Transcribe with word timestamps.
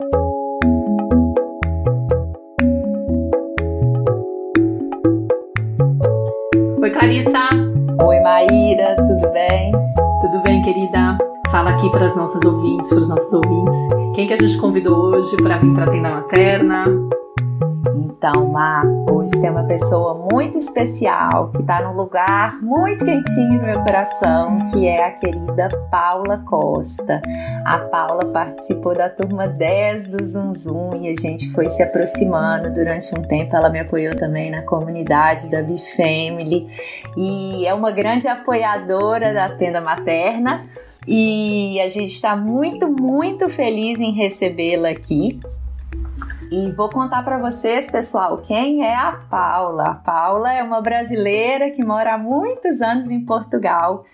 Oi, 0.00 0.10
Clarissa. 6.90 7.48
Oi, 8.04 8.20
Maíra, 8.20 8.96
tudo 8.96 9.32
bem? 9.32 9.70
Tudo 10.20 10.42
bem, 10.42 10.60
querida? 10.62 11.16
Fala 11.48 11.70
aqui 11.70 11.88
para 11.90 12.06
as 12.06 12.16
nossas 12.16 12.42
ouvintes, 12.42 12.88
para 12.88 12.98
os 12.98 13.08
nossos 13.08 13.32
ouvintes. 13.34 13.76
Quem 14.16 14.26
que 14.26 14.32
a 14.32 14.36
gente 14.36 14.58
convidou 14.58 15.14
hoje 15.14 15.36
para 15.36 15.58
vir 15.58 15.72
para 15.74 15.84
a 15.84 15.90
tenda 15.90 16.10
materna? 16.10 16.86
Então, 18.26 18.46
Mar, 18.46 18.86
hoje 19.12 19.32
tem 19.38 19.50
uma 19.50 19.64
pessoa 19.64 20.14
muito 20.32 20.56
especial 20.56 21.50
que 21.50 21.60
está 21.60 21.82
num 21.82 21.94
lugar 21.94 22.58
muito 22.62 23.04
quentinho 23.04 23.60
no 23.60 23.66
meu 23.66 23.82
coração, 23.82 24.64
que 24.72 24.86
é 24.86 25.08
a 25.08 25.10
querida 25.10 25.68
Paula 25.90 26.38
Costa. 26.38 27.20
A 27.66 27.80
Paula 27.80 28.24
participou 28.24 28.94
da 28.96 29.10
turma 29.10 29.46
10 29.46 30.06
do 30.06 30.24
Zum 30.24 31.02
e 31.02 31.10
a 31.10 31.14
gente 31.14 31.50
foi 31.50 31.68
se 31.68 31.82
aproximando 31.82 32.72
durante 32.72 33.14
um 33.14 33.20
tempo. 33.20 33.54
Ela 33.54 33.68
me 33.68 33.80
apoiou 33.80 34.16
também 34.16 34.50
na 34.50 34.62
comunidade 34.62 35.50
da 35.50 35.60
Bifamily 35.60 36.66
e 37.18 37.66
é 37.66 37.74
uma 37.74 37.90
grande 37.90 38.26
apoiadora 38.26 39.34
da 39.34 39.50
tenda 39.50 39.82
materna. 39.82 40.64
E 41.06 41.78
a 41.78 41.90
gente 41.90 42.12
está 42.12 42.34
muito, 42.34 42.88
muito 42.88 43.50
feliz 43.50 44.00
em 44.00 44.12
recebê-la 44.12 44.88
aqui. 44.88 45.38
E 46.56 46.70
vou 46.70 46.88
contar 46.88 47.24
para 47.24 47.36
vocês, 47.36 47.90
pessoal, 47.90 48.38
quem 48.38 48.86
é 48.86 48.94
a 48.94 49.10
Paula. 49.28 49.88
A 49.88 49.94
Paula 49.96 50.52
é 50.52 50.62
uma 50.62 50.80
brasileira 50.80 51.68
que 51.72 51.84
mora 51.84 52.14
há 52.14 52.18
muitos 52.18 52.80
anos 52.80 53.10
em 53.10 53.24
Portugal 53.24 54.04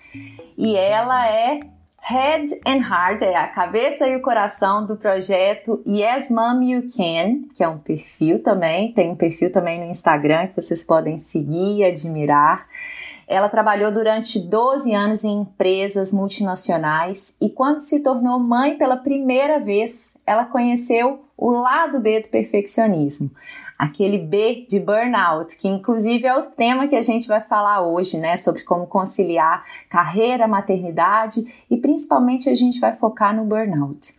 e 0.56 0.74
ela 0.74 1.28
é 1.28 1.60
Head 2.00 2.58
and 2.66 2.78
Heart, 2.78 3.20
é 3.20 3.36
a 3.36 3.46
cabeça 3.46 4.08
e 4.08 4.16
o 4.16 4.22
coração 4.22 4.86
do 4.86 4.96
projeto 4.96 5.82
Yes 5.86 6.30
Mom 6.30 6.62
You 6.62 6.84
Can, 6.84 7.50
que 7.54 7.62
é 7.62 7.68
um 7.68 7.76
perfil 7.76 8.42
também, 8.42 8.94
tem 8.94 9.10
um 9.10 9.16
perfil 9.16 9.52
também 9.52 9.78
no 9.78 9.84
Instagram 9.84 10.46
que 10.46 10.62
vocês 10.62 10.82
podem 10.82 11.18
seguir 11.18 11.80
e 11.80 11.84
admirar. 11.84 12.64
Ela 13.28 13.50
trabalhou 13.50 13.92
durante 13.92 14.40
12 14.40 14.94
anos 14.94 15.24
em 15.24 15.42
empresas 15.42 16.10
multinacionais 16.10 17.36
e, 17.40 17.50
quando 17.50 17.78
se 17.78 18.00
tornou 18.00 18.40
mãe 18.40 18.78
pela 18.78 18.96
primeira 18.96 19.60
vez, 19.60 20.16
ela 20.26 20.46
conheceu 20.46 21.20
o 21.40 21.50
lado 21.50 21.98
B 21.98 22.20
do 22.20 22.28
perfeccionismo, 22.28 23.30
aquele 23.78 24.18
B 24.18 24.66
de 24.68 24.78
burnout, 24.78 25.56
que 25.56 25.66
inclusive 25.66 26.26
é 26.26 26.36
o 26.36 26.42
tema 26.42 26.86
que 26.86 26.94
a 26.94 27.02
gente 27.02 27.26
vai 27.26 27.40
falar 27.40 27.80
hoje, 27.80 28.18
né? 28.18 28.36
Sobre 28.36 28.62
como 28.62 28.86
conciliar 28.86 29.64
carreira, 29.88 30.46
maternidade 30.46 31.42
e 31.70 31.78
principalmente 31.78 32.50
a 32.50 32.54
gente 32.54 32.78
vai 32.78 32.94
focar 32.94 33.34
no 33.34 33.44
burnout. 33.44 34.12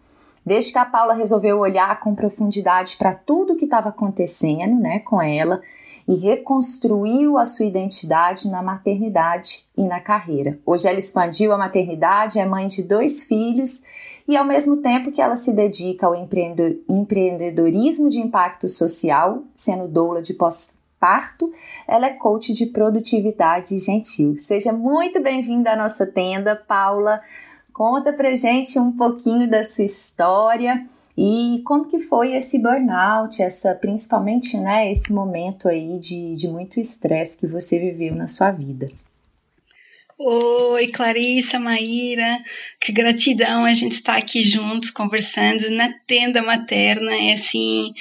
Desde 0.43 0.71
que 0.71 0.79
a 0.79 0.85
Paula 0.85 1.13
resolveu 1.13 1.59
olhar 1.59 1.99
com 1.99 2.15
profundidade 2.15 2.95
para 2.97 3.13
tudo 3.13 3.55
que 3.55 3.65
estava 3.65 3.89
acontecendo, 3.89 4.81
né, 4.81 4.97
com 4.97 5.21
ela, 5.21 5.61
e 6.07 6.15
reconstruiu 6.15 7.37
a 7.37 7.45
sua 7.45 7.65
identidade 7.65 8.49
na 8.49 8.63
maternidade 8.63 9.67
e 9.77 9.83
na 9.83 9.99
carreira. 9.99 10.57
Hoje 10.65 10.87
ela 10.87 10.97
expandiu 10.97 11.53
a 11.53 11.57
maternidade, 11.59 12.39
é 12.39 12.45
mãe 12.45 12.65
de 12.65 12.81
dois 12.81 13.23
filhos 13.23 13.83
e, 14.31 14.37
ao 14.37 14.45
mesmo 14.45 14.77
tempo 14.77 15.11
que 15.11 15.21
ela 15.21 15.35
se 15.35 15.51
dedica 15.51 16.07
ao 16.07 16.15
empreendedorismo 16.15 18.07
de 18.07 18.17
impacto 18.21 18.69
social, 18.69 19.43
sendo 19.53 19.89
doula 19.89 20.21
de 20.21 20.33
pós-parto, 20.33 21.51
ela 21.85 22.07
é 22.07 22.13
coach 22.13 22.53
de 22.53 22.67
produtividade 22.67 23.77
gentil. 23.77 24.37
Seja 24.37 24.71
muito 24.71 25.21
bem-vinda 25.21 25.73
à 25.73 25.75
nossa 25.75 26.05
tenda, 26.05 26.55
Paula. 26.55 27.19
Conta 27.73 28.13
pra 28.13 28.33
gente 28.33 28.79
um 28.79 28.93
pouquinho 28.93 29.49
da 29.49 29.63
sua 29.63 29.83
história 29.83 30.87
e 31.17 31.61
como 31.65 31.89
que 31.89 31.99
foi 31.99 32.33
esse 32.33 32.57
burnout, 32.57 33.41
essa 33.41 33.75
principalmente, 33.75 34.57
né, 34.57 34.89
esse 34.89 35.11
momento 35.11 35.67
aí 35.67 35.99
de, 35.99 36.35
de 36.35 36.47
muito 36.47 36.79
estresse 36.79 37.37
que 37.37 37.45
você 37.45 37.77
viveu 37.77 38.15
na 38.15 38.27
sua 38.27 38.49
vida? 38.49 38.87
Oi, 40.23 40.89
Clarissa, 40.89 41.59
Maíra, 41.59 42.37
que 42.79 42.91
gratidão 42.91 43.65
a 43.65 43.73
gente 43.73 43.93
estar 43.95 44.17
aqui 44.17 44.43
junto, 44.43 44.93
conversando 44.93 45.67
na 45.71 45.91
tenda 46.05 46.43
materna. 46.43 47.11
É 47.15 47.33
assim, 47.33 47.91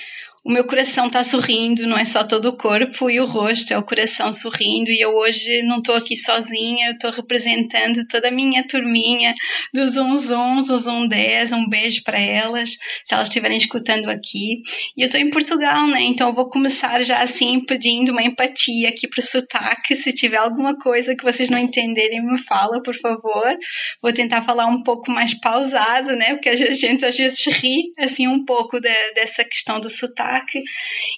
o 0.42 0.50
meu 0.50 0.64
coração 0.64 1.08
está 1.08 1.22
sorrindo, 1.22 1.86
não 1.86 1.98
é 1.98 2.04
só 2.06 2.24
todo 2.24 2.46
o 2.46 2.56
corpo 2.56 3.10
e 3.10 3.20
o 3.20 3.26
rosto, 3.26 3.74
é 3.74 3.78
o 3.78 3.82
coração 3.82 4.32
sorrindo. 4.32 4.90
E 4.90 4.98
eu 4.98 5.14
hoje 5.14 5.62
não 5.64 5.78
estou 5.78 5.94
aqui 5.94 6.16
sozinha, 6.16 6.92
estou 6.92 7.10
representando 7.10 8.06
toda 8.08 8.28
a 8.28 8.30
minha 8.30 8.66
turminha 8.66 9.34
dos 9.74 9.92
Zum 9.92 10.16
Zum, 10.16 10.56
o 10.56 10.78
Zum 10.78 11.06
10. 11.06 11.52
Um 11.52 11.68
beijo 11.68 12.02
para 12.04 12.18
elas, 12.18 12.70
se 13.04 13.12
elas 13.12 13.28
estiverem 13.28 13.58
escutando 13.58 14.08
aqui. 14.08 14.62
E 14.96 15.02
eu 15.02 15.06
estou 15.06 15.20
em 15.20 15.28
Portugal, 15.28 15.86
né? 15.86 16.00
Então 16.04 16.32
vou 16.32 16.48
começar 16.48 17.02
já 17.02 17.22
assim 17.22 17.60
pedindo 17.66 18.10
uma 18.10 18.22
empatia 18.22 18.88
aqui 18.88 19.06
para 19.06 19.20
o 19.20 19.26
sotaque. 19.26 19.94
Se 19.94 20.10
tiver 20.10 20.38
alguma 20.38 20.74
coisa 20.78 21.14
que 21.14 21.22
vocês 21.22 21.50
não 21.50 21.58
entenderem, 21.58 22.24
me 22.24 22.40
fala, 22.44 22.82
por 22.82 22.96
favor. 22.96 23.58
Vou 24.02 24.12
tentar 24.12 24.42
falar 24.42 24.66
um 24.66 24.82
pouco 24.82 25.10
mais 25.10 25.38
pausado, 25.38 26.16
né? 26.16 26.32
Porque 26.32 26.48
a 26.48 26.56
gente 26.56 27.04
às 27.04 27.14
vezes 27.14 27.46
ri 27.46 27.92
assim 27.98 28.26
um 28.26 28.42
pouco 28.46 28.80
de, 28.80 29.12
dessa 29.14 29.44
questão 29.44 29.78
do 29.78 29.90
sotaque 29.90 30.29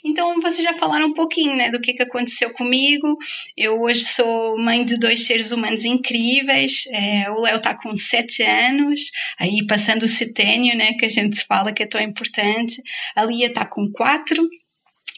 então, 0.05 0.41
vocês 0.41 0.63
já 0.63 0.75
falaram 0.75 1.07
um 1.09 1.15
pouquinho, 1.15 1.57
né, 1.57 1.71
do 1.71 1.81
que, 1.81 1.93
que 1.93 2.03
aconteceu 2.03 2.53
comigo. 2.53 3.17
Eu 3.57 3.81
hoje 3.81 4.05
sou 4.05 4.59
mãe 4.59 4.85
de 4.85 4.97
dois 4.97 5.27
seres 5.27 5.53
humanos 5.53 5.85
incríveis. 5.85 6.85
É, 6.91 7.31
o 7.31 7.41
Léo 7.41 7.59
está 7.59 7.75
com 7.75 7.97
sete 7.97 8.43
anos, 8.43 9.11
aí 9.39 9.67
passando 9.67 10.05
o 10.05 10.09
setênio, 10.09 10.77
né, 10.77 10.93
que 10.95 11.07
a 11.07 11.11
gente 11.11 11.45
fala 11.47 11.73
que 11.73 11.83
é 11.83 11.87
tão 11.87 12.01
importante. 12.01 12.81
A 13.17 13.25
Lia 13.25 13.49
está 13.49 13.65
com 13.65 13.91
quatro 13.93 14.43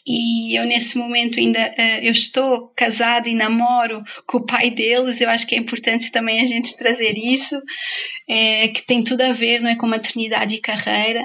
e 0.07 0.59
eu 0.59 0.67
nesse 0.67 0.99
momento 0.99 1.39
ainda 1.39 1.59
uh, 1.61 2.05
eu 2.05 2.13
estou 2.13 2.69
casada 2.77 3.27
e 3.29 3.35
namoro 3.35 4.03
com 4.27 4.39
o 4.39 4.47
pai 4.47 4.71
deles, 4.71 5.21
eu 5.21 5.31
acho 5.31 5.47
que 5.47 5.55
é 5.55 5.59
importante 5.59 6.13
também 6.13 6.43
a 6.43 6.47
gente 6.47 6.77
trazer 6.77 7.17
isso, 7.17 7.59
é, 8.29 8.69
que 8.69 8.83
tem 8.87 9.03
tudo 9.03 9.23
a 9.23 9.33
ver 9.33 9.61
não 9.61 9.71
é, 9.71 9.77
com 9.77 9.87
maternidade 9.87 10.57
e 10.57 10.61
carreira, 10.61 11.23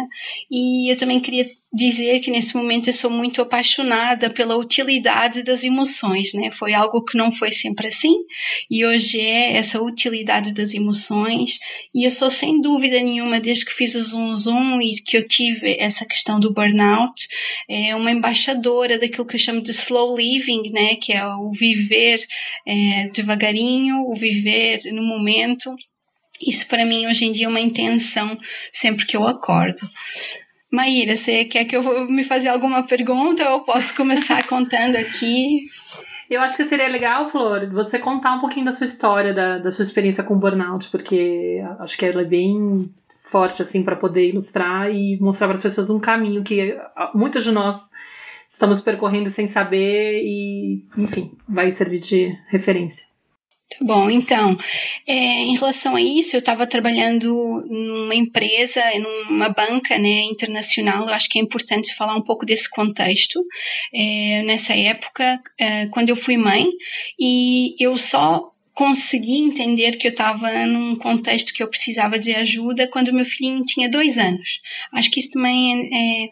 e 0.49 0.91
eu 0.91 0.97
também 0.97 1.19
queria 1.19 1.45
dizer 1.71 2.19
que 2.19 2.31
nesse 2.31 2.55
momento 2.55 2.87
eu 2.87 2.93
sou 2.93 3.11
muito 3.11 3.41
apaixonada 3.41 4.29
pela 4.29 4.57
utilidade 4.57 5.43
das 5.43 5.63
emoções, 5.63 6.33
né? 6.33 6.51
Foi 6.51 6.73
algo 6.73 7.03
que 7.03 7.15
não 7.15 7.31
foi 7.31 7.51
sempre 7.51 7.87
assim 7.87 8.13
e 8.69 8.83
hoje 8.83 9.19
é 9.19 9.55
essa 9.57 9.79
utilidade 9.79 10.51
das 10.51 10.73
emoções 10.73 11.59
e 11.93 12.05
eu 12.05 12.11
sou 12.11 12.31
sem 12.31 12.59
dúvida 12.59 12.99
nenhuma 12.99 13.39
desde 13.39 13.65
que 13.65 13.73
fiz 13.73 13.93
o 13.93 14.03
Zoom 14.03 14.33
Zoom 14.35 14.81
e 14.81 14.95
que 15.03 15.15
eu 15.15 15.27
tive 15.27 15.77
essa 15.79 16.05
questão 16.05 16.39
do 16.39 16.51
burnout, 16.51 17.27
é 17.69 17.95
uma 17.95 18.11
embaixadora 18.11 18.97
daquilo 18.97 19.27
que 19.27 19.35
eu 19.35 19.39
chamo 19.39 19.61
de 19.61 19.71
slow 19.71 20.17
living, 20.17 20.71
né? 20.71 20.95
Que 20.95 21.13
é 21.13 21.25
o 21.27 21.51
viver 21.51 22.19
é, 22.67 23.09
devagarinho, 23.13 24.05
o 24.07 24.15
viver 24.15 24.79
no 24.91 25.03
momento. 25.03 25.75
Isso 26.41 26.67
para 26.67 26.85
mim 26.85 27.05
hoje 27.05 27.25
em 27.25 27.31
dia 27.31 27.45
é 27.45 27.49
uma 27.49 27.59
intenção 27.59 28.39
sempre 28.71 29.05
que 29.05 29.15
eu 29.15 29.27
acordo. 29.27 29.87
Maíra, 30.71 31.17
você 31.17 31.45
quer 31.45 31.65
que 31.65 31.75
eu 31.75 32.09
me 32.09 32.23
fazer 32.23 32.49
alguma 32.49 32.85
pergunta 32.85 33.43
ou 33.43 33.57
eu 33.57 33.59
posso 33.61 33.95
começar 33.95 34.45
contando 34.47 34.95
aqui? 34.95 35.67
Eu 36.29 36.41
acho 36.41 36.57
que 36.57 36.65
seria 36.65 36.87
legal, 36.87 37.25
Flor, 37.25 37.67
você 37.71 37.97
contar 37.97 38.33
um 38.33 38.39
pouquinho 38.39 38.65
da 38.65 38.71
sua 38.71 38.85
história, 38.85 39.33
da, 39.33 39.57
da 39.57 39.71
sua 39.71 39.83
experiência 39.83 40.23
com 40.23 40.37
burnout, 40.37 40.89
porque 40.89 41.63
acho 41.79 41.97
que 41.97 42.05
ela 42.05 42.21
é 42.21 42.25
bem 42.25 42.93
forte 43.19 43.61
assim 43.61 43.83
para 43.83 43.95
poder 43.95 44.29
ilustrar 44.29 44.93
e 44.93 45.19
mostrar 45.19 45.47
para 45.47 45.57
as 45.57 45.63
pessoas 45.63 45.89
um 45.89 45.99
caminho 45.99 46.43
que 46.43 46.77
muitos 47.15 47.43
de 47.43 47.51
nós 47.51 47.89
estamos 48.47 48.81
percorrendo 48.81 49.29
sem 49.29 49.47
saber 49.47 50.21
e, 50.23 50.85
enfim, 50.97 51.31
vai 51.47 51.71
servir 51.71 51.99
de 51.99 52.35
referência. 52.47 53.07
Tá 53.69 53.85
bom, 53.85 54.09
então, 54.09 54.57
é, 55.05 55.13
em 55.13 55.55
relação 55.55 55.95
a 55.95 56.01
isso, 56.01 56.35
eu 56.35 56.39
estava 56.39 56.65
trabalhando 56.65 57.63
numa 57.69 58.15
empresa, 58.15 58.81
numa 59.29 59.49
banca 59.49 59.95
né, 59.95 60.23
internacional, 60.23 61.07
eu 61.07 61.13
acho 61.13 61.29
que 61.29 61.37
é 61.37 61.41
importante 61.41 61.95
falar 61.95 62.15
um 62.15 62.23
pouco 62.23 62.47
desse 62.47 62.67
contexto. 62.67 63.45
É, 63.93 64.41
nessa 64.43 64.73
época, 64.73 65.39
é, 65.55 65.85
quando 65.87 66.09
eu 66.09 66.15
fui 66.15 66.35
mãe, 66.35 66.65
e 67.19 67.75
eu 67.79 67.95
só 67.95 68.51
consegui 68.73 69.37
entender 69.37 69.97
que 69.97 70.07
eu 70.07 70.11
estava 70.11 70.65
num 70.65 70.95
contexto 70.95 71.53
que 71.53 71.61
eu 71.61 71.67
precisava 71.67 72.17
de 72.17 72.33
ajuda 72.33 72.87
quando 72.87 73.13
meu 73.13 73.25
filhinho 73.25 73.65
tinha 73.65 73.89
dois 73.89 74.17
anos. 74.17 74.61
Acho 74.93 75.11
que 75.11 75.19
isso 75.19 75.31
também 75.31 75.89
é, 75.93 76.23
é 76.23 76.29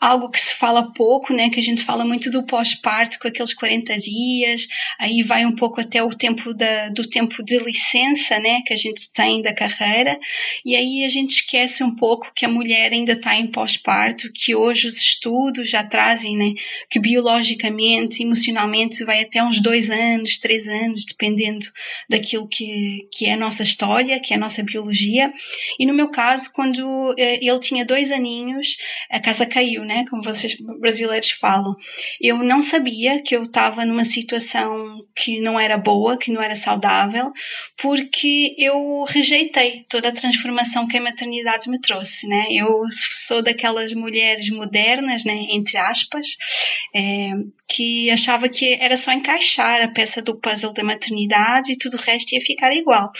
algo 0.00 0.30
que 0.30 0.40
se 0.40 0.54
fala 0.54 0.92
pouco, 0.94 1.32
né? 1.34 1.50
Que 1.50 1.60
a 1.60 1.62
gente 1.62 1.84
fala 1.84 2.04
muito 2.04 2.30
do 2.30 2.42
pós-parto 2.44 3.18
com 3.18 3.28
aqueles 3.28 3.52
40 3.52 3.98
dias, 3.98 4.66
aí 4.98 5.22
vai 5.22 5.44
um 5.44 5.54
pouco 5.54 5.80
até 5.80 6.02
o 6.02 6.16
tempo 6.16 6.54
da, 6.54 6.88
do 6.88 7.08
tempo 7.08 7.42
de 7.44 7.58
licença, 7.58 8.38
né? 8.38 8.62
Que 8.66 8.72
a 8.72 8.76
gente 8.76 9.12
tem 9.12 9.42
da 9.42 9.52
carreira, 9.52 10.18
e 10.64 10.74
aí 10.74 11.04
a 11.04 11.08
gente 11.10 11.32
esquece 11.32 11.84
um 11.84 11.94
pouco 11.94 12.32
que 12.34 12.46
a 12.46 12.48
mulher 12.48 12.92
ainda 12.92 13.12
está 13.12 13.36
em 13.36 13.48
pós-parto, 13.48 14.32
que 14.32 14.54
hoje 14.54 14.88
os 14.88 14.96
estudos 14.96 15.68
já 15.68 15.84
trazem, 15.84 16.36
né? 16.36 16.54
Que 16.88 16.98
biologicamente, 16.98 18.22
emocionalmente, 18.22 19.04
vai 19.04 19.22
até 19.22 19.42
uns 19.42 19.60
dois 19.60 19.90
anos, 19.90 20.38
três 20.38 20.66
anos, 20.66 21.04
dependendo 21.04 21.66
daquilo 22.08 22.48
que, 22.48 23.06
que 23.12 23.26
é 23.26 23.34
a 23.34 23.36
nossa 23.36 23.62
história, 23.62 24.20
que 24.20 24.32
é 24.32 24.36
a 24.36 24.40
nossa 24.40 24.62
biologia. 24.62 25.30
E 25.78 25.84
no 25.84 25.92
meu 25.92 26.08
caso, 26.10 26.50
quando 26.52 27.14
eh, 27.18 27.38
ele 27.42 27.60
tinha 27.60 27.84
dois 27.84 28.10
aninhos, 28.10 28.76
a 29.10 29.20
casa 29.20 29.44
caiu, 29.44 29.84
né? 29.90 30.04
Como 30.08 30.22
vocês 30.22 30.56
brasileiros 30.78 31.32
falam. 31.32 31.74
Eu 32.20 32.38
não 32.38 32.62
sabia 32.62 33.20
que 33.20 33.34
eu 33.34 33.42
estava 33.42 33.84
numa 33.84 34.04
situação 34.04 35.04
que 35.16 35.40
não 35.40 35.58
era 35.58 35.76
boa, 35.76 36.16
que 36.16 36.30
não 36.30 36.40
era 36.40 36.54
saudável, 36.54 37.32
porque 37.76 38.54
eu 38.56 39.04
rejeitei 39.08 39.84
toda 39.88 40.08
a 40.08 40.14
transformação 40.14 40.86
que 40.86 40.96
a 40.96 41.02
maternidade 41.02 41.68
me 41.68 41.80
trouxe, 41.80 42.28
né? 42.28 42.46
Eu 42.50 42.84
sou 43.26 43.42
daquelas 43.42 43.92
mulheres 43.92 44.48
modernas, 44.50 45.24
né? 45.24 45.46
Entre 45.50 45.76
aspas, 45.76 46.24
é, 46.94 47.32
que 47.68 48.10
achava 48.10 48.48
que 48.48 48.74
era 48.74 48.96
só 48.96 49.10
encaixar 49.10 49.82
a 49.82 49.88
peça 49.88 50.22
do 50.22 50.38
puzzle 50.38 50.72
da 50.72 50.84
maternidade 50.84 51.72
e 51.72 51.76
tudo 51.76 51.96
o 51.96 52.00
resto 52.00 52.32
ia 52.32 52.40
ficar 52.40 52.72
igual. 52.72 53.10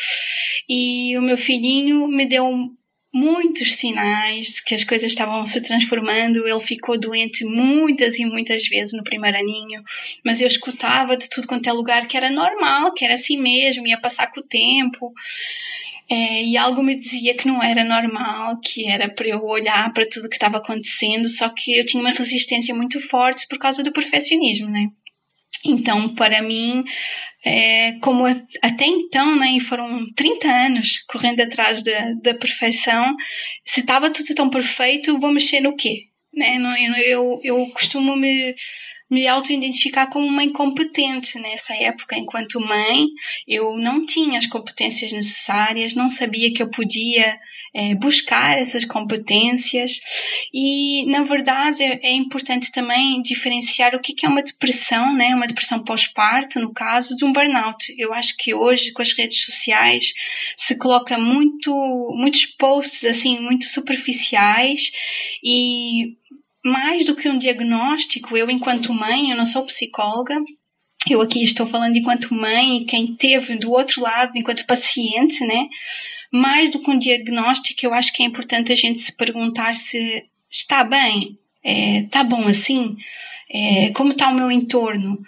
E 0.69 1.19
o 1.19 1.23
meu 1.23 1.37
filhinho 1.37 2.07
me 2.07 2.27
deu 2.27 2.71
muitos 3.13 3.77
sinais 3.77 4.61
que 4.61 4.75
as 4.75 4.85
coisas 4.85 5.11
estavam 5.11 5.45
se 5.45 5.61
transformando. 5.61 6.47
Ele 6.47 6.61
ficou 6.61 6.99
doente 6.99 7.45
muitas 7.45 8.19
e 8.19 8.25
muitas 8.25 8.67
vezes 8.69 8.95
no 8.95 9.05
primeiro 9.05 9.39
aninho, 9.39 9.83
mas 10.25 10.41
eu 10.41 10.47
escutava 10.47 11.17
de 11.17 11.29
tudo 11.29 11.47
quanto 11.47 11.69
é 11.69 11.73
lugar 11.73 12.07
que 12.07 12.17
era 12.17 12.31
normal, 12.31 12.93
que 12.95 13.05
era 13.05 13.15
assim 13.15 13.39
mesmo, 13.39 13.87
ia 13.87 14.01
passar 14.01 14.33
com 14.33 14.41
o 14.41 14.45
tempo. 14.45 15.13
É, 16.13 16.43
e 16.43 16.57
algo 16.57 16.83
me 16.83 16.97
dizia 16.97 17.37
que 17.37 17.47
não 17.47 17.63
era 17.63 17.85
normal, 17.85 18.59
que 18.61 18.89
era 18.89 19.09
para 19.09 19.29
eu 19.29 19.45
olhar 19.45 19.93
para 19.93 20.09
tudo 20.09 20.29
que 20.29 20.35
estava 20.35 20.59
acontecendo, 20.59 21.29
só 21.29 21.49
que 21.49 21.79
eu 21.79 21.87
tinha 21.87 22.01
uma 22.01 22.11
resistência 22.11 22.75
muito 22.75 23.01
forte 23.01 23.47
por 23.49 23.59
causa 23.59 23.81
do 23.81 23.93
perfeccionismo, 23.93 24.69
né? 24.69 24.91
Então, 25.65 26.15
para 26.15 26.41
mim, 26.43 26.85
é, 27.45 27.93
como 28.01 28.27
até 28.27 28.87
então, 28.87 29.37
né, 29.37 29.59
foram 29.69 30.07
30 30.15 30.49
anos 30.49 30.99
correndo 31.09 31.41
atrás 31.41 31.83
da, 31.83 32.13
da 32.23 32.35
perfeição, 32.35 33.15
se 33.65 33.81
estava 33.81 34.11
tudo 34.11 34.35
tão 34.35 34.51
perfeito, 34.51 35.19
vou 35.19 35.33
mexer 35.33 35.61
no 35.61 35.77
quê? 35.77 36.05
Né? 36.33 36.57
Eu, 37.05 37.41
eu 37.43 37.67
costumo 37.71 38.17
me 38.17 38.55
me 39.11 39.27
auto-identificar 39.27 40.07
como 40.07 40.27
uma 40.27 40.45
incompetente 40.45 41.39
nessa 41.39 41.75
época. 41.75 42.17
Enquanto 42.17 42.61
mãe, 42.61 43.07
eu 43.47 43.77
não 43.77 44.07
tinha 44.07 44.39
as 44.39 44.47
competências 44.47 45.13
necessárias, 45.13 45.95
não 45.95 46.09
sabia 46.09 46.53
que 46.53 46.63
eu 46.63 46.71
podia 46.71 47.39
é, 47.75 47.95
buscar 47.97 48.59
essas 48.59 48.85
competências 48.85 50.01
e, 50.55 51.05
na 51.07 51.25
verdade, 51.25 51.83
é 51.83 52.13
importante 52.13 52.71
também 52.71 53.21
diferenciar 53.23 53.95
o 53.95 54.01
que 54.01 54.15
é 54.25 54.29
uma 54.29 54.43
depressão, 54.43 55.15
né? 55.15 55.35
uma 55.35 55.47
depressão 55.47 55.83
pós-parto, 55.83 56.61
no 56.61 56.73
caso, 56.73 57.17
de 57.17 57.25
um 57.25 57.33
burnout. 57.33 57.93
Eu 57.99 58.13
acho 58.13 58.37
que 58.37 58.55
hoje, 58.55 58.93
com 58.93 59.03
as 59.03 59.13
redes 59.13 59.45
sociais, 59.45 60.13
se 60.57 60.77
coloca 60.79 61.19
muito, 61.19 61.73
muitos 62.17 62.47
posts 62.47 63.05
assim, 63.05 63.41
muito 63.41 63.67
superficiais 63.67 64.91
e 65.43 66.17
mais 66.65 67.07
do 67.07 67.17
que 67.17 67.29
um 67.29 67.39
diagnóstico, 67.39 68.37
eu, 68.37 68.51
enquanto 68.51 68.93
mãe, 68.93 69.31
eu 69.31 69.37
não 69.37 69.47
sou 69.47 69.65
psicóloga, 69.67 70.37
eu 71.09 71.21
aqui 71.21 71.43
estou 71.43 71.67
falando 71.67 71.97
enquanto 71.97 72.35
mãe, 72.35 72.85
quem 72.85 73.15
teve 73.15 73.57
do 73.57 73.71
outro 73.71 74.03
lado, 74.03 74.37
enquanto 74.37 74.67
paciente, 74.67 75.45
né? 75.47 75.67
Mais 76.31 76.71
do 76.71 76.81
que 76.81 76.91
um 76.91 76.99
diagnóstico, 76.99 77.81
eu 77.85 77.95
acho 77.95 78.13
que 78.13 78.23
é 78.23 78.27
importante 78.27 78.73
a 78.73 78.77
gente 78.77 79.01
se 79.01 79.17
perguntar 79.17 79.75
se 79.75 80.25
está 80.51 80.85
bem, 80.85 81.39
é, 81.65 82.01
está 82.01 82.23
bom 82.23 82.47
assim, 82.47 82.97
é, 83.51 83.91
como 83.91 84.13
está 84.13 84.29
o 84.29 84.35
meu 84.35 84.51
entorno. 84.51 85.19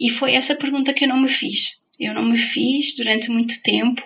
E 0.00 0.10
foi 0.10 0.34
essa 0.34 0.54
pergunta 0.54 0.92
que 0.92 1.04
eu 1.04 1.08
não 1.08 1.20
me 1.20 1.28
fiz. 1.28 1.76
Eu 1.98 2.14
não 2.14 2.24
me 2.24 2.38
fiz 2.38 2.94
durante 2.96 3.30
muito 3.30 3.62
tempo 3.62 4.02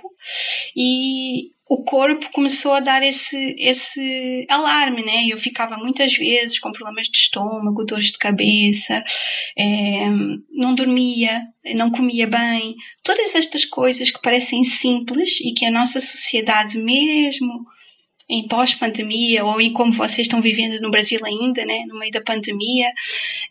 e 0.77 1.53
o 1.67 1.83
corpo 1.83 2.31
começou 2.33 2.73
a 2.73 2.81
dar 2.81 3.03
esse, 3.03 3.57
esse 3.59 4.47
alarme, 4.51 5.03
né? 5.03 5.27
Eu 5.29 5.39
ficava 5.39 5.77
muitas 5.77 6.15
vezes 6.15 6.59
com 6.59 6.73
problemas 6.73 7.09
de 7.09 7.17
estômago, 7.17 7.85
dores 7.85 8.13
de 8.13 8.19
cabeça, 8.19 9.03
é, 9.57 10.09
não 10.51 10.75
dormia, 10.75 11.41
não 11.75 11.91
comia 11.91 12.27
bem. 12.27 12.75
Todas 13.03 13.35
estas 13.35 13.65
coisas 13.65 14.11
que 14.11 14.21
parecem 14.21 14.63
simples 14.63 15.41
e 15.41 15.55
que 15.55 15.65
a 15.65 15.71
nossa 15.71 16.01
sociedade, 16.01 16.77
mesmo 16.79 17.65
em 18.29 18.47
pós-pandemia 18.49 19.45
ou 19.45 19.61
em 19.61 19.73
como 19.73 19.93
vocês 19.93 20.27
estão 20.27 20.41
vivendo 20.41 20.81
no 20.81 20.91
Brasil 20.91 21.21
ainda, 21.25 21.65
né, 21.65 21.85
no 21.87 21.99
meio 21.99 22.11
da 22.11 22.23
pandemia, 22.23 22.91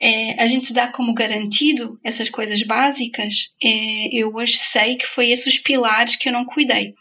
é, 0.01 0.41
a 0.41 0.47
gente 0.47 0.73
dá 0.73 0.87
como 0.87 1.13
garantido 1.13 1.99
essas 2.03 2.29
coisas 2.29 2.61
básicas. 2.63 3.53
É, 3.63 4.09
eu 4.11 4.33
hoje 4.33 4.57
sei 4.57 4.95
que 4.95 5.05
foi 5.05 5.31
esses 5.31 5.55
os 5.55 5.59
pilares 5.59 6.15
que 6.15 6.29
eu 6.29 6.33
não 6.33 6.45
cuidei. 6.45 6.93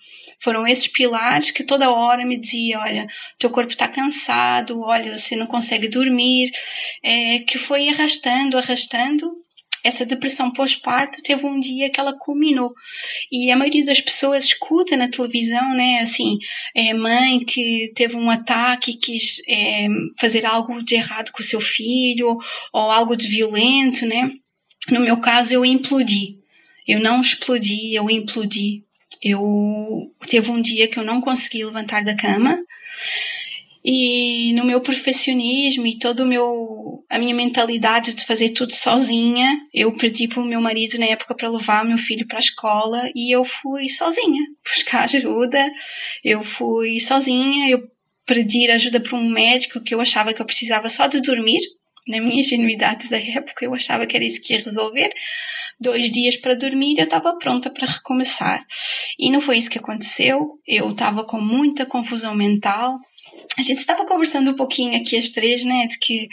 Foram 0.43 0.67
esses 0.67 0.89
pilares 0.89 1.51
que 1.51 1.63
toda 1.63 1.91
hora 1.91 2.27
me 2.27 2.37
dizia, 2.37 2.81
olha, 2.81 3.07
teu 3.39 3.51
corpo 3.51 3.71
está 3.71 3.87
cansado, 3.87 4.81
olha, 4.81 5.17
você 5.17 5.37
não 5.37 5.47
consegue 5.47 5.89
dormir, 5.89 6.51
é, 7.03 7.41
que 7.41 7.59
foi 7.59 7.89
arrastando, 7.89 8.59
arrastando. 8.59 9.31
Essa 9.85 10.07
depressão 10.07 10.53
pós-parto 10.53 11.23
teve 11.23 11.45
um 11.45 11.59
dia 11.59 11.91
que 11.91 11.99
ela 11.99 12.17
culminou. 12.17 12.73
E 13.31 13.51
a 13.51 13.57
maioria 13.57 13.85
das 13.85 14.01
pessoas 14.01 14.45
escuta 14.45 14.97
na 14.97 15.09
televisão, 15.09 15.75
né, 15.75 16.01
assim, 16.01 16.39
é, 16.75 16.95
mãe 16.95 17.45
que 17.45 17.93
teve 17.95 18.17
um 18.17 18.31
ataque 18.31 18.93
e 18.93 18.97
quis 18.97 19.41
é, 19.49 19.87
fazer 20.21 20.47
algo 20.47 20.83
de 20.85 20.95
errado 20.95 21.33
com 21.33 21.43
o 21.43 21.47
seu 21.47 21.61
filho, 21.61 22.39
ou 22.73 22.91
algo 22.91 23.17
de 23.17 23.29
violento, 23.29 24.07
né. 24.07 24.31
No 24.89 25.01
meu 25.01 25.19
caso, 25.19 25.53
eu 25.53 25.65
implodi. 25.65 26.39
Eu 26.87 27.01
não 27.01 27.21
explodi, 27.21 27.95
eu 27.95 28.11
implodi. 28.11 28.85
Eu 29.21 30.13
teve 30.29 30.51
um 30.51 30.61
dia 30.61 30.89
que 30.89 30.99
eu 30.99 31.05
não 31.05 31.21
consegui 31.21 31.65
levantar 31.65 32.05
da 32.05 32.17
cama 32.17 32.59
e 33.85 34.53
no 34.53 34.65
meu 34.65 34.81
perfeccionismo 34.81 35.87
e 35.87 35.99
todo 35.99 36.21
o 36.21 36.27
meu 36.27 37.05
a 37.11 37.19
minha 37.19 37.35
mentalidade 37.35 38.15
de 38.15 38.25
fazer 38.25 38.51
tudo 38.51 38.73
sozinha, 38.73 39.59
eu 39.75 39.93
pedi 39.97 40.29
para 40.29 40.41
o 40.41 40.47
meu 40.47 40.61
marido 40.61 40.99
na 40.99 41.07
época 41.07 41.35
para 41.35 41.51
levar 41.51 41.85
meu 41.85 41.99
filho 41.99 42.27
para 42.27 42.39
a 42.39 42.41
escola 42.41 43.03
e 43.15 43.35
eu 43.35 43.45
fui 43.45 43.89
sozinha 43.89 44.41
buscar 44.65 45.05
ajuda. 45.05 45.69
Eu 46.25 46.43
fui 46.45 47.01
sozinha, 47.01 47.71
eu 47.71 47.83
pedi 48.25 48.71
ajuda 48.71 49.01
para 49.01 49.19
um 49.19 49.29
médico 49.29 49.83
que 49.83 49.95
eu 49.95 50.01
achava 50.01 50.33
que 50.33 50.41
eu 50.41 50.47
precisava 50.47 50.89
só 50.89 51.09
de 51.09 51.21
dormir. 51.21 51.61
Na 52.07 52.21
minha 52.21 52.41
ingenuidade 52.41 53.09
da 53.09 53.19
época, 53.19 53.65
eu 53.65 53.75
achava 53.75 54.07
que 54.07 54.17
era 54.17 54.25
isso 54.25 54.43
que 54.43 54.53
ia 54.53 54.63
resolver 54.63 55.13
dois 55.83 56.11
dias 56.11 56.37
para 56.37 56.55
dormir, 56.55 56.99
eu 56.99 57.05
estava 57.05 57.37
pronta 57.37 57.69
para 57.69 57.87
recomeçar. 57.87 58.65
E 59.19 59.31
não 59.31 59.41
foi 59.41 59.59
isso 59.59 59.71
que 59.71 59.79
aconteceu. 59.79 60.59
Eu 60.67 60.91
estava 60.91 61.25
com 61.25 61.41
muita 61.41 61.85
confusão 61.85 62.35
mental. 62.35 62.99
A 63.59 63.63
gente 63.63 63.79
estava 63.81 64.07
conversando 64.07 64.53
um 64.53 64.57
pouquinho 64.57 64.97
aqui 64.97 65.17
as 65.17 65.29
três, 65.29 65.65
né, 65.65 65.87
de 65.89 65.99
que 65.99 66.29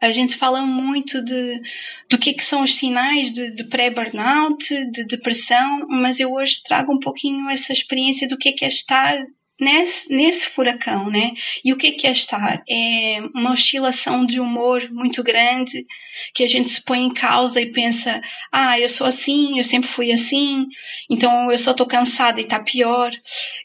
a 0.00 0.10
gente 0.10 0.36
fala 0.36 0.62
muito 0.62 1.22
de 1.22 1.60
do 2.08 2.18
que, 2.18 2.32
que 2.32 2.44
são 2.44 2.62
os 2.62 2.74
sinais 2.76 3.30
de, 3.30 3.50
de 3.50 3.64
pré-burnout, 3.64 4.90
de 4.90 5.04
depressão, 5.04 5.86
mas 5.88 6.18
eu 6.18 6.32
hoje 6.32 6.62
trago 6.62 6.92
um 6.92 7.00
pouquinho 7.00 7.50
essa 7.50 7.72
experiência 7.72 8.28
do 8.28 8.38
que, 8.38 8.52
que 8.52 8.64
é 8.64 8.68
estar 8.68 9.16
nesse, 9.60 10.08
nesse 10.14 10.46
furacão, 10.46 11.10
né? 11.10 11.32
E 11.64 11.72
o 11.72 11.76
que 11.76 12.06
é, 12.06 12.10
estar? 12.10 12.62
É 12.68 13.20
uma 13.34 13.52
oscilação 13.52 14.26
de 14.26 14.38
humor 14.38 14.88
muito 14.90 15.22
grande 15.22 15.86
que 16.34 16.44
a 16.44 16.46
gente 16.46 16.70
se 16.70 16.82
põe 16.82 17.00
em 17.00 17.12
causa 17.12 17.60
e 17.60 17.72
pensa: 17.72 18.20
ah, 18.52 18.78
eu 18.78 18.88
sou 18.88 19.06
assim, 19.06 19.58
eu 19.58 19.64
sempre 19.64 19.88
fui 19.88 20.12
assim, 20.12 20.66
então 21.10 21.50
eu 21.50 21.58
só 21.58 21.70
estou 21.70 21.86
cansada 21.86 22.40
e 22.40 22.44
está 22.44 22.60
pior. 22.60 23.10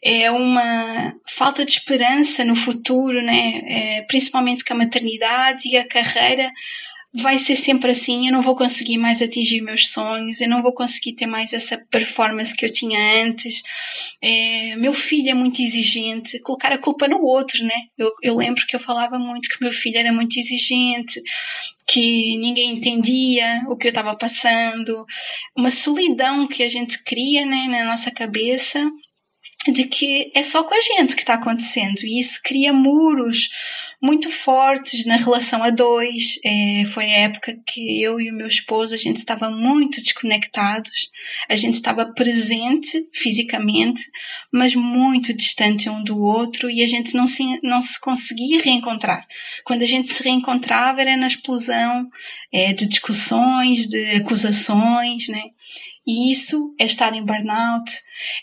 É 0.04 0.32
uma 0.32 1.14
falta 1.36 1.66
de 1.66 1.72
esperança 1.72 2.44
no 2.44 2.56
futuro, 2.56 3.22
né? 3.22 3.62
É, 3.66 4.02
principalmente 4.04 4.64
com 4.64 4.74
a 4.74 4.78
maternidade 4.78 5.68
e 5.68 5.78
a 5.78 5.88
carreira 5.88 6.52
vai 7.14 7.38
ser 7.40 7.58
sempre 7.58 7.92
assim, 7.92 8.28
eu 8.28 8.34
não 8.34 8.42
vou 8.42 8.56
conseguir 8.56 8.98
mais 8.98 9.22
atingir 9.22 9.62
meus 9.62 9.90
sonhos, 9.90 10.40
eu 10.40 10.48
não 10.48 10.62
vou 10.62 10.74
conseguir 10.74 11.14
ter 11.14 11.26
mais 11.26 11.52
essa 11.52 11.78
performance 11.92 12.56
que 12.56 12.66
eu 12.66 12.72
tinha 12.72 13.24
antes. 13.24 13.62
É, 14.22 14.76
meu 14.78 14.94
filho 14.94 15.30
é 15.30 15.34
muito 15.34 15.62
exigente, 15.62 16.40
colocar 16.40 16.72
a 16.72 16.78
culpa 16.78 17.10
no 17.10 17.22
outro, 17.22 17.64
né? 17.66 17.76
Eu, 17.98 18.12
eu 18.22 18.38
lembro 18.38 18.66
que 18.66 18.76
eu 18.76 18.80
falava 18.80 19.20
muito 19.20 19.50
que 19.50 19.62
meu 19.62 19.74
filho 19.74 19.98
era 19.98 20.14
muito 20.14 20.40
exigente, 20.40 21.22
que 21.86 22.38
ninguém 22.38 22.78
entendia 22.78 23.64
o 23.68 23.76
que 23.76 23.88
eu 23.88 23.92
estava 23.92 24.16
passando, 24.16 25.06
uma 25.56 25.72
solidão 25.72 26.48
que 26.48 26.64
a 26.64 26.70
gente 26.70 27.04
cria 27.04 27.46
né, 27.46 27.68
na 27.68 27.84
nossa 27.84 28.10
cabeça 28.10 28.90
de 29.68 29.86
que 29.86 30.32
é 30.34 30.42
só 30.42 30.64
com 30.64 30.74
a 30.74 30.80
gente 30.80 31.16
que 31.16 31.22
está 31.22 31.36
acontecendo 31.36 32.00
e 32.04 32.20
isso 32.20 32.40
cria 32.44 32.74
muros 32.74 33.50
muito 34.02 34.32
fortes 34.32 35.06
na 35.06 35.16
relação 35.16 35.64
a 35.64 35.70
dois. 35.70 36.40
É, 36.44 36.86
foi 36.88 37.06
a 37.06 37.20
época 37.20 37.56
que 37.68 38.02
eu 38.02 38.20
e 38.20 38.32
o 38.32 38.36
meu 38.36 38.48
esposo 38.48 38.96
a 38.96 38.98
gente 38.98 39.18
estava 39.18 39.50
muito 39.50 40.02
desconectados, 40.02 41.10
a 41.48 41.56
gente 41.56 41.76
estava 41.76 42.06
presente 42.14 43.08
fisicamente, 43.14 44.02
mas 44.52 44.74
muito 44.74 45.34
distante 45.34 45.90
um 45.90 46.04
do 46.04 46.20
outro 46.20 46.70
e 46.70 46.82
a 46.82 46.88
gente 46.88 47.14
não 47.14 47.28
se, 47.28 47.44
não 47.62 47.80
se 47.80 48.00
conseguia 48.00 48.62
reencontrar. 48.62 49.28
Quando 49.64 49.84
a 49.84 49.88
gente 49.88 50.12
se 50.12 50.24
reencontrava 50.24 51.02
era 51.02 51.16
na 51.16 51.28
explosão 51.28 52.10
é, 52.52 52.74
de 52.74 52.88
discussões, 52.88 53.88
de 53.88 54.16
acusações, 54.16 55.28
né? 55.28 55.44
E 56.06 56.32
isso 56.32 56.76
é 56.80 56.86
estar 56.86 57.14
em 57.14 57.24
burnout, 57.24 57.94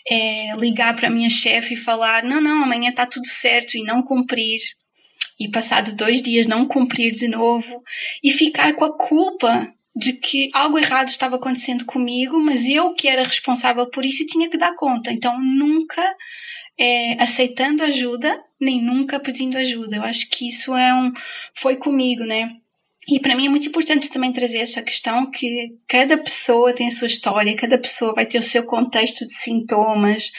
é 0.09 0.55
ligar 0.55 0.95
para 0.95 1.07
a 1.07 1.11
minha 1.11 1.29
chefe 1.29 1.73
e 1.73 1.77
falar: 1.77 2.23
não, 2.23 2.39
não, 2.39 2.63
amanhã 2.63 2.89
está 2.89 3.05
tudo 3.05 3.27
certo 3.27 3.77
e 3.77 3.83
não 3.83 4.01
cumprir. 4.01 4.61
E 5.39 5.49
passado 5.49 5.95
dois 5.95 6.21
dias 6.21 6.45
não 6.45 6.67
cumprir 6.67 7.11
de 7.13 7.27
novo 7.27 7.81
e 8.23 8.31
ficar 8.31 8.73
com 8.73 8.83
a 8.83 8.97
culpa 8.97 9.73
de 9.95 10.13
que 10.13 10.49
algo 10.53 10.77
errado 10.77 11.09
estava 11.09 11.35
acontecendo 11.37 11.85
comigo, 11.85 12.39
mas 12.39 12.65
eu 12.65 12.93
que 12.93 13.07
era 13.07 13.23
responsável 13.23 13.87
por 13.87 14.05
isso 14.05 14.23
e 14.23 14.27
tinha 14.27 14.49
que 14.49 14.57
dar 14.57 14.75
conta. 14.75 15.11
Então 15.11 15.39
nunca 15.39 16.01
é, 16.77 17.21
aceitando 17.21 17.83
ajuda, 17.83 18.41
nem 18.59 18.81
nunca 18.81 19.19
pedindo 19.19 19.57
ajuda. 19.57 19.97
Eu 19.97 20.03
acho 20.03 20.29
que 20.29 20.47
isso 20.47 20.75
é 20.75 20.93
um 20.93 21.11
foi 21.55 21.75
comigo, 21.75 22.23
né? 22.23 22.55
E 23.07 23.19
para 23.19 23.35
mim 23.35 23.47
é 23.47 23.49
muito 23.49 23.67
importante 23.67 24.09
também 24.09 24.31
trazer 24.31 24.59
essa 24.59 24.81
questão 24.81 25.31
que 25.31 25.75
cada 25.87 26.17
pessoa 26.17 26.73
tem 26.73 26.87
a 26.87 26.91
sua 26.91 27.07
história, 27.07 27.55
cada 27.55 27.77
pessoa 27.77 28.13
vai 28.13 28.25
ter 28.25 28.37
o 28.37 28.43
seu 28.43 28.63
contexto 28.63 29.25
de 29.25 29.33
sintomas, 29.33 30.31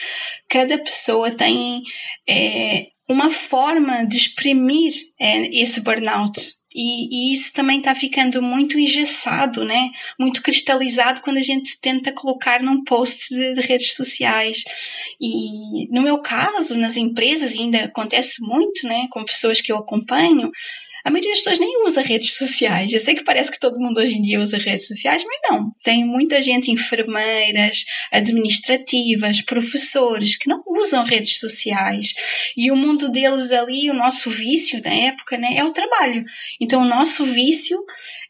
cada 0.47 0.77
pessoa 0.77 1.31
tem 1.31 1.81
é, 2.27 2.87
uma 3.11 3.31
forma 3.31 4.05
de 4.05 4.17
exprimir 4.17 4.93
é, 5.19 5.61
esse 5.61 5.79
burnout. 5.81 6.55
E, 6.73 7.31
e, 7.31 7.33
isso 7.33 7.51
também 7.51 7.79
está 7.79 7.93
ficando 7.93 8.41
muito 8.41 8.79
engessado, 8.79 9.65
né? 9.65 9.89
muito 10.17 10.41
cristalizado 10.41 11.21
quando 11.21 11.37
a 11.37 11.43
gente 11.43 11.79
tenta 11.81 12.13
colocar 12.13 12.63
num 12.63 12.83
post 12.85 13.27
de, 13.29 13.53
de 13.53 13.61
redes 13.61 13.93
sociais. 13.93 14.63
E 15.19 15.89
no 15.93 16.01
meu 16.01 16.19
caso, 16.19 16.77
nas 16.77 16.95
empresas, 16.95 17.51
ainda 17.51 17.85
acontece 17.85 18.35
muito 18.39 18.87
né? 18.87 19.07
com 19.11 19.25
pessoas 19.25 19.59
que 19.59 19.71
eu 19.71 19.77
acompanho, 19.77 20.49
a 21.03 21.09
maioria 21.09 21.31
das 21.31 21.39
pessoas 21.39 21.59
nem 21.59 21.83
usa 21.85 22.01
redes 22.01 22.33
sociais. 22.35 22.91
Eu 22.91 22.99
sei 22.99 23.15
que 23.15 23.23
parece 23.23 23.51
que 23.51 23.59
todo 23.59 23.79
mundo 23.79 23.99
hoje 23.99 24.13
em 24.13 24.21
dia 24.21 24.39
usa 24.39 24.57
redes 24.57 24.87
sociais, 24.87 25.23
mas 25.23 25.51
não. 25.51 25.71
Tem 25.83 26.05
muita 26.05 26.41
gente, 26.41 26.71
enfermeiras, 26.71 27.83
administrativas, 28.11 29.41
professores, 29.41 30.37
que 30.37 30.49
não 30.49 30.61
usam 30.67 31.03
redes 31.03 31.39
sociais. 31.39 32.13
E 32.55 32.71
o 32.71 32.75
mundo 32.75 33.09
deles 33.09 33.51
ali, 33.51 33.89
o 33.89 33.93
nosso 33.93 34.29
vício 34.29 34.81
na 34.83 34.93
época, 34.93 35.37
né, 35.37 35.55
é 35.57 35.63
o 35.63 35.73
trabalho. 35.73 36.23
Então, 36.59 36.81
o 36.81 36.87
nosso 36.87 37.25
vício 37.25 37.77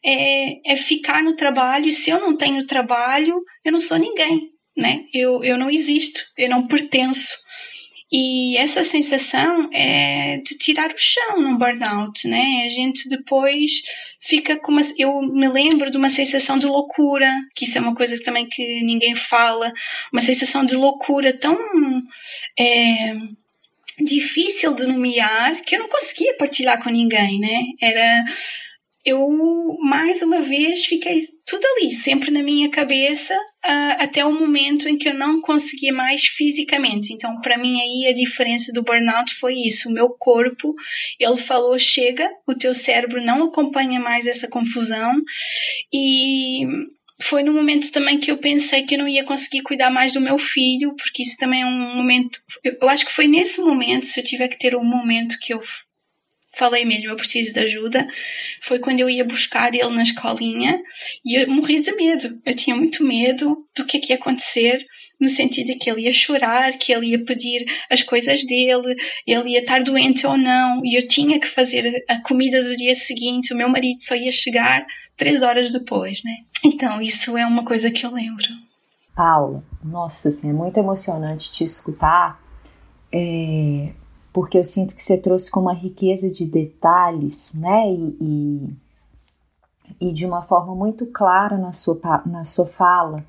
é, 0.04 0.74
é 0.74 0.75
ficar 0.78 1.24
no 1.24 1.36
trabalho. 1.36 1.88
E 1.88 1.94
se 1.94 2.10
eu 2.10 2.20
não 2.20 2.38
tenho 2.38 2.66
trabalho, 2.66 3.36
eu 3.63 3.72
não 3.72 3.80
sou 3.80 3.98
ninguém. 3.98 4.50
Né? 4.75 5.04
Eu, 5.13 5.44
eu 5.44 5.58
não 5.58 5.70
existo, 5.70 6.22
eu 6.38 6.50
não 6.50 6.66
pertenço. 6.66 7.36
E 8.12 8.58
essa 8.58 8.84
sensação 8.84 9.70
é 9.72 10.38
de 10.46 10.58
tirar 10.58 10.91
o 10.91 10.98
chão 10.98 11.41
no 11.41 11.58
burnout, 11.58 12.27
né? 12.27 12.63
A 12.65 12.70
gente 12.70 13.08
depois 13.08 13.72
fica 14.20 14.58
com 14.58 14.72
uma. 14.72 14.82
Eu 14.98 15.22
me 15.22 15.48
lembro 15.48 15.89
de 15.89 15.98
uma 15.98 16.10
sensação 16.10 16.58
de 16.58 16.65
loucura, 16.65 17.32
que 17.56 17.63
isso 17.63 17.77
é 17.77 17.82
uma 17.82 17.96
coisa 17.96 18.22
também 18.22 18.50
que 18.50 18.82
ninguém 18.84 19.15
fala, 19.15 19.72
uma 20.12 20.22
sensação 20.22 20.65
de 20.65 20.75
loucura 20.75 21.38
tão. 21.39 21.58
É, 22.60 23.13
difícil 24.03 24.74
de 24.74 24.86
nomear 24.86 25.62
que 25.62 25.75
eu 25.75 25.80
não 25.80 25.88
conseguia 25.88 26.36
partilhar 26.36 26.82
com 26.84 26.89
ninguém, 26.89 27.39
né? 27.39 27.62
Era 27.80 28.24
eu 29.05 29.27
mais 29.79 30.22
uma 30.22 30.41
vez 30.41 30.86
fiquei 30.86 31.22
tudo 31.46 31.65
ali, 31.65 31.93
sempre 31.93 32.31
na 32.31 32.43
minha 32.43 32.70
cabeça, 32.70 33.34
uh, 33.34 33.96
até 33.98 34.24
o 34.24 34.31
momento 34.31 34.88
em 34.88 34.98
que 34.98 35.10
eu 35.10 35.13
não 35.13 35.41
conseguia 35.41 35.91
mais 35.91 36.24
fisicamente. 36.24 37.12
Então, 37.12 37.41
para 37.41 37.58
mim 37.58 37.79
aí 37.81 38.10
a 38.10 38.13
diferença 38.13 38.72
do 38.72 38.84
burnout 38.84 39.34
foi 39.36 39.55
isso. 39.55 39.89
O 39.89 39.91
meu 39.91 40.10
corpo, 40.10 40.74
ele 41.20 41.38
falou: 41.38 41.77
chega, 41.79 42.29
o 42.48 42.55
teu 42.55 42.75
cérebro 42.75 43.24
não 43.24 43.43
acompanha 43.46 44.00
mais 44.00 44.27
essa 44.27 44.48
confusão 44.48 45.13
e 45.91 46.65
foi 47.22 47.43
no 47.43 47.53
momento 47.53 47.91
também 47.91 48.20
que 48.20 48.31
eu 48.31 48.38
pensei 48.38 48.84
que 48.84 48.96
eu 48.96 49.00
não 49.00 49.08
ia 49.08 49.24
conseguir 49.24 49.62
cuidar 49.62 49.91
mais 49.91 50.13
do 50.13 50.22
meu 50.22 50.38
filho, 50.38 50.96
porque 50.96 51.24
isso 51.24 51.38
também 51.38 51.62
é 51.62 51.65
um 51.65 51.96
momento. 51.96 52.39
Eu 52.63 52.89
acho 52.89 53.05
que 53.05 53.12
foi 53.12 53.27
nesse 53.27 53.62
momento, 53.62 54.05
se 54.05 54.20
eu 54.20 54.24
tiver 54.24 54.48
que 54.48 54.58
ter 54.58 54.75
um 54.75 54.84
momento 54.84 55.38
que 55.39 55.53
eu 55.53 55.62
falei 56.58 56.86
mesmo, 56.86 57.10
eu 57.10 57.15
preciso 57.15 57.53
de 57.53 57.60
ajuda, 57.60 58.08
foi 58.62 58.79
quando 58.79 59.00
eu 59.00 59.10
ia 59.10 59.24
buscar 59.24 59.74
ele 59.74 59.89
na 59.89 60.03
escolinha 60.03 60.81
e 61.25 61.36
eu 61.39 61.50
morria 61.50 61.81
de 61.81 61.91
medo. 61.93 62.39
Eu 62.46 62.55
tinha 62.55 62.75
muito 62.75 63.03
medo 63.03 63.65
do 63.75 63.86
que, 63.86 63.98
é 63.98 64.00
que 64.00 64.13
ia 64.13 64.17
acontecer, 64.17 64.86
no 65.20 65.29
sentido 65.29 65.67
de 65.67 65.75
que 65.75 65.89
ele 65.89 66.01
ia 66.01 66.13
chorar, 66.13 66.74
que 66.77 66.91
ele 66.91 67.08
ia 67.08 67.24
pedir 67.24 67.65
as 67.89 68.03
coisas 68.03 68.43
dele, 68.46 68.96
ele 69.25 69.51
ia 69.51 69.60
estar 69.60 69.81
doente 69.84 70.25
ou 70.25 70.38
não, 70.38 70.84
e 70.84 70.98
eu 70.98 71.08
tinha 71.08 71.39
que 71.39 71.48
fazer 71.48 72.03
a 72.08 72.22
comida 72.22 72.63
do 72.63 72.75
dia 72.75 72.96
seguinte, 72.96 73.53
o 73.53 73.58
meu 73.58 73.70
marido 73.70 74.01
só 74.01 74.15
ia 74.15 74.31
chegar 74.31 74.86
três 75.15 75.41
horas 75.41 75.72
depois, 75.72 76.22
né? 76.24 76.31
Então, 76.63 77.01
isso 77.01 77.38
é 77.38 77.46
uma 77.46 77.65
coisa 77.65 77.89
que 77.89 78.05
eu 78.05 78.12
lembro. 78.12 78.46
Paula, 79.15 79.63
nossa, 79.84 80.29
assim, 80.29 80.50
é 80.50 80.53
muito 80.53 80.79
emocionante 80.79 81.51
te 81.51 81.63
escutar. 81.63 82.39
É, 83.12 83.91
porque 84.34 84.58
eu 84.58 84.64
sinto 84.64 84.96
que 84.96 85.02
você 85.02 85.18
trouxe 85.18 85.52
com 85.52 85.60
uma 85.60 85.74
riqueza 85.74 86.30
de 86.30 86.46
detalhes, 86.46 87.54
né? 87.54 87.92
E, 87.92 88.18
e, 88.22 90.08
e, 90.10 90.14
de 90.14 90.26
uma 90.26 90.42
forma 90.42 90.74
muito 90.74 91.06
clara 91.08 91.58
na 91.58 91.72
sua, 91.72 92.00
na 92.26 92.44
sua 92.44 92.66
fala, 92.66 93.26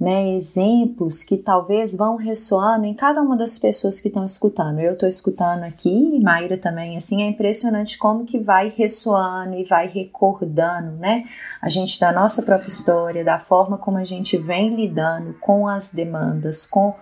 né? 0.00 0.30
Exemplos 0.34 1.22
que 1.22 1.36
talvez 1.36 1.94
vão 1.94 2.16
ressoando 2.16 2.86
em 2.86 2.94
cada 2.94 3.20
uma 3.20 3.36
das 3.36 3.58
pessoas 3.58 4.00
que 4.00 4.08
estão 4.08 4.24
escutando. 4.24 4.80
Eu 4.80 4.94
estou 4.94 5.08
escutando 5.08 5.64
aqui, 5.64 6.16
e 6.16 6.20
Maíra 6.20 6.56
também, 6.56 6.96
assim, 6.96 7.22
é 7.22 7.26
impressionante 7.26 7.98
como 7.98 8.24
que 8.24 8.38
vai 8.38 8.72
ressoando 8.74 9.56
e 9.56 9.64
vai 9.64 9.88
recordando, 9.88 10.92
né? 10.92 11.24
A 11.60 11.68
gente 11.68 12.00
da 12.00 12.12
nossa 12.12 12.42
própria 12.42 12.68
história, 12.68 13.22
da 13.22 13.38
forma 13.38 13.76
como 13.76 13.98
a 13.98 14.04
gente 14.04 14.38
vem 14.38 14.74
lidando 14.74 15.34
com 15.34 15.68
as 15.68 15.92
demandas, 15.92 16.64
com 16.64 16.94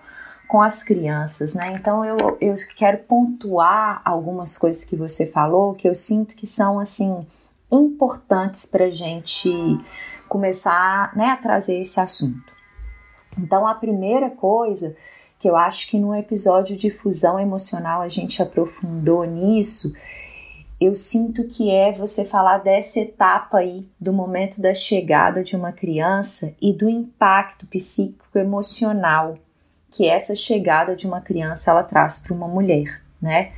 com 0.47 0.61
as 0.61 0.83
crianças, 0.83 1.53
né? 1.53 1.73
Então 1.75 2.03
eu, 2.03 2.37
eu 2.39 2.53
quero 2.75 2.99
pontuar 2.99 4.01
algumas 4.05 4.57
coisas 4.57 4.83
que 4.83 4.95
você 4.95 5.25
falou 5.25 5.73
que 5.73 5.87
eu 5.87 5.93
sinto 5.93 6.35
que 6.35 6.45
são 6.45 6.79
assim 6.79 7.25
importantes 7.71 8.65
para 8.65 8.89
gente 8.89 9.49
começar 10.27 11.15
né, 11.15 11.27
a 11.27 11.37
trazer 11.37 11.79
esse 11.79 11.99
assunto. 11.99 12.53
Então 13.37 13.67
a 13.67 13.75
primeira 13.75 14.29
coisa 14.29 14.95
que 15.37 15.49
eu 15.49 15.55
acho 15.55 15.89
que 15.89 15.99
no 15.99 16.15
episódio 16.15 16.75
de 16.77 16.89
fusão 16.89 17.39
emocional 17.39 18.01
a 18.01 18.07
gente 18.07 18.41
aprofundou 18.41 19.25
nisso, 19.25 19.93
eu 20.79 20.93
sinto 20.95 21.45
que 21.45 21.69
é 21.69 21.91
você 21.91 22.23
falar 22.23 22.59
dessa 22.59 22.99
etapa 22.99 23.59
aí 23.59 23.87
do 23.99 24.13
momento 24.13 24.61
da 24.61 24.73
chegada 24.73 25.43
de 25.43 25.55
uma 25.55 25.71
criança 25.71 26.55
e 26.61 26.73
do 26.73 26.89
impacto 26.89 27.65
psíquico 27.67 28.37
emocional 28.37 29.37
que 29.95 30.07
essa 30.07 30.35
chegada 30.35 30.95
de 30.95 31.07
uma 31.07 31.21
criança 31.21 31.71
ela 31.71 31.83
traz 31.83 32.19
para 32.19 32.33
uma 32.33 32.47
mulher, 32.47 33.01
né? 33.21 33.53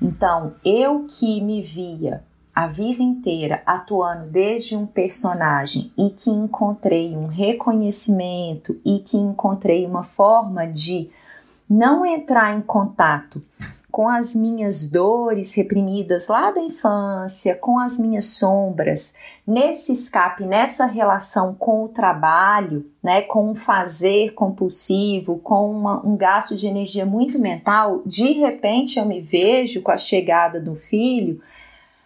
Então, 0.00 0.54
eu 0.64 1.06
que 1.08 1.40
me 1.40 1.62
via 1.62 2.22
a 2.54 2.66
vida 2.66 3.02
inteira 3.02 3.62
atuando 3.64 4.26
desde 4.26 4.76
um 4.76 4.84
personagem 4.84 5.90
e 5.96 6.10
que 6.10 6.28
encontrei 6.28 7.16
um 7.16 7.26
reconhecimento 7.26 8.78
e 8.84 8.98
que 8.98 9.16
encontrei 9.16 9.86
uma 9.86 10.02
forma 10.02 10.66
de 10.66 11.08
não 11.70 12.04
entrar 12.04 12.56
em 12.56 12.60
contato 12.60 13.42
com 13.98 14.08
as 14.08 14.32
minhas 14.32 14.88
dores 14.88 15.56
reprimidas 15.56 16.28
lá 16.28 16.52
da 16.52 16.60
infância, 16.60 17.56
com 17.56 17.80
as 17.80 17.98
minhas 17.98 18.26
sombras, 18.26 19.12
nesse 19.44 19.90
escape, 19.90 20.44
nessa 20.44 20.86
relação 20.86 21.52
com 21.52 21.82
o 21.82 21.88
trabalho, 21.88 22.88
né, 23.02 23.22
com 23.22 23.50
um 23.50 23.56
fazer 23.56 24.34
compulsivo, 24.34 25.40
com 25.40 25.68
uma, 25.68 26.06
um 26.06 26.16
gasto 26.16 26.54
de 26.54 26.68
energia 26.68 27.04
muito 27.04 27.40
mental, 27.40 28.00
de 28.06 28.34
repente 28.34 29.00
eu 29.00 29.04
me 29.04 29.20
vejo 29.20 29.82
com 29.82 29.90
a 29.90 29.98
chegada 29.98 30.60
do 30.60 30.76
filho 30.76 31.42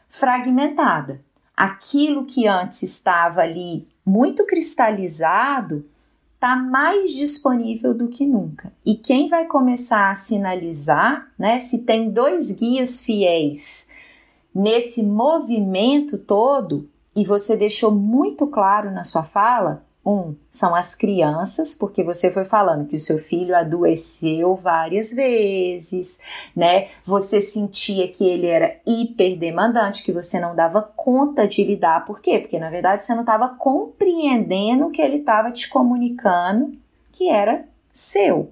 fragmentada. 0.09 1.21
Aquilo 1.55 2.25
que 2.25 2.47
antes 2.47 2.83
estava 2.83 3.43
ali 3.43 3.87
muito 4.03 4.47
cristalizado 4.47 5.85
está 6.43 6.57
mais 6.57 7.13
disponível 7.13 7.95
do 7.95 8.09
que 8.09 8.27
nunca. 8.27 8.73
E 8.85 8.97
quem 8.97 9.29
vai 9.29 9.47
começar 9.47 10.11
a 10.11 10.17
sinalizar, 10.17 11.31
né, 11.39 11.61
se 11.61 11.85
tem 11.85 12.11
dois 12.11 12.51
guias 12.51 13.01
fiéis 13.01 13.89
nesse 14.53 15.05
movimento 15.05 16.19
todo, 16.19 16.91
e 17.15 17.25
você 17.25 17.57
deixou 17.57 17.93
muito 17.93 18.45
claro 18.49 18.91
na 18.91 19.05
sua 19.05 19.23
fala, 19.23 19.85
Um, 20.05 20.35
são 20.51 20.75
as 20.75 20.97
crianças, 20.97 21.77
porque 21.77 22.03
você 22.03 22.29
foi 22.29 22.45
falando 22.45 22.89
que 22.89 22.97
o 22.97 23.01
seu 23.01 23.19
filho 23.19 23.55
adoeceu 23.55 24.57
várias 24.57 25.13
vezes, 25.13 26.19
né? 26.57 26.89
Você 27.07 27.41
sentia 27.41 28.09
que 28.09 28.25
ele 28.25 28.49
era 28.49 28.81
hiperdemandante, 28.85 30.03
que 30.03 30.11
você 30.11 30.41
não 30.41 30.57
dava 30.57 30.83
conta 30.83 31.47
de 31.47 31.63
lidar. 31.63 32.05
Por 32.05 32.21
quê? 32.21 32.41
Porque 32.41 32.59
na 32.59 32.69
verdade 32.69 33.05
você 33.05 33.15
não 33.15 33.21
estava 33.23 33.49
compreendendo 33.51 34.87
o 34.87 34.91
que 34.91 35.01
ele 35.01 35.19
estava 35.19 35.53
te 35.53 35.69
comunicando 35.69 36.77
que 37.13 37.29
era 37.29 37.65
seu 37.93 38.51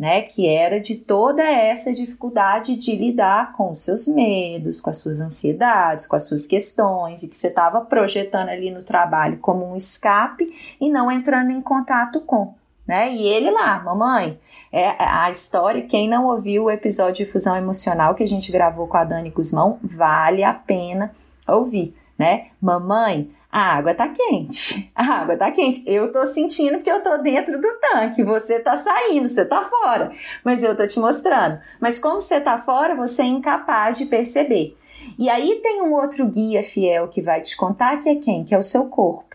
né, 0.00 0.22
que 0.22 0.48
era 0.48 0.80
de 0.80 0.96
toda 0.96 1.42
essa 1.42 1.92
dificuldade 1.92 2.74
de 2.74 2.96
lidar 2.96 3.52
com 3.52 3.70
os 3.70 3.82
seus 3.82 4.08
medos, 4.08 4.80
com 4.80 4.88
as 4.88 4.96
suas 4.96 5.20
ansiedades, 5.20 6.06
com 6.06 6.16
as 6.16 6.22
suas 6.22 6.46
questões, 6.46 7.22
e 7.22 7.28
que 7.28 7.36
você 7.36 7.48
estava 7.48 7.82
projetando 7.82 8.48
ali 8.48 8.70
no 8.70 8.82
trabalho 8.82 9.36
como 9.40 9.70
um 9.70 9.76
escape 9.76 10.50
e 10.80 10.88
não 10.88 11.12
entrando 11.12 11.50
em 11.50 11.60
contato 11.60 12.22
com. 12.22 12.54
Né? 12.88 13.12
E 13.12 13.28
ele 13.28 13.50
lá, 13.50 13.78
mamãe, 13.80 14.40
é 14.72 14.94
a 14.98 15.28
história, 15.28 15.82
quem 15.82 16.08
não 16.08 16.28
ouviu 16.28 16.64
o 16.64 16.70
episódio 16.70 17.26
de 17.26 17.30
fusão 17.30 17.54
emocional 17.54 18.14
que 18.14 18.22
a 18.22 18.26
gente 18.26 18.50
gravou 18.50 18.88
com 18.88 18.96
a 18.96 19.04
Dani 19.04 19.28
Guzmão, 19.28 19.78
vale 19.82 20.42
a 20.42 20.54
pena 20.54 21.14
ouvir, 21.46 21.94
né? 22.18 22.46
Mamãe, 22.58 23.30
a 23.52 23.76
água 23.76 23.94
tá 23.94 24.08
quente. 24.08 24.92
A 24.94 25.04
água 25.04 25.36
tá 25.36 25.50
quente. 25.50 25.82
Eu 25.84 26.12
tô 26.12 26.24
sentindo 26.24 26.74
porque 26.74 26.90
eu 26.90 27.02
tô 27.02 27.18
dentro 27.18 27.60
do 27.60 27.68
tanque. 27.80 28.22
Você 28.22 28.60
tá 28.60 28.76
saindo, 28.76 29.28
você 29.28 29.44
tá 29.44 29.62
fora. 29.62 30.12
Mas 30.44 30.62
eu 30.62 30.76
tô 30.76 30.86
te 30.86 31.00
mostrando. 31.00 31.60
Mas 31.80 31.98
como 31.98 32.20
você 32.20 32.40
tá 32.40 32.58
fora, 32.58 32.94
você 32.94 33.22
é 33.22 33.26
incapaz 33.26 33.98
de 33.98 34.06
perceber. 34.06 34.76
E 35.18 35.28
aí 35.28 35.60
tem 35.62 35.82
um 35.82 35.92
outro 35.92 36.26
guia 36.26 36.62
fiel 36.62 37.08
que 37.08 37.20
vai 37.20 37.40
te 37.40 37.56
contar 37.56 37.98
que 37.98 38.08
é 38.08 38.14
quem? 38.14 38.44
Que 38.44 38.54
é 38.54 38.58
o 38.58 38.62
seu 38.62 38.86
corpo. 38.86 39.34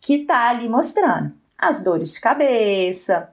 Que 0.00 0.18
tá 0.18 0.50
ali 0.50 0.68
mostrando 0.68 1.32
as 1.58 1.82
dores 1.82 2.12
de 2.12 2.20
cabeça, 2.20 3.30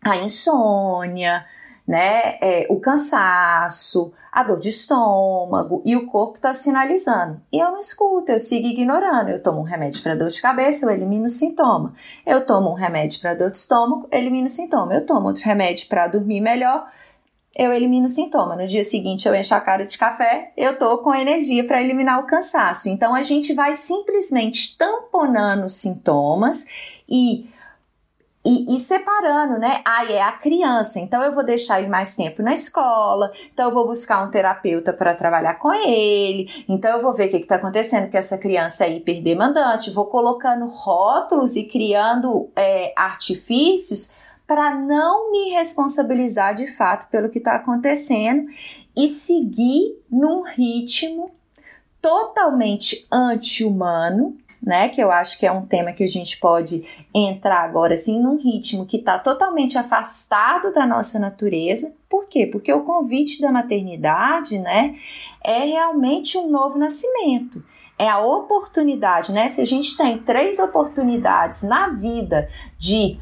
a 0.00 0.16
insônia, 0.16 1.44
né? 1.86 2.38
É, 2.40 2.66
o 2.70 2.80
cansaço, 2.80 4.12
a 4.32 4.42
dor 4.42 4.58
de 4.58 4.70
estômago 4.70 5.82
e 5.84 5.94
o 5.94 6.06
corpo 6.06 6.36
está 6.36 6.52
sinalizando. 6.52 7.40
E 7.52 7.58
eu 7.58 7.70
não 7.70 7.78
escuto, 7.78 8.32
eu 8.32 8.38
sigo 8.38 8.66
ignorando. 8.66 9.28
Eu 9.28 9.42
tomo 9.42 9.60
um 9.60 9.64
remédio 9.64 10.02
para 10.02 10.14
dor 10.14 10.28
de 10.28 10.40
cabeça, 10.40 10.86
eu 10.86 10.90
elimino 10.90 11.26
o 11.26 11.30
sintoma. 11.30 11.94
Eu 12.26 12.44
tomo 12.44 12.70
um 12.70 12.74
remédio 12.74 13.20
para 13.20 13.34
dor 13.34 13.50
de 13.50 13.58
estômago, 13.58 14.08
elimino 14.10 14.46
o 14.46 14.50
sintoma. 14.50 14.94
Eu 14.94 15.04
tomo 15.04 15.28
outro 15.28 15.44
remédio 15.44 15.86
para 15.88 16.06
dormir 16.06 16.40
melhor, 16.40 16.88
eu 17.56 17.72
elimino 17.72 18.06
o 18.06 18.08
sintoma. 18.08 18.56
No 18.56 18.66
dia 18.66 18.82
seguinte 18.82 19.28
eu 19.28 19.34
encho 19.34 19.54
a 19.54 19.60
cara 19.60 19.84
de 19.84 19.96
café, 19.96 20.52
eu 20.56 20.76
tô 20.76 20.98
com 20.98 21.14
energia 21.14 21.64
para 21.64 21.80
eliminar 21.80 22.18
o 22.18 22.26
cansaço. 22.26 22.88
Então 22.88 23.14
a 23.14 23.22
gente 23.22 23.52
vai 23.52 23.76
simplesmente 23.76 24.76
tamponando 24.76 25.66
os 25.66 25.74
sintomas 25.74 26.66
e 27.08 27.48
e, 28.44 28.76
e, 28.76 28.78
separando, 28.78 29.58
né? 29.58 29.80
Ah, 29.86 30.04
é 30.04 30.20
a 30.20 30.32
criança, 30.32 31.00
então 31.00 31.22
eu 31.22 31.32
vou 31.32 31.42
deixar 31.42 31.80
ele 31.80 31.88
mais 31.88 32.14
tempo 32.14 32.42
na 32.42 32.52
escola, 32.52 33.32
então 33.52 33.68
eu 33.68 33.74
vou 33.74 33.86
buscar 33.86 34.22
um 34.22 34.30
terapeuta 34.30 34.92
para 34.92 35.14
trabalhar 35.14 35.54
com 35.54 35.72
ele, 35.72 36.50
então 36.68 36.90
eu 36.90 37.02
vou 37.02 37.14
ver 37.14 37.28
o 37.28 37.30
que 37.30 37.36
está 37.38 37.56
acontecendo, 37.56 38.10
que 38.10 38.18
essa 38.18 38.36
criança 38.36 38.84
é 38.84 38.96
hiperdemandante, 38.96 39.90
vou 39.90 40.06
colocando 40.06 40.66
rótulos 40.66 41.56
e 41.56 41.64
criando 41.64 42.50
é, 42.54 42.92
artifícios 42.94 44.12
para 44.46 44.74
não 44.74 45.32
me 45.32 45.50
responsabilizar 45.52 46.54
de 46.54 46.66
fato 46.66 47.08
pelo 47.08 47.30
que 47.30 47.38
está 47.38 47.54
acontecendo 47.54 48.46
e 48.94 49.08
seguir 49.08 49.98
num 50.10 50.42
ritmo 50.42 51.30
totalmente 52.00 53.06
anti-humano 53.10 54.36
né? 54.64 54.88
Que 54.88 55.00
eu 55.00 55.10
acho 55.12 55.38
que 55.38 55.46
é 55.46 55.52
um 55.52 55.66
tema 55.66 55.92
que 55.92 56.02
a 56.02 56.08
gente 56.08 56.38
pode 56.38 56.84
entrar 57.14 57.62
agora 57.62 57.94
assim 57.94 58.20
num 58.20 58.36
ritmo 58.36 58.86
que 58.86 58.96
está 58.96 59.18
totalmente 59.18 59.76
afastado 59.76 60.72
da 60.72 60.86
nossa 60.86 61.18
natureza. 61.18 61.94
Por 62.08 62.26
quê? 62.26 62.46
Porque 62.46 62.72
o 62.72 62.84
convite 62.84 63.40
da 63.40 63.52
maternidade, 63.52 64.58
né, 64.58 64.96
é 65.42 65.64
realmente 65.64 66.38
um 66.38 66.48
novo 66.50 66.78
nascimento. 66.78 67.62
É 67.98 68.08
a 68.08 68.18
oportunidade, 68.18 69.30
né? 69.32 69.46
Se 69.46 69.60
a 69.60 69.64
gente 69.64 69.96
tem 69.96 70.18
três 70.18 70.58
oportunidades 70.58 71.62
na 71.62 71.90
vida 71.90 72.48
de 72.78 73.18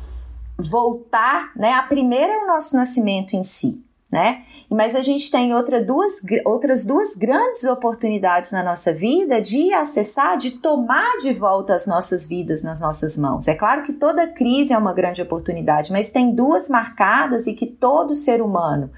voltar, 0.56 1.50
né? 1.56 1.72
A 1.72 1.82
primeira 1.82 2.32
é 2.32 2.38
o 2.38 2.46
nosso 2.46 2.76
nascimento 2.76 3.34
em 3.34 3.42
si, 3.42 3.84
né? 4.10 4.44
Mas 4.74 4.96
a 4.96 5.02
gente 5.02 5.30
tem 5.30 5.54
outra 5.54 5.82
duas, 5.82 6.22
outras 6.44 6.84
duas 6.84 7.14
grandes 7.14 7.64
oportunidades 7.64 8.52
na 8.52 8.62
nossa 8.62 8.92
vida 8.92 9.40
de 9.40 9.72
acessar, 9.72 10.36
de 10.38 10.52
tomar 10.52 11.18
de 11.18 11.32
volta 11.32 11.74
as 11.74 11.86
nossas 11.86 12.26
vidas 12.26 12.62
nas 12.62 12.80
nossas 12.80 13.16
mãos. 13.16 13.46
É 13.46 13.54
claro 13.54 13.82
que 13.82 13.92
toda 13.92 14.26
crise 14.26 14.72
é 14.72 14.78
uma 14.78 14.94
grande 14.94 15.20
oportunidade, 15.20 15.92
mas 15.92 16.10
tem 16.10 16.34
duas 16.34 16.68
marcadas 16.68 17.46
e 17.46 17.54
que 17.54 17.66
todo 17.66 18.14
ser 18.14 18.40
humano 18.40 18.90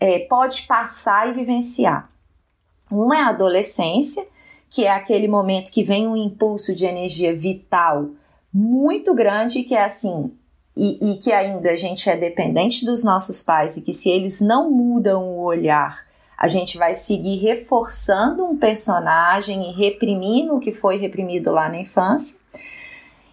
é, 0.00 0.18
pode 0.20 0.62
passar 0.62 1.28
e 1.28 1.32
vivenciar. 1.32 2.10
Uma 2.90 3.16
é 3.16 3.20
a 3.20 3.28
adolescência, 3.28 4.26
que 4.68 4.84
é 4.84 4.90
aquele 4.90 5.28
momento 5.28 5.70
que 5.70 5.82
vem 5.82 6.08
um 6.08 6.16
impulso 6.16 6.74
de 6.74 6.84
energia 6.84 7.34
vital 7.34 8.10
muito 8.52 9.14
grande, 9.14 9.62
que 9.62 9.74
é 9.74 9.84
assim, 9.84 10.32
e, 10.76 11.12
e 11.12 11.16
que 11.16 11.32
ainda 11.32 11.70
a 11.70 11.76
gente 11.76 12.08
é 12.10 12.16
dependente 12.16 12.84
dos 12.84 13.02
nossos 13.02 13.42
pais 13.42 13.76
e 13.76 13.82
que 13.82 13.92
se 13.92 14.10
eles 14.10 14.40
não 14.40 14.70
mudam 14.70 15.22
o 15.22 15.42
olhar, 15.42 16.06
a 16.36 16.46
gente 16.48 16.76
vai 16.76 16.92
seguir 16.92 17.38
reforçando 17.38 18.44
um 18.44 18.56
personagem 18.56 19.70
e 19.70 19.72
reprimindo 19.72 20.54
o 20.54 20.60
que 20.60 20.72
foi 20.72 20.98
reprimido 20.98 21.50
lá 21.50 21.68
na 21.68 21.80
infância. 21.80 22.38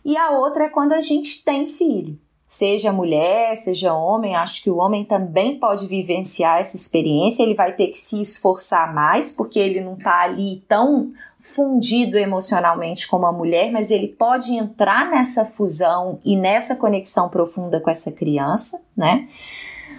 E 0.06 0.16
a 0.16 0.32
outra 0.32 0.66
é 0.66 0.70
quando 0.70 0.94
a 0.94 1.02
gente 1.02 1.44
tem 1.44 1.66
filho 1.66 2.18
seja 2.54 2.94
mulher, 2.94 3.56
seja 3.58 3.96
homem, 3.96 4.36
acho 4.36 4.62
que 4.62 4.70
o 4.70 4.78
homem 4.78 5.04
também 5.04 5.58
pode 5.58 5.88
vivenciar 5.88 6.60
essa 6.60 6.76
experiência, 6.76 7.42
ele 7.42 7.56
vai 7.56 7.74
ter 7.74 7.88
que 7.88 7.98
se 7.98 8.22
esforçar 8.22 8.94
mais, 8.94 9.32
porque 9.32 9.58
ele 9.58 9.82
não 9.82 9.96
está 9.96 10.22
ali 10.22 10.64
tão 10.68 11.12
fundido 11.40 12.16
emocionalmente 12.16 13.08
como 13.08 13.26
a 13.26 13.32
mulher, 13.32 13.72
mas 13.72 13.90
ele 13.90 14.08
pode 14.08 14.54
entrar 14.54 15.10
nessa 15.10 15.46
fusão 15.46 16.20
e 16.24 16.38
nessa 16.38 16.76
conexão 16.76 17.28
profunda 17.28 17.82
com 17.82 17.90
essa 17.90 18.12
criança, 18.12 18.86
né? 18.96 19.28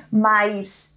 Mas 0.08 0.94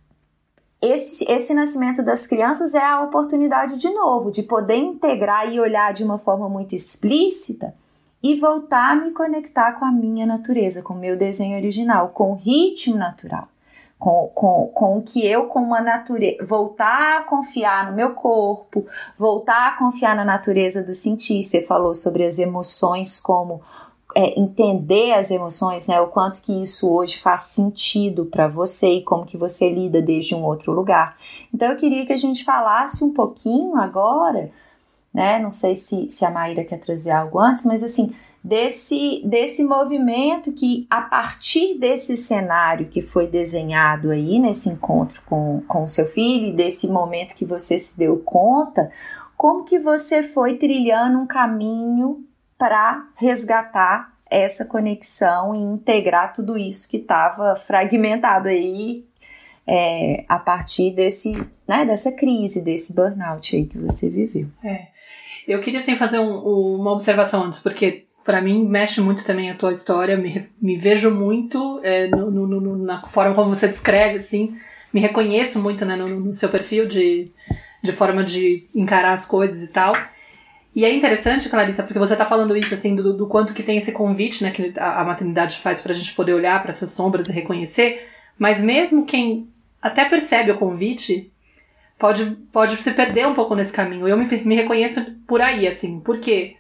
esse, 0.80 1.26
esse 1.28 1.56
nascimento 1.56 2.04
das 2.04 2.28
crianças 2.28 2.76
é 2.76 2.86
a 2.86 3.02
oportunidade 3.02 3.80
de 3.80 3.90
novo 3.90 4.30
de 4.30 4.44
poder 4.44 4.76
integrar 4.76 5.52
e 5.52 5.60
olhar 5.60 5.92
de 5.92 6.04
uma 6.04 6.20
forma 6.20 6.48
muito 6.48 6.76
explícita 6.76 7.74
e 8.22 8.36
voltar 8.36 8.92
a 8.92 8.96
me 8.96 9.12
conectar 9.12 9.74
com 9.74 9.86
a 9.86 9.92
minha 9.92 10.26
natureza, 10.26 10.82
com 10.82 10.94
o 10.94 11.00
meu 11.00 11.18
desenho 11.18 11.58
original, 11.58 12.10
com 12.10 12.32
o 12.32 12.36
ritmo 12.36 12.98
natural, 12.98 13.48
com, 14.00 14.32
com, 14.34 14.72
com 14.74 14.98
o 14.98 15.02
que 15.02 15.26
eu, 15.26 15.46
com 15.46 15.60
uma 15.60 15.82
natureza, 15.82 16.44
voltar 16.44 17.20
a 17.20 17.24
confiar 17.24 17.90
no 17.90 17.96
meu 17.96 18.12
corpo, 18.12 18.86
voltar 19.18 19.68
a 19.68 19.78
confiar 19.78 20.16
na 20.16 20.26
natureza 20.26 20.84
do 20.84 20.94
sentir. 20.94 21.44
Você 21.44 21.62
falou 21.62 21.94
sobre 21.94 22.24
as 22.24 22.40
emoções, 22.40 23.20
como 23.20 23.62
é, 24.16 24.40
entender 24.40 25.14
as 25.14 25.30
emoções, 25.30 25.88
né? 25.88 26.02
O 26.02 26.08
quanto 26.08 26.42
que 26.42 26.64
isso 26.64 26.92
hoje 26.92 27.20
faz 27.20 27.42
sentido 27.42 28.26
para 28.26 28.48
você 28.48 28.94
e 28.94 29.04
como 29.04 29.26
que 29.26 29.38
você 29.38 29.70
lida 29.70 30.02
desde 30.02 30.34
um 30.34 30.44
outro 30.44 30.72
lugar. 30.72 31.18
Então 31.54 31.70
eu 31.70 31.78
queria 31.78 32.06
que 32.06 32.14
a 32.14 32.18
gente 32.18 32.44
falasse 32.44 33.04
um 33.04 33.14
pouquinho 33.14 33.78
agora 33.78 34.52
né? 35.18 35.40
Não 35.40 35.50
sei 35.50 35.76
se, 35.76 36.12
se 36.12 36.24
a 36.24 36.30
Maíra 36.30 36.64
quer 36.64 36.78
trazer 36.78 37.10
algo 37.10 37.40
antes, 37.40 37.66
mas 37.66 37.82
assim, 37.82 38.14
desse, 38.44 39.24
desse 39.26 39.64
movimento 39.64 40.52
que, 40.52 40.86
a 40.92 41.02
partir 41.02 41.74
desse 41.80 42.16
cenário 42.16 42.86
que 42.86 43.02
foi 43.02 43.26
desenhado 43.26 44.12
aí 44.12 44.38
nesse 44.38 44.70
encontro 44.70 45.24
com, 45.26 45.64
com 45.68 45.86
o 45.86 45.88
seu 45.88 46.06
filho, 46.06 46.56
desse 46.56 46.88
momento 46.88 47.34
que 47.34 47.46
você 47.46 47.80
se 47.80 47.98
deu 47.98 48.20
conta, 48.20 48.92
como 49.36 49.64
que 49.64 49.80
você 49.80 50.22
foi 50.22 50.54
trilhando 50.54 51.18
um 51.18 51.26
caminho 51.26 52.24
para 52.56 53.08
resgatar 53.16 54.14
essa 54.30 54.66
conexão 54.66 55.56
e 55.56 55.58
integrar 55.58 56.32
tudo 56.32 56.60
isso 56.60 56.88
que 56.88 56.98
estava 56.98 57.56
fragmentado 57.56 58.50
aí 58.50 59.04
é, 59.66 60.26
a 60.30 60.38
partir 60.38 60.92
desse, 60.92 61.32
né, 61.68 61.86
dessa 61.86 62.12
crise, 62.12 62.62
desse 62.62 62.94
burnout 62.94 63.56
aí 63.56 63.66
que 63.66 63.80
você 63.80 64.12
viveu. 64.12 64.48
É. 64.64 64.96
Eu 65.48 65.62
queria 65.62 65.80
assim, 65.80 65.96
fazer 65.96 66.20
um, 66.20 66.38
uma 66.76 66.92
observação 66.92 67.44
antes, 67.46 67.60
porque 67.60 68.06
para 68.26 68.42
mim 68.42 68.68
mexe 68.68 69.00
muito 69.00 69.24
também 69.24 69.50
a 69.50 69.56
tua 69.56 69.72
história, 69.72 70.18
me, 70.18 70.50
me 70.62 70.76
vejo 70.76 71.10
muito 71.10 71.80
é, 71.82 72.10
no, 72.10 72.30
no, 72.30 72.46
no, 72.46 72.78
na 72.78 73.02
forma 73.08 73.34
como 73.34 73.56
você 73.56 73.70
descreve, 73.70 74.18
assim, 74.18 74.58
me 74.94 75.00
reconheço 75.00 75.62
muito 75.62 75.86
né, 75.86 75.96
no, 75.96 76.34
seu 76.34 76.50
perfil 76.50 76.86
de, 76.86 77.24
de 77.82 77.94
forma 77.94 78.26
de 78.26 78.68
encarar 78.76 79.14
as 79.14 79.26
coisas 79.26 79.64
e 79.64 79.72
tal. 79.72 79.96
E 80.76 80.84
é 80.84 80.94
interessante, 80.94 81.48
Clarissa, 81.48 81.84
porque 81.84 81.98
você 81.98 82.14
está 82.14 82.26
falando 82.26 82.56
isso, 82.56 82.74
assim, 82.74 82.96
do, 82.96 83.16
do, 83.16 83.28
quanto 83.28 83.54
que 83.54 83.64
tem 83.64 83.78
esse 83.78 83.94
convite, 83.94 84.44
né, 84.44 84.52
que 84.52 84.74
a, 84.78 85.02
a 85.02 85.06
maternidade 85.06 85.58
faz 85.58 85.82
para 85.82 85.94
a 85.94 85.96
gente 85.96 86.14
poder 86.14 86.34
olhar 86.34 86.62
para 86.62 86.72
essas 86.72 86.92
sombras 86.92 87.30
e 87.30 87.32
reconhecer, 87.32 88.08
mas 88.38 88.62
mesmo 88.62 89.06
quem 89.06 89.48
até 89.82 90.04
percebe 90.04 90.52
o 90.52 90.58
convite, 90.58 91.32
pode, 91.98 92.26
pode 92.52 92.82
se 92.82 92.92
perder 92.92 93.28
um 93.28 93.34
pouco 93.34 93.56
nesse 93.56 93.74
caminho. 93.74 94.08
Eu 94.08 94.18
me, 94.18 94.26
me 94.44 94.56
reconheço 94.56 95.04
por 95.28 95.42
aí, 95.42 95.68
assim. 95.68 96.00
Por 96.00 96.20
quê? 96.20 96.56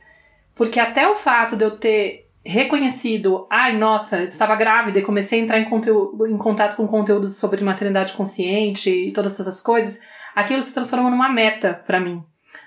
Porque 0.55 0.79
até 0.79 1.07
o 1.07 1.15
fato 1.15 1.55
de 1.55 1.63
eu 1.63 1.71
ter 1.71 2.27
reconhecido, 2.43 3.45
ai, 3.49 3.77
nossa, 3.77 4.19
eu 4.19 4.27
estava 4.27 4.55
grávida 4.55 4.99
e 4.99 5.03
comecei 5.03 5.39
a 5.39 5.43
entrar 5.43 5.59
em, 5.59 5.65
conteúdo, 5.65 6.25
em 6.25 6.37
contato 6.37 6.77
com 6.77 6.87
conteúdos 6.87 7.35
sobre 7.35 7.63
maternidade 7.63 8.13
consciente 8.13 8.89
e 8.89 9.11
todas 9.11 9.37
essas 9.39 9.61
coisas, 9.61 10.01
aquilo 10.33 10.61
se 10.61 10.73
transformou 10.73 11.11
numa 11.11 11.29
meta 11.29 11.83
para 11.85 11.99
mim. 11.99 12.23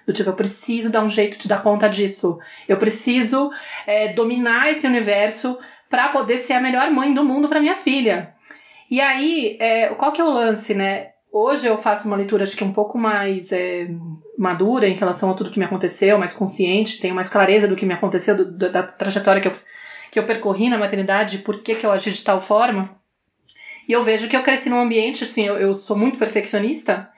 Do 0.07 0.13
tipo, 0.13 0.29
eu 0.29 0.35
preciso 0.35 0.91
dar 0.91 1.03
um 1.03 1.09
jeito 1.09 1.39
de 1.39 1.49
dar 1.49 1.63
conta 1.63 1.89
disso. 1.89 2.39
Eu 2.69 2.77
preciso 2.77 3.51
é, 3.87 4.13
dominar 4.13 4.71
esse 4.71 4.87
universo 4.87 5.59
para 5.89 6.09
poder 6.09 6.39
ser 6.39 6.55
a 6.55 6.61
melhor 6.61 6.91
mãe 6.91 7.13
do 7.15 7.25
mundo 7.25 7.49
para 7.49 7.61
minha 7.61 7.77
filha. 7.77 8.35
E 8.91 9.01
aí, 9.01 9.57
é, 9.61 9.89
qual 9.95 10.13
que 10.13 10.21
é 10.21 10.25
o 10.25 10.31
lance, 10.31 10.75
né? 10.75 11.11
Hoje 11.33 11.69
eu 11.69 11.79
faço 11.79 12.09
uma 12.09 12.17
leitura, 12.17 12.43
acho 12.43 12.57
que 12.57 12.65
um 12.65 12.73
pouco 12.73 12.99
mais 12.99 13.53
é, 13.53 13.89
madura 14.37 14.89
em 14.89 14.97
relação 14.97 15.31
a 15.31 15.35
tudo 15.35 15.51
que 15.51 15.61
me 15.61 15.65
aconteceu, 15.65 16.19
mais 16.19 16.33
consciente, 16.33 17.01
tenho 17.01 17.15
mais 17.15 17.29
clareza 17.29 17.69
do 17.69 17.77
que 17.77 17.87
me 17.87 17.95
aconteceu, 17.95 18.37
do, 18.37 18.45
do, 18.51 18.71
da 18.71 18.83
trajetória 18.83 19.41
que 19.41 19.47
eu, 19.47 19.53
que 20.11 20.19
eu 20.19 20.27
percorri 20.27 20.69
na 20.69 20.77
maternidade, 20.77 21.39
por 21.39 21.63
que, 21.63 21.77
que 21.77 21.87
eu 21.87 21.93
agi 21.93 22.11
de 22.11 22.25
tal 22.25 22.41
forma. 22.41 22.91
E 23.89 23.93
eu 23.93 24.03
vejo 24.03 24.29
que 24.29 24.37
eu 24.37 24.43
cresci 24.43 24.69
num 24.69 24.81
ambiente, 24.81 25.23
assim, 25.23 25.45
eu, 25.45 25.57
eu 25.57 25.73
sou 25.73 25.97
muito 25.97 26.19
perfeccionista, 26.19 27.09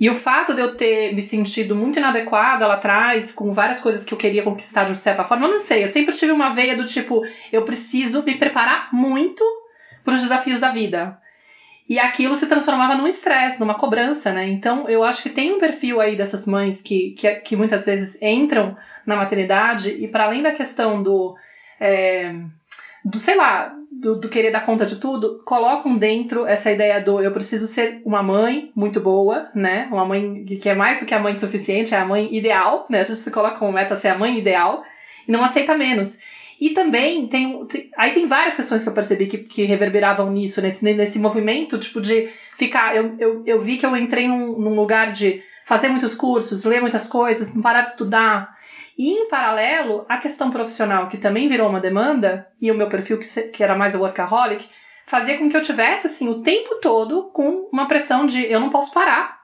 e 0.00 0.10
o 0.10 0.14
fato 0.14 0.52
de 0.52 0.60
eu 0.60 0.74
ter 0.74 1.14
me 1.14 1.22
sentido 1.22 1.76
muito 1.76 2.00
inadequada 2.00 2.66
lá 2.66 2.74
atrás, 2.74 3.30
com 3.30 3.52
várias 3.52 3.80
coisas 3.80 4.04
que 4.04 4.12
eu 4.12 4.18
queria 4.18 4.42
conquistar 4.42 4.84
de 4.84 4.96
certa 4.96 5.22
forma, 5.22 5.46
eu 5.46 5.52
não 5.52 5.60
sei, 5.60 5.84
eu 5.84 5.88
sempre 5.88 6.16
tive 6.16 6.32
uma 6.32 6.50
veia 6.50 6.76
do 6.76 6.84
tipo, 6.84 7.22
eu 7.52 7.62
preciso 7.62 8.24
me 8.24 8.34
preparar 8.34 8.92
muito 8.92 9.44
para 10.04 10.14
os 10.14 10.22
desafios 10.22 10.58
da 10.58 10.70
vida. 10.70 11.22
E 11.88 11.98
aquilo 11.98 12.34
se 12.34 12.46
transformava 12.46 12.94
num 12.94 13.06
estresse, 13.06 13.60
numa 13.60 13.74
cobrança, 13.74 14.32
né? 14.32 14.48
Então, 14.48 14.88
eu 14.88 15.04
acho 15.04 15.22
que 15.22 15.28
tem 15.28 15.52
um 15.52 15.60
perfil 15.60 16.00
aí 16.00 16.16
dessas 16.16 16.46
mães 16.46 16.80
que, 16.80 17.10
que, 17.10 17.30
que 17.36 17.56
muitas 17.56 17.84
vezes 17.84 18.20
entram 18.22 18.76
na 19.04 19.16
maternidade 19.16 19.90
e, 19.90 20.08
para 20.08 20.24
além 20.24 20.42
da 20.42 20.52
questão 20.52 21.02
do. 21.02 21.36
É, 21.78 22.34
do, 23.04 23.18
sei 23.18 23.36
lá, 23.36 23.76
do, 23.92 24.18
do, 24.18 24.28
querer 24.30 24.50
dar 24.50 24.64
conta 24.64 24.86
de 24.86 24.96
tudo, 24.96 25.42
colocam 25.44 25.98
dentro 25.98 26.46
essa 26.46 26.72
ideia 26.72 27.02
do 27.02 27.20
eu 27.20 27.32
preciso 27.32 27.66
ser 27.66 28.00
uma 28.04 28.22
mãe 28.22 28.72
muito 28.74 28.98
boa, 28.98 29.50
né? 29.54 29.86
Uma 29.92 30.06
mãe 30.06 30.44
que 30.44 30.68
é 30.70 30.74
mais 30.74 31.00
do 31.00 31.06
que 31.06 31.14
a 31.14 31.20
mãe 31.20 31.36
suficiente, 31.36 31.94
é 31.94 31.98
a 31.98 32.06
mãe 32.06 32.34
ideal, 32.34 32.86
né? 32.88 33.00
A 33.00 33.04
gente 33.04 33.18
se 33.18 33.30
coloca 33.30 33.58
como 33.58 33.72
meta 33.72 33.94
ser 33.94 34.08
a 34.08 34.18
mãe 34.18 34.38
ideal 34.38 34.82
e 35.28 35.32
não 35.32 35.44
aceita 35.44 35.76
menos. 35.76 36.18
E 36.64 36.70
também 36.70 37.26
tem, 37.26 37.68
Aí 37.94 38.14
tem 38.14 38.26
várias 38.26 38.56
questões 38.56 38.82
que 38.82 38.88
eu 38.88 38.94
percebi 38.94 39.26
que, 39.26 39.36
que 39.36 39.66
reverberavam 39.66 40.30
nisso, 40.30 40.62
nesse, 40.62 40.82
nesse 40.94 41.18
movimento, 41.18 41.78
tipo, 41.78 42.00
de 42.00 42.32
ficar. 42.56 42.96
Eu, 42.96 43.14
eu, 43.18 43.42
eu 43.44 43.60
vi 43.60 43.76
que 43.76 43.84
eu 43.84 43.94
entrei 43.94 44.26
num, 44.26 44.58
num 44.58 44.74
lugar 44.74 45.12
de 45.12 45.42
fazer 45.66 45.88
muitos 45.90 46.14
cursos, 46.14 46.64
ler 46.64 46.80
muitas 46.80 47.06
coisas, 47.06 47.54
não 47.54 47.60
parar 47.60 47.82
de 47.82 47.88
estudar. 47.88 48.56
E 48.96 49.10
em 49.10 49.28
paralelo, 49.28 50.06
a 50.08 50.16
questão 50.16 50.50
profissional, 50.50 51.10
que 51.10 51.18
também 51.18 51.50
virou 51.50 51.68
uma 51.68 51.80
demanda, 51.80 52.48
e 52.58 52.70
o 52.70 52.74
meu 52.74 52.88
perfil, 52.88 53.18
que, 53.18 53.42
que 53.48 53.62
era 53.62 53.76
mais 53.76 53.94
workaholic, 53.94 54.66
fazia 55.04 55.36
com 55.36 55.50
que 55.50 55.56
eu 55.58 55.62
tivesse, 55.62 56.06
assim, 56.06 56.30
o 56.30 56.42
tempo 56.42 56.76
todo 56.76 57.24
com 57.34 57.68
uma 57.70 57.86
pressão 57.86 58.24
de 58.24 58.42
eu 58.42 58.58
não 58.58 58.70
posso 58.70 58.90
parar. 58.90 59.38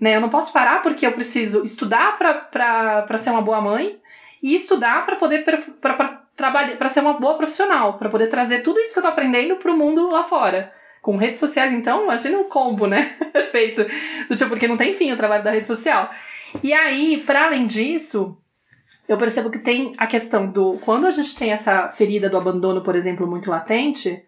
Né? 0.00 0.16
Eu 0.16 0.22
não 0.22 0.30
posso 0.30 0.54
parar 0.54 0.82
porque 0.82 1.06
eu 1.06 1.12
preciso 1.12 1.64
estudar 1.64 2.16
para 2.18 3.18
ser 3.18 3.28
uma 3.28 3.42
boa 3.42 3.60
mãe, 3.60 3.98
e 4.44 4.54
estudar 4.54 5.06
para 5.06 5.16
poder 5.16 5.42
trabalhar, 6.36 6.76
para 6.76 6.90
ser 6.90 7.00
uma 7.00 7.14
boa 7.14 7.38
profissional, 7.38 7.96
para 7.96 8.10
poder 8.10 8.28
trazer 8.28 8.60
tudo 8.60 8.78
isso 8.78 8.92
que 8.92 8.98
eu 8.98 9.02
tô 9.02 9.08
aprendendo 9.08 9.56
para 9.56 9.72
o 9.72 9.76
mundo 9.76 10.10
lá 10.10 10.22
fora. 10.22 10.70
Com 11.00 11.16
redes 11.16 11.40
sociais, 11.40 11.72
então, 11.72 12.04
imagina 12.04 12.36
um 12.36 12.50
combo, 12.50 12.86
né? 12.86 13.16
Feito. 13.50 13.86
Do 14.28 14.36
tipo, 14.36 14.50
porque 14.50 14.68
não 14.68 14.76
tem 14.76 14.92
fim 14.92 15.10
o 15.12 15.16
trabalho 15.16 15.42
da 15.42 15.50
rede 15.50 15.66
social. 15.66 16.10
E 16.62 16.74
aí, 16.74 17.16
para 17.24 17.46
além 17.46 17.66
disso, 17.66 18.36
eu 19.08 19.16
percebo 19.16 19.50
que 19.50 19.58
tem 19.58 19.94
a 19.96 20.06
questão 20.06 20.46
do. 20.46 20.78
Quando 20.84 21.06
a 21.06 21.10
gente 21.10 21.34
tem 21.36 21.50
essa 21.50 21.88
ferida 21.88 22.28
do 22.28 22.36
abandono, 22.36 22.82
por 22.82 22.96
exemplo, 22.96 23.26
muito 23.26 23.50
latente, 23.50 24.22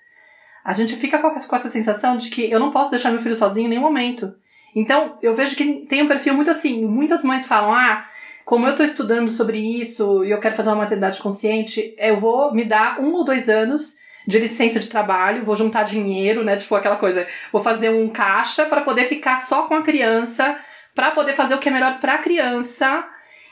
a 0.64 0.72
gente 0.72 0.96
fica 0.96 1.18
com 1.18 1.56
essa 1.56 1.68
sensação 1.68 2.16
de 2.16 2.30
que 2.30 2.50
eu 2.50 2.58
não 2.58 2.70
posso 2.70 2.90
deixar 2.90 3.10
meu 3.10 3.20
filho 3.20 3.36
sozinho 3.36 3.66
em 3.66 3.70
nenhum 3.70 3.82
momento. 3.82 4.34
Então, 4.74 5.18
eu 5.20 5.34
vejo 5.34 5.54
que 5.56 5.86
tem 5.86 6.02
um 6.02 6.08
perfil 6.08 6.32
muito 6.32 6.50
assim. 6.50 6.86
Muitas 6.86 7.22
mães 7.22 7.46
falam, 7.46 7.74
ah 7.74 8.06
como 8.46 8.64
eu 8.64 8.70
estou 8.70 8.86
estudando 8.86 9.28
sobre 9.28 9.58
isso 9.58 10.24
e 10.24 10.30
eu 10.30 10.38
quero 10.38 10.54
fazer 10.54 10.70
uma 10.70 10.76
maternidade 10.76 11.20
consciente, 11.20 11.92
eu 11.98 12.16
vou 12.16 12.54
me 12.54 12.64
dar 12.64 13.00
um 13.00 13.12
ou 13.12 13.24
dois 13.24 13.48
anos 13.48 13.96
de 14.24 14.38
licença 14.38 14.78
de 14.78 14.88
trabalho, 14.88 15.44
vou 15.44 15.56
juntar 15.56 15.82
dinheiro, 15.82 16.44
né? 16.44 16.56
Tipo 16.56 16.76
aquela 16.76 16.94
coisa, 16.94 17.26
vou 17.50 17.60
fazer 17.60 17.90
um 17.90 18.08
caixa 18.08 18.64
para 18.64 18.82
poder 18.82 19.06
ficar 19.06 19.38
só 19.38 19.66
com 19.66 19.74
a 19.74 19.82
criança, 19.82 20.56
para 20.94 21.10
poder 21.10 21.32
fazer 21.32 21.56
o 21.56 21.58
que 21.58 21.68
é 21.68 21.72
melhor 21.72 21.98
para 21.98 22.14
a 22.14 22.18
criança. 22.18 23.04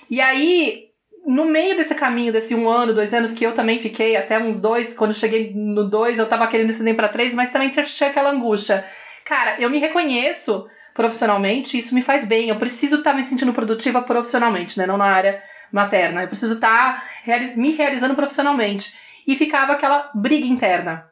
E 0.09 0.21
aí, 0.21 0.85
no 1.27 1.47
meio 1.47 1.77
desse 1.77 1.97
caminho, 1.97 2.33
desse 2.33 2.55
um 2.55 2.69
ano, 2.69 2.95
dois 2.95 3.13
anos 3.13 3.35
que 3.35 3.45
eu 3.45 3.53
também 3.53 3.79
fiquei, 3.79 4.15
até 4.15 4.39
uns 4.39 4.61
dois, 4.61 4.97
quando 4.97 5.13
cheguei 5.13 5.53
no 5.53 5.91
dois, 5.91 6.21
eu 6.21 6.29
tava 6.29 6.47
querendo 6.47 6.71
estender 6.71 6.95
para 6.95 7.09
três, 7.09 7.35
mas 7.35 7.51
também 7.51 7.69
tinha 7.69 7.85
aquela 8.09 8.31
angústia. 8.31 8.85
Cara, 9.25 9.61
eu 9.61 9.69
me 9.69 9.81
reconheço 9.81 10.69
profissionalmente, 10.95 11.77
isso 11.77 11.95
me 11.95 12.01
faz 12.01 12.25
bem. 12.25 12.49
Eu 12.49 12.57
preciso 12.57 12.97
estar 12.97 13.11
tá 13.11 13.17
me 13.17 13.23
sentindo 13.23 13.53
produtiva 13.53 14.01
profissionalmente, 14.01 14.79
né? 14.79 14.87
Não 14.87 14.97
na 14.97 15.07
área 15.07 15.43
materna. 15.71 16.23
Eu 16.23 16.29
preciso 16.29 16.55
estar 16.55 17.01
tá 17.01 17.05
reali 17.25 17.57
me 17.57 17.73
realizando 17.73 18.15
profissionalmente. 18.15 18.97
E 19.27 19.37
ficava 19.37 19.73
aquela 19.73 20.11
briga 20.15 20.47
interna. 20.47 21.07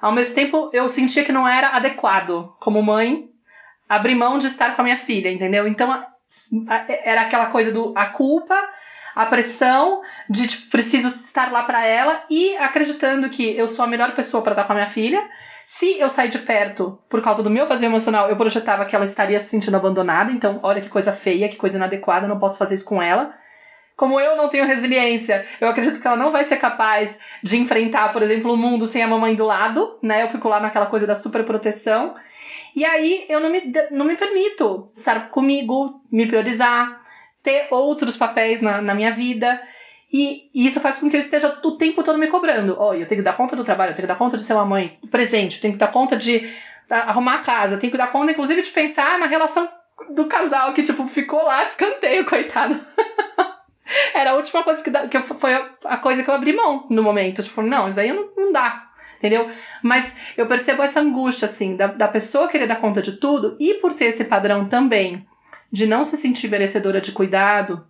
Ao 0.00 0.12
mesmo 0.12 0.34
tempo, 0.34 0.70
eu 0.72 0.88
sentia 0.88 1.24
que 1.24 1.32
não 1.32 1.46
era 1.46 1.70
adequado, 1.70 2.54
como 2.58 2.82
mãe, 2.82 3.28
abrir 3.86 4.14
mão 4.14 4.38
de 4.38 4.46
estar 4.46 4.74
com 4.74 4.80
a 4.80 4.84
minha 4.84 4.96
filha, 4.96 5.30
entendeu? 5.30 5.68
Então, 5.68 6.02
era 6.88 7.22
aquela 7.22 7.46
coisa 7.46 7.70
do 7.70 7.92
a 7.98 8.06
culpa, 8.06 8.56
a 9.14 9.26
pressão 9.26 10.00
de 10.28 10.46
tipo, 10.46 10.70
preciso 10.70 11.08
estar 11.08 11.52
lá 11.52 11.64
para 11.64 11.84
ela 11.84 12.22
e 12.30 12.56
acreditando 12.56 13.28
que 13.28 13.54
eu 13.56 13.66
sou 13.66 13.84
a 13.84 13.88
melhor 13.88 14.14
pessoa 14.14 14.42
para 14.42 14.52
estar 14.52 14.64
com 14.64 14.72
a 14.72 14.76
minha 14.76 14.86
filha 14.86 15.28
se 15.72 16.00
eu 16.00 16.08
sair 16.08 16.28
de 16.28 16.40
perto 16.40 16.98
por 17.08 17.22
causa 17.22 17.44
do 17.44 17.48
meu 17.48 17.64
vazio 17.64 17.86
emocional, 17.86 18.28
eu 18.28 18.36
projetava 18.36 18.84
que 18.84 18.96
ela 18.96 19.04
estaria 19.04 19.38
se 19.38 19.50
sentindo 19.50 19.76
abandonada, 19.76 20.32
então 20.32 20.58
olha 20.64 20.80
que 20.80 20.88
coisa 20.88 21.12
feia, 21.12 21.48
que 21.48 21.54
coisa 21.54 21.76
inadequada, 21.76 22.26
não 22.26 22.40
posso 22.40 22.58
fazer 22.58 22.74
isso 22.74 22.84
com 22.84 23.00
ela. 23.00 23.32
Como 23.96 24.18
eu 24.18 24.36
não 24.36 24.48
tenho 24.48 24.66
resiliência, 24.66 25.46
eu 25.60 25.68
acredito 25.68 26.00
que 26.02 26.06
ela 26.08 26.16
não 26.16 26.32
vai 26.32 26.44
ser 26.44 26.56
capaz 26.56 27.20
de 27.40 27.56
enfrentar, 27.56 28.12
por 28.12 28.20
exemplo, 28.20 28.52
o 28.52 28.56
mundo 28.56 28.84
sem 28.88 29.00
a 29.00 29.06
mamãe 29.06 29.36
do 29.36 29.46
lado, 29.46 29.96
né? 30.02 30.24
Eu 30.24 30.28
fico 30.28 30.48
lá 30.48 30.58
naquela 30.58 30.86
coisa 30.86 31.06
da 31.06 31.14
super 31.14 31.46
proteção. 31.46 32.16
E 32.74 32.84
aí 32.84 33.26
eu 33.28 33.38
não 33.38 33.48
me, 33.48 33.72
não 33.92 34.06
me 34.06 34.16
permito 34.16 34.86
estar 34.92 35.30
comigo, 35.30 36.02
me 36.10 36.26
priorizar, 36.26 37.00
ter 37.44 37.68
outros 37.70 38.16
papéis 38.16 38.60
na, 38.60 38.82
na 38.82 38.92
minha 38.92 39.12
vida. 39.12 39.62
E, 40.12 40.50
isso 40.52 40.80
faz 40.80 40.98
com 40.98 41.08
que 41.08 41.16
eu 41.16 41.20
esteja 41.20 41.60
o 41.62 41.76
tempo 41.76 42.02
todo 42.02 42.18
me 42.18 42.26
cobrando. 42.26 42.76
Olha, 42.78 42.98
eu 42.98 43.06
tenho 43.06 43.20
que 43.20 43.24
dar 43.24 43.36
conta 43.36 43.54
do 43.54 43.64
trabalho, 43.64 43.90
eu 43.90 43.94
tenho 43.94 44.06
que 44.06 44.12
dar 44.12 44.18
conta 44.18 44.36
de 44.36 44.42
ser 44.42 44.54
uma 44.54 44.64
mãe 44.64 44.98
presente, 45.10 45.56
eu 45.56 45.62
tenho 45.62 45.74
que 45.74 45.78
dar 45.78 45.92
conta 45.92 46.16
de 46.16 46.52
arrumar 46.90 47.36
a 47.36 47.42
casa, 47.42 47.76
eu 47.76 47.78
tenho 47.78 47.92
que 47.92 47.98
dar 47.98 48.10
conta, 48.10 48.32
inclusive, 48.32 48.62
de 48.62 48.70
pensar 48.70 49.18
na 49.18 49.26
relação 49.26 49.68
do 50.14 50.26
casal 50.26 50.72
que, 50.72 50.82
tipo, 50.82 51.06
ficou 51.06 51.42
lá 51.44 51.62
de 51.64 51.70
escanteio, 51.70 52.24
coitado. 52.26 52.80
Era 54.14 54.32
a 54.32 54.34
última 54.34 54.62
coisa 54.62 54.82
que, 54.82 54.90
que 55.08 55.16
eu, 55.16 55.20
foi 55.20 55.52
a 55.84 55.96
coisa 55.96 56.22
que 56.22 56.30
eu 56.30 56.34
abri 56.34 56.52
mão 56.52 56.86
no 56.90 57.02
momento. 57.02 57.42
Tipo, 57.42 57.62
não, 57.62 57.88
isso 57.88 57.98
aí 57.98 58.12
não, 58.12 58.28
não 58.36 58.50
dá. 58.50 58.88
Entendeu? 59.18 59.50
Mas 59.82 60.16
eu 60.36 60.46
percebo 60.46 60.82
essa 60.82 61.00
angústia, 61.00 61.46
assim, 61.46 61.76
da, 61.76 61.88
da 61.88 62.08
pessoa 62.08 62.48
querer 62.48 62.66
dar 62.66 62.76
conta 62.76 63.02
de 63.02 63.18
tudo 63.18 63.56
e 63.60 63.74
por 63.74 63.92
ter 63.92 64.06
esse 64.06 64.24
padrão 64.24 64.66
também 64.66 65.26
de 65.70 65.86
não 65.86 66.04
se 66.04 66.16
sentir 66.16 66.48
merecedora 66.48 67.00
de 67.00 67.12
cuidado, 67.12 67.84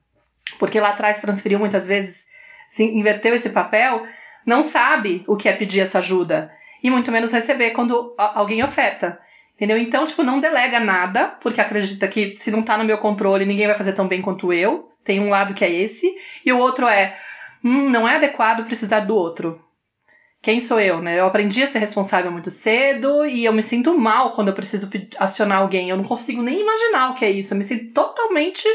porque 0.58 0.80
lá 0.80 0.90
atrás 0.90 1.20
transferiu 1.20 1.58
muitas 1.58 1.88
vezes, 1.88 2.28
se 2.68 2.84
inverteu 2.84 3.34
esse 3.34 3.50
papel, 3.50 4.06
não 4.44 4.62
sabe 4.62 5.22
o 5.26 5.36
que 5.36 5.48
é 5.48 5.52
pedir 5.52 5.80
essa 5.80 5.98
ajuda 5.98 6.52
e 6.82 6.90
muito 6.90 7.12
menos 7.12 7.32
receber 7.32 7.70
quando 7.70 8.14
alguém 8.16 8.62
oferta. 8.62 9.20
Entendeu? 9.54 9.76
Então, 9.76 10.06
tipo, 10.06 10.22
não 10.22 10.40
delega 10.40 10.80
nada, 10.80 11.36
porque 11.42 11.60
acredita 11.60 12.08
que 12.08 12.34
se 12.38 12.50
não 12.50 12.62
tá 12.62 12.78
no 12.78 12.84
meu 12.84 12.96
controle, 12.96 13.44
ninguém 13.44 13.66
vai 13.66 13.76
fazer 13.76 13.92
tão 13.92 14.08
bem 14.08 14.22
quanto 14.22 14.52
eu. 14.54 14.90
Tem 15.04 15.20
um 15.20 15.28
lado 15.28 15.52
que 15.52 15.64
é 15.64 15.70
esse, 15.70 16.10
e 16.44 16.52
o 16.52 16.58
outro 16.58 16.86
é, 16.86 17.18
hum, 17.62 17.90
não 17.90 18.08
é 18.08 18.16
adequado 18.16 18.64
precisar 18.64 19.00
do 19.00 19.14
outro. 19.14 19.62
Quem 20.42 20.60
sou 20.60 20.80
eu, 20.80 21.02
né? 21.02 21.20
Eu 21.20 21.26
aprendi 21.26 21.62
a 21.62 21.66
ser 21.66 21.78
responsável 21.78 22.32
muito 22.32 22.50
cedo 22.50 23.26
e 23.26 23.44
eu 23.44 23.52
me 23.52 23.62
sinto 23.62 23.96
mal 23.98 24.32
quando 24.32 24.48
eu 24.48 24.54
preciso 24.54 24.88
acionar 25.18 25.58
alguém. 25.58 25.90
Eu 25.90 25.96
não 25.98 26.04
consigo 26.04 26.42
nem 26.42 26.60
imaginar 26.60 27.10
o 27.10 27.14
que 27.14 27.26
é 27.26 27.30
isso. 27.30 27.52
Eu 27.52 27.58
me 27.58 27.64
sinto 27.64 27.92
totalmente 27.92 28.66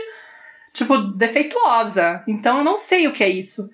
tipo, 0.75 0.97
defeituosa. 0.97 2.23
Então 2.27 2.59
eu 2.59 2.63
não 2.63 2.75
sei 2.75 3.07
o 3.07 3.13
que 3.13 3.23
é 3.23 3.29
isso. 3.29 3.69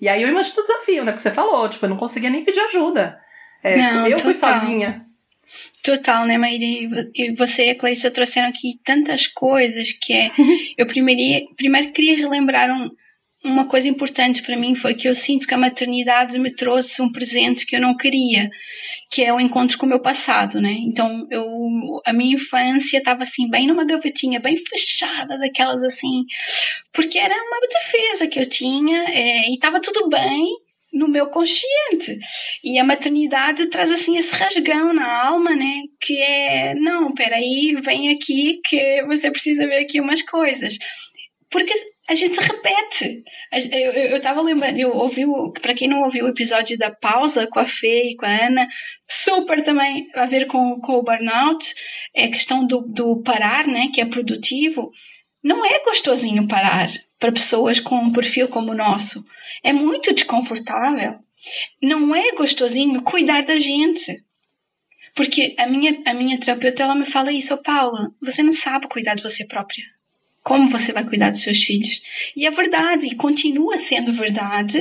E 0.00 0.08
aí 0.08 0.22
eu 0.22 0.28
imagino 0.28 0.58
o 0.58 0.62
desafio, 0.62 1.04
né? 1.04 1.12
Porque 1.12 1.22
você 1.22 1.30
falou, 1.30 1.68
tipo, 1.68 1.84
eu 1.84 1.90
não 1.90 1.96
conseguia 1.96 2.30
nem 2.30 2.44
pedir 2.44 2.60
ajuda. 2.60 3.18
É, 3.62 3.76
não, 3.76 4.06
eu 4.06 4.18
total. 4.18 4.20
fui 4.20 4.34
sozinha. 4.34 5.06
Total, 5.82 6.26
né, 6.26 6.36
Maíra? 6.36 7.08
E 7.14 7.30
você 7.36 7.66
e 7.66 7.70
a 7.70 7.78
Clarissa 7.78 8.10
trouxeram 8.10 8.48
aqui 8.48 8.80
tantas 8.84 9.26
coisas 9.28 9.92
que 9.92 10.12
é. 10.12 10.30
eu 10.76 10.86
primeiro, 10.86 11.54
primeiro 11.54 11.92
queria 11.92 12.16
relembrar 12.16 12.70
um, 12.70 12.90
uma 13.46 13.68
coisa 13.68 13.88
importante 13.88 14.42
para 14.42 14.56
mim 14.56 14.74
foi 14.74 14.94
que 14.94 15.08
eu 15.08 15.14
sinto 15.14 15.46
que 15.46 15.54
a 15.54 15.58
maternidade 15.58 16.38
me 16.38 16.52
trouxe 16.54 17.00
um 17.00 17.10
presente 17.10 17.64
que 17.64 17.76
eu 17.76 17.80
não 17.80 17.96
queria, 17.96 18.50
que 19.10 19.22
é 19.22 19.32
o 19.32 19.40
encontro 19.40 19.78
com 19.78 19.86
o 19.86 19.88
meu 19.88 20.00
passado, 20.00 20.60
né? 20.60 20.76
Então, 20.80 21.26
eu, 21.30 21.44
a 22.04 22.12
minha 22.12 22.34
infância 22.34 22.98
estava 22.98 23.22
assim, 23.22 23.48
bem 23.48 23.66
numa 23.66 23.86
gavetinha, 23.86 24.40
bem 24.40 24.56
fechada, 24.56 25.38
daquelas 25.38 25.82
assim, 25.82 26.24
porque 26.92 27.18
era 27.18 27.34
uma 27.34 27.60
defesa 27.68 28.26
que 28.26 28.40
eu 28.40 28.48
tinha 28.48 29.04
é, 29.10 29.48
e 29.48 29.54
estava 29.54 29.80
tudo 29.80 30.08
bem, 30.08 30.46
no 30.92 31.08
meu 31.08 31.26
consciente. 31.28 32.18
E 32.64 32.78
a 32.78 32.84
maternidade 32.84 33.66
traz 33.68 33.90
assim 33.90 34.16
esse 34.16 34.32
rasgão 34.34 34.92
na 34.92 35.26
alma, 35.28 35.54
né? 35.54 35.82
Que 36.00 36.18
é, 36.18 36.74
não, 36.74 37.12
peraí, 37.14 37.76
vem 37.84 38.10
aqui 38.10 38.60
que 38.64 39.02
você 39.04 39.30
precisa 39.30 39.66
ver 39.66 39.82
aqui 39.82 40.00
umas 40.00 40.22
coisas. 40.22 40.76
Porque 41.50 41.72
a 42.08 42.14
gente 42.14 42.38
repete. 42.40 43.24
Eu 43.52 44.16
estava 44.16 44.40
lembrando, 44.40 44.78
eu 44.78 44.94
ouvi, 44.94 45.24
para 45.60 45.74
quem 45.74 45.88
não 45.88 46.02
ouviu 46.02 46.24
o 46.24 46.28
episódio 46.28 46.78
da 46.78 46.90
pausa 46.90 47.46
com 47.46 47.58
a 47.58 47.66
Fê 47.66 48.10
e 48.10 48.16
com 48.16 48.26
a 48.26 48.46
Ana, 48.46 48.68
super 49.08 49.62
também 49.64 50.08
a 50.14 50.26
ver 50.26 50.46
com, 50.46 50.80
com 50.80 50.92
o 50.94 51.02
burnout, 51.02 51.74
é 52.14 52.24
a 52.24 52.30
questão 52.30 52.66
do, 52.66 52.82
do 52.82 53.22
parar, 53.22 53.66
né, 53.66 53.88
que 53.92 54.00
é 54.00 54.04
produtivo. 54.04 54.90
Não 55.42 55.64
é 55.64 55.82
gostosinho 55.84 56.46
parar 56.46 56.88
para 57.18 57.32
pessoas 57.32 57.80
com 57.80 57.96
um 57.96 58.12
perfil 58.12 58.48
como 58.48 58.72
o 58.72 58.76
nosso. 58.76 59.24
É 59.62 59.72
muito 59.72 60.14
desconfortável. 60.14 61.18
Não 61.82 62.14
é 62.14 62.32
gostosinho 62.32 63.02
cuidar 63.02 63.44
da 63.44 63.58
gente. 63.58 64.24
Porque 65.14 65.54
a 65.58 65.66
minha, 65.66 66.02
a 66.06 66.12
minha 66.12 66.38
terapeuta 66.38 66.82
ela 66.82 66.94
me 66.94 67.06
fala 67.06 67.32
isso, 67.32 67.54
oh, 67.54 67.62
Paula, 67.62 68.12
você 68.20 68.42
não 68.42 68.52
sabe 68.52 68.86
cuidar 68.86 69.14
de 69.14 69.22
você 69.22 69.46
própria. 69.46 69.95
Como 70.46 70.70
você 70.70 70.92
vai 70.92 71.04
cuidar 71.04 71.30
dos 71.30 71.42
seus 71.42 71.60
filhos? 71.64 72.00
E 72.36 72.46
é 72.46 72.50
verdade, 72.52 73.08
e 73.08 73.16
continua 73.16 73.76
sendo 73.78 74.12
verdade 74.12 74.80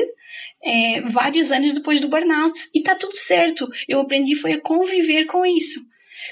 é, 0.63 1.01
vários 1.01 1.51
anos 1.51 1.73
depois 1.73 1.99
do 1.99 2.07
burnout. 2.07 2.55
E 2.71 2.77
está 2.77 2.93
tudo 2.93 3.15
certo. 3.15 3.67
Eu 3.87 3.99
aprendi 3.99 4.35
foi 4.35 4.53
a 4.53 4.61
conviver 4.61 5.25
com 5.25 5.43
isso 5.43 5.83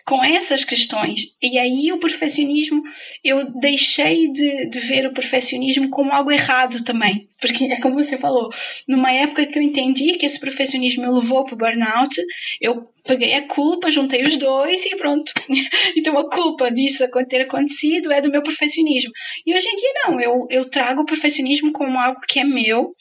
com 0.06 0.24
essas 0.24 0.64
questões. 0.64 1.36
E 1.42 1.58
aí 1.58 1.92
o 1.92 2.00
perfeccionismo, 2.00 2.82
eu 3.24 3.52
deixei 3.60 4.32
de, 4.32 4.70
de 4.70 4.80
ver 4.80 5.08
o 5.08 5.14
perfeccionismo 5.14 5.90
como 5.90 6.12
algo 6.12 6.32
errado 6.32 6.84
também. 6.84 7.28
Porque 7.40 7.66
é 7.66 7.80
como 7.82 7.96
você 7.96 8.18
falou, 8.18 8.50
numa 8.88 9.12
época 9.12 9.46
que 9.46 9.58
eu 9.58 9.64
entendi 9.64 10.18
que 10.18 10.26
esse 10.26 10.40
perfeccionismo 10.40 11.04
me 11.04 11.20
levou 11.20 11.46
para 11.46 11.56
o 11.56 11.58
burnout, 11.58 12.22
eu 12.62 12.88
peguei 13.06 13.34
a 13.34 13.48
culpa, 13.48 13.92
juntei 13.92 14.24
os 14.24 14.38
dois 14.38 14.86
e 14.86 14.96
pronto. 14.96 15.32
então 15.98 16.18
a 16.18 16.30
culpa 16.30 16.72
disso 16.72 17.04
ter 17.30 17.42
acontecido 17.42 18.12
é 18.12 18.22
do 18.22 18.32
meu 18.32 18.42
perfeccionismo. 18.42 19.12
E 19.46 19.54
hoje 19.54 19.68
em 19.68 19.76
dia 19.76 19.92
não, 20.06 20.22
eu, 20.22 20.48
eu 20.50 20.70
trago 20.70 21.02
o 21.02 21.06
perfeccionismo 21.06 21.72
como 21.72 22.00
algo 22.00 22.22
que 22.28 22.40
é 22.40 22.44
meu, 22.44 22.94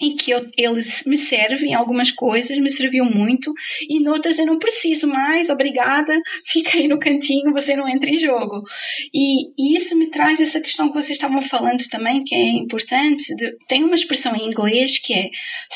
em 0.00 0.16
que 0.16 0.30
eu, 0.30 0.46
eles 0.56 1.02
me 1.04 1.16
servem, 1.16 1.74
algumas 1.74 2.10
coisas 2.10 2.58
me 2.58 2.70
serviam 2.70 3.06
muito, 3.06 3.52
e 3.88 4.00
noutras 4.00 4.38
eu 4.38 4.46
não 4.46 4.58
preciso 4.58 5.06
mais, 5.06 5.48
obrigada, 5.48 6.12
fica 6.46 6.76
aí 6.76 6.88
no 6.88 6.98
cantinho, 6.98 7.52
você 7.52 7.76
não 7.76 7.88
entra 7.88 8.08
em 8.08 8.18
jogo. 8.18 8.62
E, 9.12 9.52
e 9.58 9.76
isso 9.76 9.96
me 9.96 10.10
traz 10.10 10.40
essa 10.40 10.60
questão 10.60 10.88
que 10.88 10.94
vocês 10.94 11.10
estavam 11.10 11.42
falando 11.42 11.86
também, 11.88 12.24
que 12.24 12.34
é 12.34 12.48
importante, 12.56 13.34
de, 13.36 13.56
tem 13.68 13.84
uma 13.84 13.94
expressão 13.94 14.34
em 14.34 14.46
inglês 14.46 14.98
que 14.98 15.14
é 15.14 15.30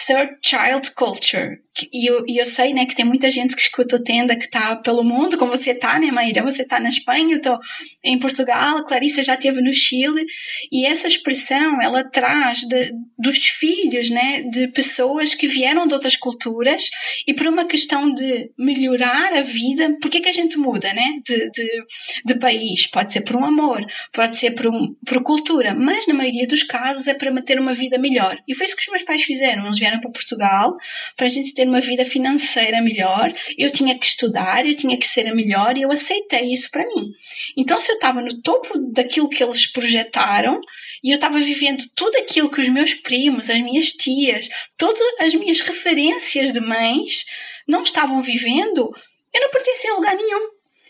third 0.07 0.37
child 0.42 0.90
culture, 0.92 1.59
e 1.92 2.10
eu, 2.10 2.24
e 2.26 2.38
eu 2.38 2.46
sei, 2.46 2.72
né, 2.72 2.86
que 2.86 2.94
tem 2.94 3.04
muita 3.04 3.30
gente 3.30 3.54
que 3.54 3.62
escuta 3.62 3.96
o 3.96 4.02
Tenda 4.02 4.36
que 4.36 4.44
está 4.44 4.76
pelo 4.76 5.04
mundo, 5.04 5.38
como 5.38 5.50
você 5.50 5.70
está, 5.70 5.98
né, 5.98 6.10
Maíra? 6.10 6.42
Você 6.42 6.62
está 6.62 6.80
na 6.80 6.88
Espanha, 6.88 7.32
eu 7.32 7.36
estou 7.36 7.58
em 8.02 8.18
Portugal, 8.18 8.84
Clarissa 8.84 9.22
já 9.22 9.34
esteve 9.34 9.60
no 9.60 9.72
Chile, 9.72 10.24
e 10.72 10.86
essa 10.86 11.06
expressão, 11.06 11.80
ela 11.80 12.04
traz 12.04 12.60
de, 12.60 12.92
dos 13.18 13.38
filhos, 13.48 14.10
né, 14.10 14.42
de 14.42 14.68
pessoas 14.68 15.34
que 15.34 15.46
vieram 15.46 15.86
de 15.86 15.94
outras 15.94 16.16
culturas 16.16 16.82
e 17.26 17.34
por 17.34 17.46
uma 17.46 17.66
questão 17.66 18.12
de 18.12 18.50
melhorar 18.58 19.32
a 19.34 19.42
vida, 19.42 19.96
por 20.00 20.10
que 20.10 20.28
a 20.28 20.32
gente 20.32 20.58
muda, 20.58 20.92
né, 20.92 21.20
de, 21.24 21.50
de, 21.50 21.84
de 22.24 22.34
país? 22.36 22.86
Pode 22.86 23.12
ser 23.12 23.22
por 23.22 23.36
um 23.36 23.44
amor, 23.44 23.84
pode 24.12 24.36
ser 24.36 24.52
por, 24.52 24.66
um, 24.66 24.94
por 25.06 25.22
cultura, 25.22 25.74
mas 25.74 26.06
na 26.06 26.14
maioria 26.14 26.46
dos 26.46 26.62
casos 26.62 27.06
é 27.06 27.14
para 27.14 27.30
manter 27.30 27.60
uma 27.60 27.74
vida 27.74 27.98
melhor. 27.98 28.38
E 28.48 28.54
foi 28.54 28.66
isso 28.66 28.76
que 28.76 28.82
os 28.82 28.88
meus 28.88 29.02
pais 29.02 29.22
fizeram, 29.22 29.64
eles 29.64 29.78
vieram 29.78 30.00
para 30.00 30.10
Portugal 30.10 30.76
para 31.16 31.26
a 31.26 31.30
gente 31.30 31.54
ter 31.54 31.67
uma 31.68 31.81
vida 31.81 32.04
financeira 32.04 32.81
melhor, 32.83 33.33
eu 33.57 33.70
tinha 33.70 33.98
que 33.98 34.07
estudar, 34.07 34.66
eu 34.66 34.76
tinha 34.76 34.96
que 34.96 35.07
ser 35.07 35.26
a 35.26 35.35
melhor 35.35 35.76
e 35.76 35.83
eu 35.83 35.92
aceitei 35.92 36.52
isso 36.52 36.70
para 36.70 36.87
mim. 36.87 37.12
Então, 37.57 37.81
se 37.81 37.90
eu 37.90 37.96
estava 37.96 38.20
no 38.20 38.40
topo 38.42 38.78
daquilo 38.92 39.28
que 39.28 39.42
eles 39.42 39.66
projetaram 39.66 40.61
e 41.02 41.11
eu 41.11 41.16
estava 41.16 41.38
vivendo 41.38 41.85
tudo 41.94 42.16
aquilo 42.16 42.50
que 42.50 42.61
os 42.61 42.68
meus 42.68 42.94
primos, 42.94 43.48
as 43.48 43.61
minhas 43.61 43.90
tias, 43.90 44.48
todas 44.76 45.00
as 45.20 45.35
minhas 45.35 45.61
referências 45.61 46.52
de 46.52 46.61
mães 46.61 47.24
não 47.66 47.83
estavam 47.83 48.20
vivendo, 48.20 48.90
eu 49.35 49.40
não 49.40 49.50
pertencia 49.50 49.92
a 49.92 49.96
lugar 49.96 50.16
nenhum. 50.16 50.48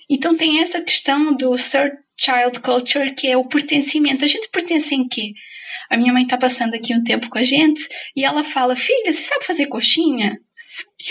Então, 0.08 0.36
tem 0.36 0.60
essa 0.60 0.80
questão 0.80 1.34
do 1.34 1.54
third 1.56 1.96
child 2.16 2.60
culture, 2.60 3.14
que 3.14 3.28
é 3.28 3.36
o 3.36 3.44
pertencimento. 3.44 4.24
A 4.24 4.28
gente 4.28 4.48
pertence 4.48 4.94
em 4.94 5.06
quê? 5.06 5.32
A 5.88 5.96
minha 5.96 6.12
mãe 6.12 6.24
está 6.24 6.36
passando 6.36 6.74
aqui 6.74 6.94
um 6.94 7.02
tempo 7.02 7.30
com 7.30 7.38
a 7.38 7.44
gente 7.44 7.88
e 8.14 8.24
ela 8.24 8.44
fala: 8.44 8.76
Filha, 8.76 9.12
você 9.12 9.22
sabe 9.22 9.46
fazer 9.46 9.66
coxinha? 9.66 10.38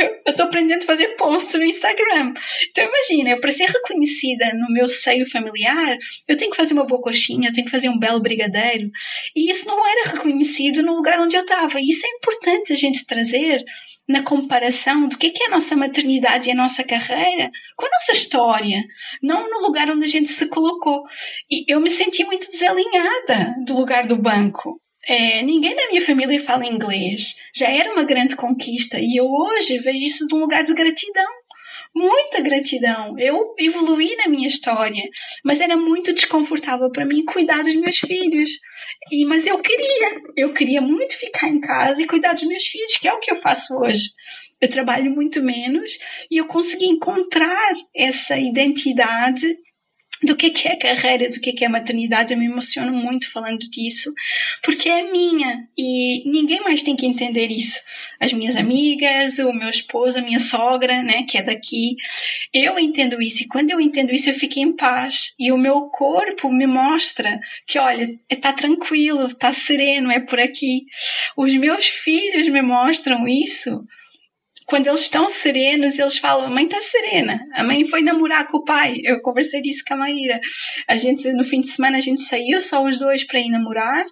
Eu 0.03 0.31
estou 0.31 0.45
aprendendo 0.45 0.83
a 0.83 0.85
fazer 0.85 1.07
post 1.15 1.57
no 1.57 1.65
Instagram. 1.65 2.33
Então 2.69 2.85
imagina, 2.85 3.31
eu 3.31 3.39
para 3.39 3.51
ser 3.51 3.65
reconhecida 3.65 4.53
no 4.53 4.71
meu 4.71 4.87
seio 4.87 5.29
familiar, 5.29 5.97
eu 6.27 6.37
tenho 6.37 6.51
que 6.51 6.57
fazer 6.57 6.73
uma 6.73 6.85
boa 6.85 7.01
coxinha, 7.01 7.49
eu 7.49 7.53
tenho 7.53 7.65
que 7.65 7.71
fazer 7.71 7.89
um 7.89 7.99
belo 7.99 8.21
brigadeiro. 8.21 8.89
E 9.35 9.49
isso 9.49 9.65
não 9.65 9.85
era 9.87 10.11
reconhecido 10.11 10.81
no 10.83 10.95
lugar 10.95 11.19
onde 11.19 11.35
eu 11.35 11.41
estava. 11.41 11.79
E 11.79 11.89
isso 11.89 12.05
é 12.05 12.09
importante 12.09 12.73
a 12.73 12.75
gente 12.75 13.05
trazer 13.05 13.63
na 14.07 14.23
comparação 14.23 15.07
do 15.07 15.17
que 15.17 15.33
é 15.41 15.47
a 15.47 15.49
nossa 15.49 15.75
maternidade 15.75 16.47
e 16.47 16.51
a 16.51 16.55
nossa 16.55 16.83
carreira 16.83 17.51
com 17.75 17.85
a 17.85 17.89
nossa 17.89 18.13
história, 18.13 18.81
não 19.21 19.49
no 19.49 19.67
lugar 19.67 19.89
onde 19.91 20.05
a 20.05 20.07
gente 20.07 20.31
se 20.31 20.47
colocou. 20.47 21.03
E 21.49 21.65
eu 21.67 21.79
me 21.81 21.89
senti 21.89 22.23
muito 22.23 22.49
desalinhada 22.49 23.55
do 23.65 23.75
lugar 23.75 24.07
do 24.07 24.15
banco. 24.15 24.81
É, 25.07 25.41
ninguém 25.41 25.73
da 25.73 25.87
minha 25.87 26.05
família 26.05 26.43
fala 26.43 26.65
inglês. 26.65 27.33
Já 27.55 27.69
era 27.69 27.93
uma 27.93 28.03
grande 28.03 28.35
conquista 28.35 28.99
e 28.99 29.17
eu 29.17 29.25
hoje 29.25 29.79
vejo 29.79 29.97
isso 29.99 30.27
de 30.27 30.35
um 30.35 30.39
lugar 30.39 30.63
de 30.63 30.73
gratidão. 30.73 31.31
Muita 31.95 32.41
gratidão. 32.41 33.17
Eu 33.17 33.55
evoluí 33.57 34.15
na 34.17 34.27
minha 34.27 34.49
história, 34.49 35.03
mas 35.45 35.61
era 35.61 35.77
muito 35.77 36.13
desconfortável 36.13 36.91
para 36.91 37.05
mim 37.05 37.23
cuidar 37.23 37.63
dos 37.63 37.75
meus 37.75 37.97
filhos. 37.99 38.49
E, 39.09 39.25
mas 39.25 39.47
eu 39.47 39.57
queria, 39.59 40.21
eu 40.35 40.53
queria 40.53 40.81
muito 40.81 41.17
ficar 41.17 41.47
em 41.47 41.61
casa 41.61 42.01
e 42.01 42.07
cuidar 42.07 42.33
dos 42.33 42.43
meus 42.43 42.65
filhos, 42.67 42.97
que 42.97 43.07
é 43.07 43.13
o 43.13 43.19
que 43.19 43.31
eu 43.31 43.37
faço 43.37 43.73
hoje. 43.77 44.09
Eu 44.59 44.69
trabalho 44.69 45.09
muito 45.11 45.41
menos 45.41 45.97
e 46.29 46.37
eu 46.37 46.47
consegui 46.47 46.85
encontrar 46.85 47.73
essa 47.95 48.37
identidade 48.37 49.55
do 50.23 50.35
que 50.35 50.51
é 50.67 50.75
carreira, 50.75 51.29
do 51.29 51.39
que 51.39 51.63
é 51.63 51.69
maternidade, 51.69 52.33
eu 52.33 52.39
me 52.39 52.45
emociono 52.45 52.91
muito 52.91 53.31
falando 53.31 53.59
disso, 53.59 54.13
porque 54.63 54.89
é 54.89 55.11
minha 55.11 55.67
e 55.77 56.23
ninguém 56.29 56.61
mais 56.61 56.81
tem 56.81 56.95
que 56.95 57.05
entender 57.05 57.47
isso. 57.51 57.79
As 58.19 58.33
minhas 58.33 58.55
amigas, 58.55 59.37
o 59.37 59.53
meu 59.53 59.69
esposo, 59.69 60.17
a 60.17 60.21
minha 60.21 60.39
sogra, 60.39 61.03
né, 61.03 61.23
que 61.29 61.37
é 61.37 61.43
daqui, 61.43 61.95
eu 62.53 62.79
entendo 62.79 63.21
isso 63.21 63.43
e 63.43 63.47
quando 63.47 63.69
eu 63.69 63.79
entendo 63.79 64.13
isso 64.13 64.29
eu 64.29 64.33
fico 64.33 64.59
em 64.59 64.75
paz 64.75 65.33
e 65.37 65.51
o 65.51 65.57
meu 65.57 65.81
corpo 65.89 66.51
me 66.51 66.65
mostra 66.65 67.39
que, 67.67 67.77
olha, 67.77 68.17
está 68.29 68.53
tranquilo, 68.53 69.27
está 69.27 69.53
sereno, 69.53 70.11
é 70.11 70.19
por 70.19 70.39
aqui. 70.39 70.85
Os 71.35 71.53
meus 71.53 71.85
filhos 71.87 72.47
me 72.47 72.61
mostram 72.61 73.27
isso 73.27 73.85
quando 74.67 74.87
eles 74.87 75.01
estão 75.01 75.29
serenos, 75.29 75.97
eles 75.97 76.17
falam: 76.17 76.45
a 76.45 76.49
mãe 76.49 76.65
está 76.65 76.79
serena, 76.81 77.39
a 77.53 77.63
mãe 77.63 77.87
foi 77.87 78.01
namorar 78.01 78.47
com 78.47 78.57
o 78.57 78.65
pai. 78.65 78.97
Eu 79.03 79.21
conversei 79.21 79.61
disso 79.61 79.81
com 79.87 79.93
a 79.93 79.97
Maíra. 79.97 80.39
A 80.87 80.97
gente, 80.97 81.31
no 81.31 81.45
fim 81.45 81.61
de 81.61 81.69
semana, 81.69 81.97
a 81.97 82.01
gente 82.01 82.21
saiu 82.23 82.61
só 82.61 82.83
os 82.83 82.99
dois 82.99 83.23
para 83.23 83.39
ir 83.39 83.49
namorar. 83.49 84.05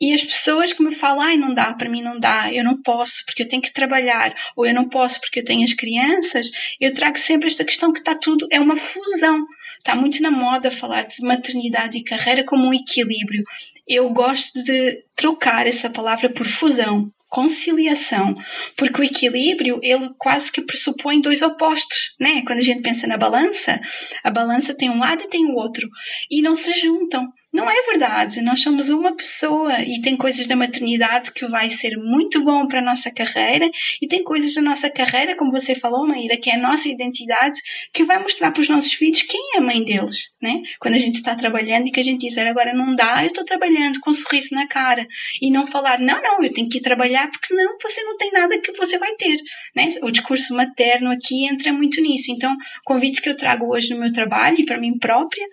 E 0.00 0.14
as 0.14 0.22
pessoas 0.22 0.72
que 0.72 0.80
me 0.80 0.94
falam, 0.94 1.20
ai, 1.20 1.36
não 1.36 1.52
dá, 1.52 1.74
para 1.74 1.90
mim 1.90 2.00
não 2.00 2.20
dá, 2.20 2.54
eu 2.54 2.62
não 2.62 2.80
posso 2.80 3.24
porque 3.26 3.42
eu 3.42 3.48
tenho 3.48 3.60
que 3.60 3.72
trabalhar, 3.72 4.32
ou 4.54 4.64
eu 4.64 4.72
não 4.72 4.88
posso 4.88 5.20
porque 5.20 5.40
eu 5.40 5.44
tenho 5.44 5.64
as 5.64 5.72
crianças, 5.72 6.48
eu 6.80 6.94
trago 6.94 7.18
sempre 7.18 7.48
esta 7.48 7.64
questão 7.64 7.92
que 7.92 7.98
está 7.98 8.14
tudo, 8.14 8.46
é 8.52 8.60
uma 8.60 8.76
fusão. 8.76 9.44
Está 9.78 9.96
muito 9.96 10.22
na 10.22 10.30
moda 10.30 10.70
falar 10.70 11.08
de 11.08 11.20
maternidade 11.20 11.98
e 11.98 12.04
carreira 12.04 12.44
como 12.44 12.68
um 12.68 12.74
equilíbrio. 12.74 13.42
Eu 13.88 14.08
gosto 14.10 14.62
de 14.62 15.02
trocar 15.16 15.66
essa 15.66 15.90
palavra 15.90 16.30
por 16.30 16.46
fusão 16.46 17.10
conciliação, 17.28 18.34
porque 18.76 19.00
o 19.00 19.04
equilíbrio 19.04 19.78
ele 19.82 20.10
quase 20.18 20.50
que 20.50 20.62
pressupõe 20.62 21.20
dois 21.20 21.42
opostos, 21.42 22.14
né? 22.18 22.42
Quando 22.46 22.58
a 22.58 22.62
gente 22.62 22.82
pensa 22.82 23.06
na 23.06 23.16
balança, 23.16 23.78
a 24.24 24.30
balança 24.30 24.74
tem 24.74 24.90
um 24.90 24.98
lado 24.98 25.22
e 25.22 25.28
tem 25.28 25.44
o 25.44 25.54
outro 25.54 25.88
e 26.30 26.40
não 26.42 26.54
se 26.54 26.72
juntam. 26.80 27.28
Não 27.50 27.68
é 27.68 27.82
verdade. 27.82 28.42
Nós 28.42 28.60
somos 28.60 28.90
uma 28.90 29.16
pessoa 29.16 29.80
e 29.80 30.02
tem 30.02 30.18
coisas 30.18 30.46
da 30.46 30.54
maternidade 30.54 31.32
que 31.32 31.46
vai 31.48 31.70
ser 31.70 31.96
muito 31.96 32.44
bom 32.44 32.66
para 32.66 32.80
a 32.80 32.84
nossa 32.84 33.10
carreira 33.10 33.70
e 34.02 34.06
tem 34.06 34.22
coisas 34.22 34.52
da 34.52 34.60
nossa 34.60 34.90
carreira, 34.90 35.34
como 35.34 35.50
você 35.50 35.74
falou, 35.74 36.06
Maíra, 36.06 36.36
que 36.36 36.50
é 36.50 36.56
a 36.56 36.60
nossa 36.60 36.86
identidade, 36.88 37.58
que 37.92 38.04
vai 38.04 38.22
mostrar 38.22 38.52
para 38.52 38.60
os 38.60 38.68
nossos 38.68 38.92
filhos 38.92 39.22
quem 39.22 39.40
é 39.54 39.58
a 39.58 39.62
mãe 39.62 39.82
deles, 39.82 40.30
né? 40.42 40.60
Quando 40.78 40.94
a 40.94 40.98
gente 40.98 41.16
está 41.16 41.34
trabalhando 41.34 41.88
e 41.88 41.90
que 41.90 42.00
a 42.00 42.02
gente 42.02 42.20
diz, 42.20 42.36
agora 42.36 42.74
não 42.74 42.94
dá, 42.94 43.22
eu 43.22 43.28
estou 43.28 43.44
trabalhando 43.46 43.98
com 44.00 44.10
um 44.10 44.12
sorriso 44.12 44.54
na 44.54 44.68
cara 44.68 45.06
e 45.40 45.50
não 45.50 45.66
falar, 45.66 45.98
não, 45.98 46.20
não, 46.20 46.42
eu 46.42 46.52
tenho 46.52 46.68
que 46.68 46.78
ir 46.78 46.82
trabalhar 46.82 47.30
porque 47.30 47.54
não, 47.54 47.78
você 47.82 48.02
não 48.02 48.18
tem 48.18 48.30
nada 48.30 48.60
que 48.60 48.72
você 48.72 48.98
vai 48.98 49.14
ter, 49.14 49.38
né? 49.74 49.88
O 50.02 50.10
discurso 50.10 50.54
materno 50.54 51.10
aqui 51.10 51.48
entra 51.48 51.72
muito 51.72 51.98
nisso. 52.02 52.30
Então, 52.30 52.54
convites 52.84 53.20
que 53.20 53.28
eu 53.30 53.36
trago 53.36 53.72
hoje 53.72 53.94
no 53.94 54.00
meu 54.00 54.12
trabalho 54.12 54.60
e 54.60 54.66
para 54.66 54.78
mim 54.78 54.98
própria 54.98 55.46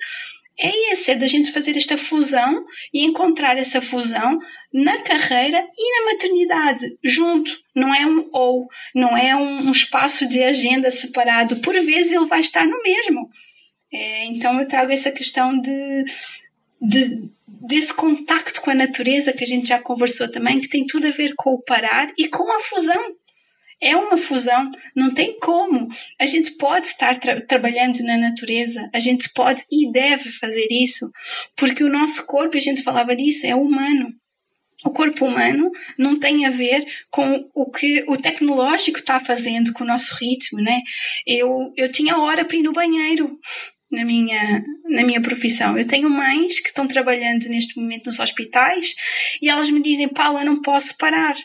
é 0.58 0.94
esse, 0.94 1.12
é 1.12 1.16
da 1.16 1.28
gente 1.28 1.52
fazer 1.52 1.76
esta 1.76 1.98
fusão 1.98 2.66
e 2.94 3.04
encontrar 3.04 3.58
essa 3.58 3.82
fusão 3.82 4.40
na 4.74 5.02
carreira 5.02 5.66
e 5.78 6.00
na 6.00 6.14
maternidade, 6.14 6.98
junto. 7.04 7.52
Não 7.76 7.94
é 7.94 8.06
um 8.06 8.30
ou, 8.32 8.68
não 8.94 9.18
é 9.18 9.36
um, 9.36 9.70
espaço 9.72 10.28
de 10.28 10.42
agenda 10.42 10.90
separado. 10.92 11.62
Por 11.62 11.74
vezes 11.74 12.12
ele 12.12 12.26
vai 12.28 12.40
estar 12.40 12.66
no 12.66 12.82
mesmo. 12.82 13.30
É, 13.94 14.26
então 14.26 14.60
eu 14.60 14.68
trago 14.68 14.92
essa 14.92 15.12
questão 15.12 15.60
de, 15.60 16.06
de, 16.82 17.30
desse 17.48 17.94
contacto 17.94 18.62
com 18.62 18.72
a 18.72 18.76
natureza 18.76 19.34
que 19.34 19.44
a 19.44 19.48
gente 19.48 19.68
já 19.68 19.82
conversou 19.82 20.32
também, 20.32 20.62
que 20.62 20.70
tem 20.70 20.86
tudo 20.86 21.08
a 21.08 21.12
ver 21.12 21.34
com 21.36 21.52
o 21.52 21.64
parar 21.64 22.14
e 22.18 22.30
com 22.30 22.50
a 22.50 22.60
fusão. 22.62 23.16
É 23.82 23.96
uma 23.96 24.18
fusão, 24.18 24.72
não 24.96 25.14
tem 25.14 25.38
como. 25.40 25.88
A 26.20 26.26
gente 26.26 26.52
pode 26.52 26.88
estar 26.88 27.20
tra 27.20 27.42
trabalhando 27.42 28.00
na 28.04 28.18
natureza, 28.18 28.90
a 28.94 29.00
gente 29.00 29.30
pode 29.34 29.64
e 29.72 29.92
deve 29.92 30.32
fazer 30.32 30.68
isso, 30.72 31.10
porque 31.58 31.84
o 31.84 31.92
nosso 31.92 32.26
corpo, 32.26 32.58
a 32.58 32.62
gente 32.62 32.84
falava 32.84 33.16
disso, 33.16 33.46
é 33.46 33.56
humano. 33.56 34.14
O 34.86 34.92
corpo 34.92 35.26
humano 35.26 35.72
não 35.98 36.20
tem 36.20 36.46
a 36.46 36.52
ver 36.52 36.86
com 37.10 37.50
o 37.56 37.72
que 37.72 38.04
o 38.08 38.18
tecnológico 38.18 39.00
está 39.00 39.20
fazendo 39.20 39.74
com 39.74 39.84
o 39.84 39.88
nosso 39.88 40.16
ritmo, 40.16 40.62
né? 40.62 40.80
Eu, 41.26 41.74
eu 41.76 41.92
tinha 41.92 42.20
hora 42.20 42.46
para 42.46 42.56
ir 42.56 42.62
no 42.62 42.72
banheiro 42.72 43.40
na 43.92 44.06
minha, 44.06 44.64
na 44.90 45.04
minha 45.04 45.22
profissão. 45.22 45.78
Eu 45.78 45.88
tenho 45.88 46.10
mães 46.10 46.60
que 46.60 46.68
estão 46.68 46.88
trabalhando 46.88 47.48
neste 47.50 47.80
momento 47.80 48.06
nos 48.06 48.20
hospitais 48.20 48.94
e 49.42 49.50
elas 49.50 49.70
me 49.70 49.82
dizem: 49.82 50.08
Paula, 50.08 50.44
não 50.44 50.62
posso 50.62 50.96
parar. 50.98 51.36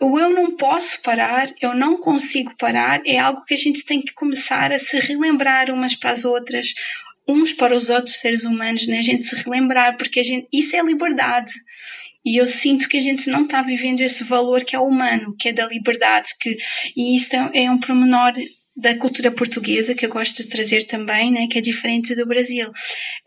O 0.00 0.18
eu 0.18 0.30
não 0.30 0.56
posso 0.56 1.00
parar, 1.02 1.52
eu 1.60 1.74
não 1.74 1.98
consigo 1.98 2.54
parar, 2.58 3.00
é 3.06 3.18
algo 3.18 3.44
que 3.44 3.54
a 3.54 3.58
gente 3.58 3.84
tem 3.84 4.02
que 4.02 4.12
começar 4.12 4.72
a 4.72 4.78
se 4.78 4.98
relembrar 4.98 5.70
umas 5.70 5.94
para 5.94 6.10
as 6.10 6.24
outras, 6.24 6.74
uns 7.26 7.52
para 7.52 7.74
os 7.74 7.88
outros 7.88 8.16
seres 8.16 8.44
humanos, 8.44 8.86
né? 8.86 8.98
A 8.98 9.02
gente 9.02 9.24
se 9.24 9.34
relembrar, 9.34 9.96
porque 9.96 10.20
a 10.20 10.22
gente, 10.22 10.46
isso 10.52 10.76
é 10.76 10.82
liberdade. 10.82 11.52
E 12.24 12.40
eu 12.40 12.46
sinto 12.46 12.88
que 12.88 12.96
a 12.96 13.00
gente 13.00 13.30
não 13.30 13.44
está 13.44 13.62
vivendo 13.62 14.00
esse 14.00 14.24
valor 14.24 14.64
que 14.64 14.74
é 14.74 14.78
humano, 14.80 15.34
que 15.38 15.48
é 15.48 15.52
da 15.52 15.66
liberdade, 15.66 16.28
que, 16.40 16.56
e 16.96 17.16
isso 17.16 17.34
é 17.34 17.70
um 17.70 17.78
pormenor 17.78 18.32
da 18.76 18.94
cultura 18.96 19.30
portuguesa 19.30 19.94
que 19.94 20.04
eu 20.04 20.10
gosto 20.10 20.42
de 20.42 20.48
trazer 20.48 20.84
também, 20.84 21.32
né, 21.32 21.46
que 21.50 21.56
é 21.56 21.62
diferente 21.62 22.14
do 22.14 22.26
Brasil. 22.26 22.70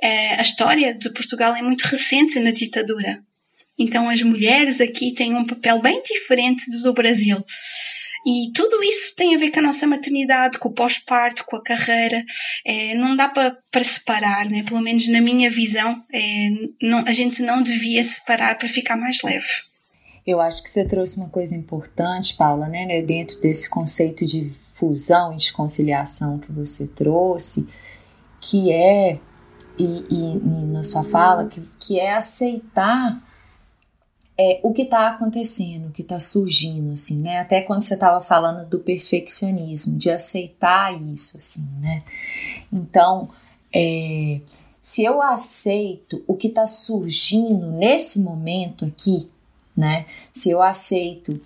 É, 0.01 0.36
a 0.36 0.41
história 0.41 0.93
de 0.93 1.12
Portugal 1.12 1.55
é 1.55 1.62
muito 1.62 1.84
recente 1.84 2.39
na 2.39 2.51
ditadura. 2.51 3.23
Então 3.79 4.09
as 4.09 4.21
mulheres 4.21 4.81
aqui 4.81 5.13
têm 5.13 5.33
um 5.35 5.47
papel 5.47 5.81
bem 5.81 6.03
diferente 6.03 6.69
do 6.69 6.83
do 6.83 6.93
Brasil. 6.93 7.43
E 8.25 8.51
tudo 8.53 8.83
isso 8.83 9.15
tem 9.15 9.33
a 9.33 9.39
ver 9.39 9.51
com 9.51 9.59
a 9.59 9.63
nossa 9.63 9.87
maternidade, 9.87 10.59
com 10.59 10.69
o 10.69 10.73
pós-parto, 10.73 11.45
com 11.45 11.55
a 11.55 11.63
carreira. 11.63 12.23
É, 12.65 12.93
não 12.95 13.15
dá 13.15 13.29
para 13.29 13.83
separar, 13.83 14.49
né? 14.49 14.63
pelo 14.63 14.81
menos 14.81 15.07
na 15.07 15.21
minha 15.21 15.49
visão, 15.49 16.03
é, 16.13 16.49
não, 16.81 16.99
a 17.07 17.13
gente 17.13 17.41
não 17.41 17.63
devia 17.63 18.03
separar 18.03 18.57
para 18.57 18.67
ficar 18.67 18.97
mais 18.97 19.21
leve. 19.23 19.47
Eu 20.27 20.41
acho 20.41 20.61
que 20.61 20.69
você 20.69 20.85
trouxe 20.85 21.17
uma 21.17 21.29
coisa 21.29 21.55
importante, 21.55 22.35
Paula, 22.35 22.67
né, 22.67 22.85
né, 22.85 23.01
dentro 23.01 23.39
desse 23.41 23.69
conceito 23.69 24.25
de 24.25 24.49
fusão 24.49 25.33
e 25.33 25.37
de 25.37 25.51
conciliação 25.51 26.37
que 26.37 26.51
você 26.51 26.87
trouxe, 26.87 27.67
que 28.39 28.71
é, 28.71 29.17
e, 29.77 30.03
e, 30.11 30.37
e 30.37 30.65
na 30.67 30.83
sua 30.83 31.03
fala, 31.03 31.47
que, 31.47 31.61
que 31.79 31.99
é 31.99 32.13
aceitar 32.13 33.19
é, 34.41 34.58
o 34.63 34.71
que 34.71 34.84
está 34.84 35.10
acontecendo, 35.10 35.89
o 35.89 35.91
que 35.91 36.02
está 36.02 36.17
surgindo, 36.17 36.93
assim, 36.93 37.17
né? 37.17 37.39
Até 37.39 37.62
quando 37.62 37.82
você 37.82 37.95
estava 37.95 38.21
falando 38.21 38.65
do 38.69 38.80
perfeccionismo, 38.80 39.97
de 39.97 40.10
aceitar 40.10 40.93
isso, 40.93 41.36
assim, 41.36 41.67
né? 41.82 42.04
Então, 42.71 43.28
é, 43.75 44.39
se 44.80 45.04
eu 45.04 45.21
aceito 45.21 46.23
o 46.25 46.38
que 46.38 46.47
está 46.47 46.65
surgindo 46.65 47.69
nesse 47.73 48.21
momento 48.21 48.86
aqui, 48.86 49.30
né? 49.75 50.06
Se 50.32 50.49
eu 50.49 50.62
aceito 50.62 51.41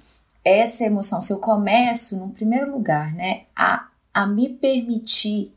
essa 0.46 0.84
emoção, 0.84 1.20
se 1.20 1.34
eu 1.34 1.40
começo, 1.40 2.16
no 2.16 2.30
primeiro 2.30 2.72
lugar, 2.72 3.12
né, 3.16 3.46
a, 3.56 3.88
a 4.14 4.28
me 4.28 4.50
permitir 4.50 5.52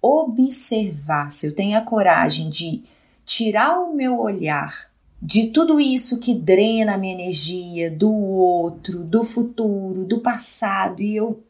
observar, 0.00 1.32
se 1.32 1.48
eu 1.48 1.54
tenho 1.54 1.76
a 1.76 1.82
coragem 1.82 2.48
de 2.48 2.84
tirar 3.24 3.80
o 3.80 3.92
meu 3.92 4.20
olhar 4.20 4.94
de 5.20 5.48
tudo 5.48 5.80
isso 5.80 6.20
que 6.20 6.34
drena 6.34 6.94
a 6.94 6.98
minha 6.98 7.14
energia, 7.14 7.90
do 7.90 8.12
outro, 8.12 9.02
do 9.02 9.24
futuro, 9.24 10.04
do 10.04 10.20
passado, 10.20 11.02
e 11.02 11.16
eu 11.16 11.42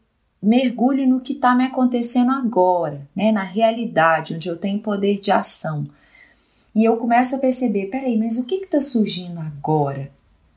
mergulho 0.43 1.07
no 1.09 1.21
que 1.21 1.33
está 1.33 1.55
me 1.55 1.65
acontecendo 1.65 2.31
agora, 2.31 3.09
né, 3.15 3.33
na 3.33 3.43
realidade, 3.43 4.35
onde 4.35 4.49
eu 4.49 4.57
tenho 4.57 4.81
poder 4.81 5.19
de 5.19 5.33
ação. 5.33 5.87
E 6.75 6.85
eu 6.85 6.97
começo 6.97 7.35
a 7.35 7.39
perceber, 7.39 7.87
peraí, 7.87 8.17
mas 8.19 8.39
o 8.39 8.45
que 8.45 8.57
está 8.57 8.81
surgindo 8.81 9.41
agora? 9.41 10.11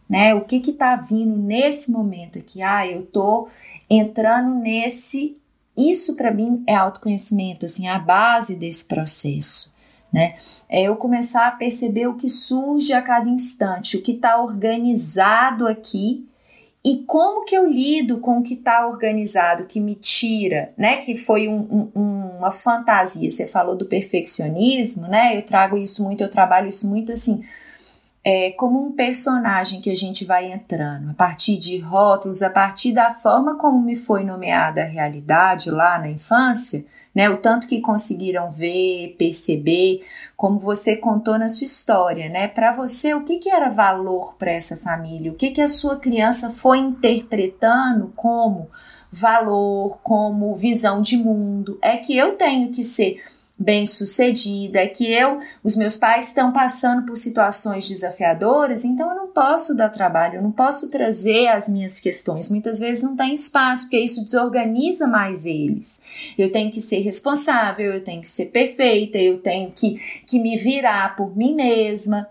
né? 0.09 0.33
O 0.33 0.41
que 0.41 0.59
que 0.59 0.73
tá 0.73 0.95
vindo 0.95 1.37
nesse 1.37 1.91
momento 1.91 2.39
aqui? 2.39 2.63
Ah, 2.63 2.87
eu 2.87 3.05
tô 3.05 3.47
entrando 3.87 4.55
nesse 4.55 5.37
isso 5.77 6.17
para 6.17 6.33
mim 6.33 6.63
é 6.67 6.75
autoconhecimento, 6.75 7.65
assim, 7.65 7.87
a 7.87 7.97
base 7.97 8.55
desse 8.55 8.83
processo, 8.83 9.73
né? 10.11 10.35
É 10.67 10.83
eu 10.83 10.95
começar 10.95 11.47
a 11.47 11.51
perceber 11.51 12.07
o 12.07 12.15
que 12.15 12.27
surge 12.27 12.93
a 12.93 13.01
cada 13.01 13.29
instante, 13.29 13.97
o 13.97 14.01
que 14.01 14.13
está 14.13 14.41
organizado 14.41 15.67
aqui 15.67 16.27
e 16.83 17.03
como 17.05 17.43
que 17.43 17.55
eu 17.55 17.65
lido 17.65 18.19
com 18.19 18.39
o 18.39 18.43
que 18.43 18.53
está 18.53 18.87
organizado, 18.87 19.65
que 19.65 19.79
me 19.79 19.95
tira, 19.95 20.73
né? 20.77 20.97
Que 20.97 21.15
foi 21.15 21.47
um, 21.47 21.91
um, 21.95 22.37
uma 22.37 22.51
fantasia. 22.51 23.29
Você 23.29 23.45
falou 23.45 23.75
do 23.75 23.85
perfeccionismo, 23.85 25.07
né? 25.07 25.37
Eu 25.37 25.45
trago 25.45 25.77
isso 25.77 26.03
muito, 26.03 26.23
eu 26.23 26.29
trabalho 26.29 26.67
isso 26.67 26.89
muito 26.89 27.11
assim 27.11 27.43
é, 28.23 28.51
como 28.51 28.85
um 28.85 28.91
personagem 28.91 29.81
que 29.81 29.89
a 29.89 29.95
gente 29.95 30.25
vai 30.25 30.51
entrando, 30.51 31.11
a 31.11 31.13
partir 31.13 31.57
de 31.57 31.77
rótulos, 31.79 32.41
a 32.41 32.49
partir 32.49 32.91
da 32.91 33.11
forma 33.11 33.57
como 33.57 33.81
me 33.81 33.95
foi 33.95 34.23
nomeada 34.23 34.81
a 34.81 34.85
realidade 34.85 35.71
lá 35.71 35.97
na 35.97 36.09
infância, 36.09 36.85
né? 37.19 37.29
O 37.29 37.35
tanto 37.35 37.67
que 37.67 37.81
conseguiram 37.81 38.49
ver, 38.49 39.17
perceber, 39.19 40.07
como 40.37 40.57
você 40.57 40.95
contou 40.95 41.37
na 41.37 41.49
sua 41.49 41.65
história, 41.65 42.29
né? 42.29 42.47
Para 42.47 42.71
você, 42.71 43.13
o 43.13 43.25
que, 43.25 43.39
que 43.39 43.49
era 43.49 43.67
valor 43.67 44.37
para 44.37 44.51
essa 44.51 44.77
família? 44.77 45.29
O 45.29 45.35
que, 45.35 45.51
que 45.51 45.59
a 45.59 45.67
sua 45.67 45.97
criança 45.97 46.49
foi 46.49 46.77
interpretando 46.77 48.13
como 48.15 48.69
valor, 49.11 49.99
como 50.01 50.55
visão 50.55 51.01
de 51.01 51.17
mundo? 51.17 51.77
É 51.81 51.97
que 51.97 52.15
eu 52.15 52.37
tenho 52.37 52.71
que 52.71 52.85
ser 52.85 53.21
bem 53.59 53.85
sucedida, 53.85 54.79
é 54.79 54.87
que 54.87 55.11
eu, 55.11 55.39
os 55.61 55.75
meus 55.75 55.97
pais 55.97 56.27
estão 56.27 56.53
passando 56.53 57.05
por 57.05 57.17
situações 57.17 57.89
desafiadoras, 57.89 58.85
então 58.85 59.09
eu 59.09 59.15
não 59.15 59.27
posso 59.27 59.75
dar 59.75 59.89
trabalho, 59.89 60.35
eu 60.35 60.41
não 60.41 60.51
posso 60.51 60.89
trazer 60.89 61.47
as 61.47 61.67
minhas 61.67 61.99
questões. 61.99 62.49
Muitas 62.49 62.79
vezes 62.79 63.03
não 63.03 63.17
tem 63.17 63.33
espaço, 63.33 63.83
porque 63.83 63.99
isso 63.99 64.23
desorganiza 64.23 65.05
mais 65.07 65.45
eles. 65.45 66.01
Eu 66.37 66.51
tenho 66.51 66.71
que 66.71 66.79
ser 66.79 66.99
responsável, 66.99 67.93
eu 67.93 68.03
tenho 68.03 68.21
que 68.21 68.29
ser 68.29 68.45
perfeita, 68.45 69.17
eu 69.17 69.39
tenho 69.39 69.71
que, 69.71 69.99
que 70.25 70.39
me 70.39 70.55
virar 70.55 71.17
por 71.17 71.35
mim 71.35 71.53
mesma. 71.53 72.27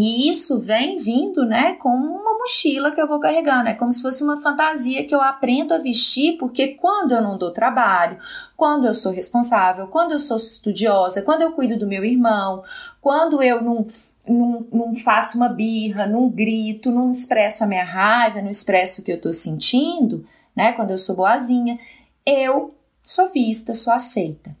E 0.00 0.30
isso 0.30 0.60
vem 0.60 0.96
vindo, 0.96 1.44
né, 1.44 1.74
com 1.74 1.88
uma 1.88 2.38
mochila 2.38 2.92
que 2.92 3.00
eu 3.00 3.08
vou 3.08 3.18
carregando, 3.18 3.68
é 3.68 3.74
como 3.74 3.90
se 3.90 4.00
fosse 4.00 4.22
uma 4.22 4.40
fantasia 4.40 5.04
que 5.04 5.12
eu 5.12 5.20
aprendo 5.20 5.74
a 5.74 5.78
vestir, 5.78 6.38
porque 6.38 6.68
quando 6.68 7.10
eu 7.10 7.20
não 7.20 7.36
dou 7.36 7.50
trabalho, 7.50 8.16
quando 8.56 8.86
eu 8.86 8.94
sou 8.94 9.10
responsável, 9.10 9.88
quando 9.88 10.12
eu 10.12 10.20
sou 10.20 10.36
estudiosa, 10.36 11.22
quando 11.22 11.42
eu 11.42 11.50
cuido 11.50 11.76
do 11.76 11.88
meu 11.88 12.04
irmão, 12.04 12.62
quando 13.00 13.42
eu 13.42 13.60
não, 13.60 13.84
não, 14.24 14.66
não 14.72 14.94
faço 14.94 15.36
uma 15.36 15.48
birra, 15.48 16.06
não 16.06 16.28
grito, 16.28 16.92
não 16.92 17.10
expresso 17.10 17.64
a 17.64 17.66
minha 17.66 17.84
raiva, 17.84 18.40
não 18.40 18.50
expresso 18.50 19.00
o 19.00 19.04
que 19.04 19.10
eu 19.10 19.20
tô 19.20 19.32
sentindo, 19.32 20.24
né, 20.54 20.70
quando 20.74 20.92
eu 20.92 20.98
sou 20.98 21.16
boazinha, 21.16 21.76
eu 22.24 22.72
sou 23.02 23.32
vista, 23.32 23.74
sou 23.74 23.92
aceita. 23.92 24.56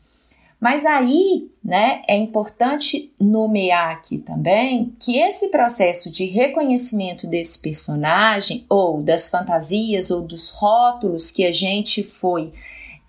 Mas 0.60 0.84
aí, 0.84 1.48
né, 1.62 2.02
é 2.08 2.16
importante 2.16 3.12
nomear 3.18 3.92
aqui 3.92 4.18
também 4.18 4.92
que 4.98 5.16
esse 5.16 5.50
processo 5.50 6.10
de 6.10 6.24
reconhecimento 6.24 7.28
desse 7.28 7.58
personagem, 7.58 8.66
ou 8.68 9.00
das 9.02 9.28
fantasias, 9.28 10.10
ou 10.10 10.20
dos 10.20 10.50
rótulos 10.50 11.30
que 11.30 11.44
a 11.44 11.52
gente 11.52 12.02
foi 12.02 12.50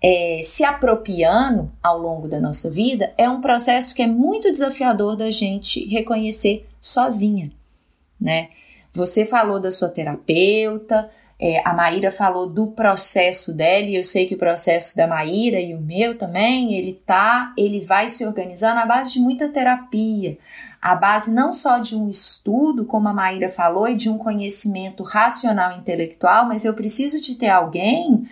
é, 0.02 0.40
se 0.42 0.62
apropriando 0.62 1.70
ao 1.82 1.98
longo 1.98 2.28
da 2.28 2.40
nossa 2.40 2.70
vida, 2.70 3.12
é 3.18 3.28
um 3.28 3.40
processo 3.40 3.94
que 3.94 4.02
é 4.02 4.06
muito 4.06 4.50
desafiador 4.50 5.16
da 5.16 5.30
gente 5.30 5.84
reconhecer 5.86 6.66
sozinha, 6.80 7.50
né? 8.18 8.48
Você 8.92 9.24
falou 9.24 9.60
da 9.60 9.70
sua 9.70 9.88
terapeuta, 9.88 11.10
é, 11.40 11.62
a 11.64 11.72
Maíra 11.72 12.10
falou 12.10 12.46
do 12.46 12.66
processo 12.68 13.54
dela, 13.54 13.86
e 13.86 13.96
eu 13.96 14.04
sei 14.04 14.26
que 14.26 14.34
o 14.34 14.38
processo 14.38 14.94
da 14.94 15.06
Maíra 15.06 15.58
e 15.58 15.74
o 15.74 15.80
meu 15.80 16.18
também, 16.18 16.74
ele 16.74 16.92
tá, 16.92 17.54
ele 17.56 17.80
vai 17.80 18.10
se 18.10 18.26
organizando 18.26 18.78
à 18.78 18.84
base 18.84 19.14
de 19.14 19.20
muita 19.20 19.48
terapia, 19.48 20.36
a 20.82 20.94
base 20.94 21.32
não 21.32 21.50
só 21.50 21.78
de 21.78 21.96
um 21.96 22.10
estudo, 22.10 22.84
como 22.84 23.08
a 23.08 23.14
Maíra 23.14 23.48
falou, 23.48 23.88
e 23.88 23.94
de 23.94 24.10
um 24.10 24.18
conhecimento 24.18 25.02
racional 25.02 25.72
e 25.72 25.78
intelectual, 25.78 26.46
mas 26.46 26.66
eu 26.66 26.74
preciso 26.74 27.20
de 27.20 27.34
ter 27.34 27.48
alguém 27.48 28.28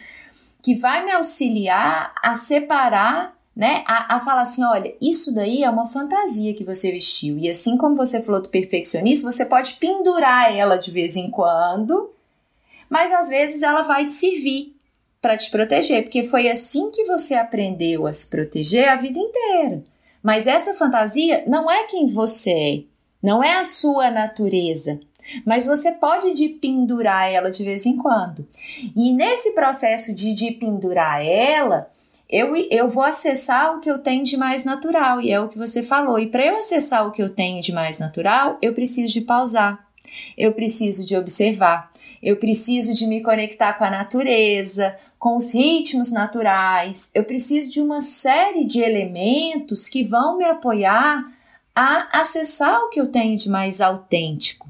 que 0.62 0.74
vai 0.74 1.02
me 1.02 1.12
auxiliar 1.12 2.12
a 2.22 2.34
separar 2.34 3.38
né, 3.56 3.82
a, 3.86 4.16
a 4.16 4.20
falar 4.20 4.42
assim: 4.42 4.62
olha, 4.64 4.94
isso 5.00 5.34
daí 5.34 5.64
é 5.64 5.70
uma 5.70 5.84
fantasia 5.84 6.54
que 6.54 6.64
você 6.64 6.92
vestiu. 6.92 7.38
E 7.38 7.48
assim 7.48 7.76
como 7.76 7.96
você 7.96 8.22
falou 8.22 8.40
do 8.40 8.48
perfeccionismo, 8.48 9.32
você 9.32 9.44
pode 9.44 9.74
pendurar 9.74 10.54
ela 10.54 10.76
de 10.76 10.90
vez 10.90 11.16
em 11.16 11.30
quando, 11.30 12.10
mas 12.88 13.12
às 13.12 13.28
vezes 13.28 13.62
ela 13.62 13.82
vai 13.82 14.06
te 14.06 14.12
servir 14.12 14.74
para 15.20 15.36
te 15.36 15.50
proteger, 15.50 16.02
porque 16.02 16.22
foi 16.22 16.48
assim 16.48 16.90
que 16.90 17.04
você 17.04 17.34
aprendeu 17.34 18.06
a 18.06 18.12
se 18.12 18.28
proteger 18.28 18.88
a 18.88 18.96
vida 18.96 19.18
inteira. 19.18 19.82
Mas 20.22 20.46
essa 20.46 20.74
fantasia 20.74 21.44
não 21.46 21.70
é 21.70 21.84
quem 21.84 22.06
você 22.06 22.50
é, 22.50 22.82
não 23.22 23.42
é 23.42 23.58
a 23.58 23.64
sua 23.64 24.10
natureza. 24.10 25.00
Mas 25.44 25.66
você 25.66 25.92
pode 25.92 26.32
de 26.32 26.48
pendurar 26.48 27.30
ela 27.30 27.50
de 27.50 27.62
vez 27.62 27.84
em 27.84 27.96
quando. 27.96 28.46
E 28.96 29.12
nesse 29.12 29.54
processo 29.54 30.14
de 30.14 30.32
de 30.32 30.52
pendurar 30.52 31.24
ela, 31.24 31.90
eu, 32.28 32.54
eu 32.70 32.88
vou 32.88 33.02
acessar 33.02 33.74
o 33.74 33.80
que 33.80 33.90
eu 33.90 33.98
tenho 33.98 34.24
de 34.24 34.36
mais 34.36 34.64
natural, 34.64 35.20
e 35.20 35.30
é 35.30 35.40
o 35.40 35.48
que 35.48 35.58
você 35.58 35.82
falou. 35.82 36.18
E 36.18 36.26
para 36.26 36.44
eu 36.44 36.56
acessar 36.58 37.06
o 37.06 37.10
que 37.10 37.22
eu 37.22 37.30
tenho 37.30 37.60
de 37.62 37.72
mais 37.72 37.98
natural, 37.98 38.58
eu 38.60 38.74
preciso 38.74 39.12
de 39.12 39.22
pausar, 39.22 39.87
eu 40.36 40.52
preciso 40.52 41.04
de 41.04 41.16
observar, 41.16 41.90
eu 42.22 42.36
preciso 42.36 42.94
de 42.94 43.06
me 43.06 43.20
conectar 43.22 43.72
com 43.74 43.84
a 43.84 43.90
natureza, 43.90 44.96
com 45.18 45.36
os 45.36 45.54
ritmos 45.54 46.10
naturais, 46.10 47.10
eu 47.14 47.24
preciso 47.24 47.70
de 47.70 47.80
uma 47.80 48.00
série 48.00 48.64
de 48.64 48.80
elementos 48.80 49.88
que 49.88 50.04
vão 50.04 50.38
me 50.38 50.44
apoiar 50.44 51.24
a 51.74 52.20
acessar 52.20 52.80
o 52.80 52.90
que 52.90 53.00
eu 53.00 53.06
tenho 53.06 53.36
de 53.36 53.48
mais 53.48 53.80
autêntico, 53.80 54.68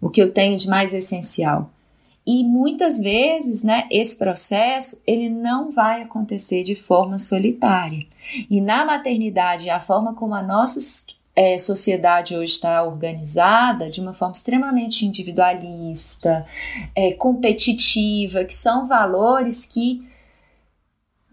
o 0.00 0.08
que 0.08 0.22
eu 0.22 0.32
tenho 0.32 0.56
de 0.56 0.68
mais 0.68 0.94
essencial. 0.94 1.70
E 2.30 2.44
muitas 2.44 3.00
vezes, 3.00 3.62
né, 3.62 3.86
esse 3.90 4.18
processo 4.18 5.02
ele 5.06 5.30
não 5.30 5.70
vai 5.70 6.02
acontecer 6.02 6.62
de 6.62 6.74
forma 6.74 7.16
solitária. 7.16 8.06
E 8.50 8.60
na 8.60 8.84
maternidade, 8.84 9.70
a 9.70 9.80
forma 9.80 10.14
como 10.14 10.34
a 10.34 10.42
nossa 10.42 10.78
é, 11.38 11.56
sociedade 11.56 12.36
hoje 12.36 12.54
está 12.54 12.82
organizada 12.82 13.88
de 13.88 14.00
uma 14.00 14.12
forma 14.12 14.32
extremamente 14.32 15.06
individualista, 15.06 16.44
é, 16.96 17.12
competitiva, 17.12 18.44
que 18.44 18.54
são 18.54 18.88
valores 18.88 19.64
que 19.64 20.04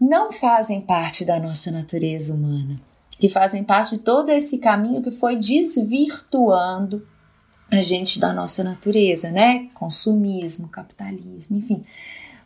não 0.00 0.30
fazem 0.30 0.80
parte 0.80 1.24
da 1.24 1.40
nossa 1.40 1.72
natureza 1.72 2.32
humana, 2.32 2.80
que 3.18 3.28
fazem 3.28 3.64
parte 3.64 3.96
de 3.96 4.02
todo 4.02 4.30
esse 4.30 4.58
caminho 4.58 5.02
que 5.02 5.10
foi 5.10 5.34
desvirtuando 5.34 7.04
a 7.68 7.82
gente 7.82 8.20
da 8.20 8.32
nossa 8.32 8.62
natureza, 8.62 9.32
né? 9.32 9.68
Consumismo, 9.74 10.68
capitalismo, 10.68 11.58
enfim. 11.58 11.84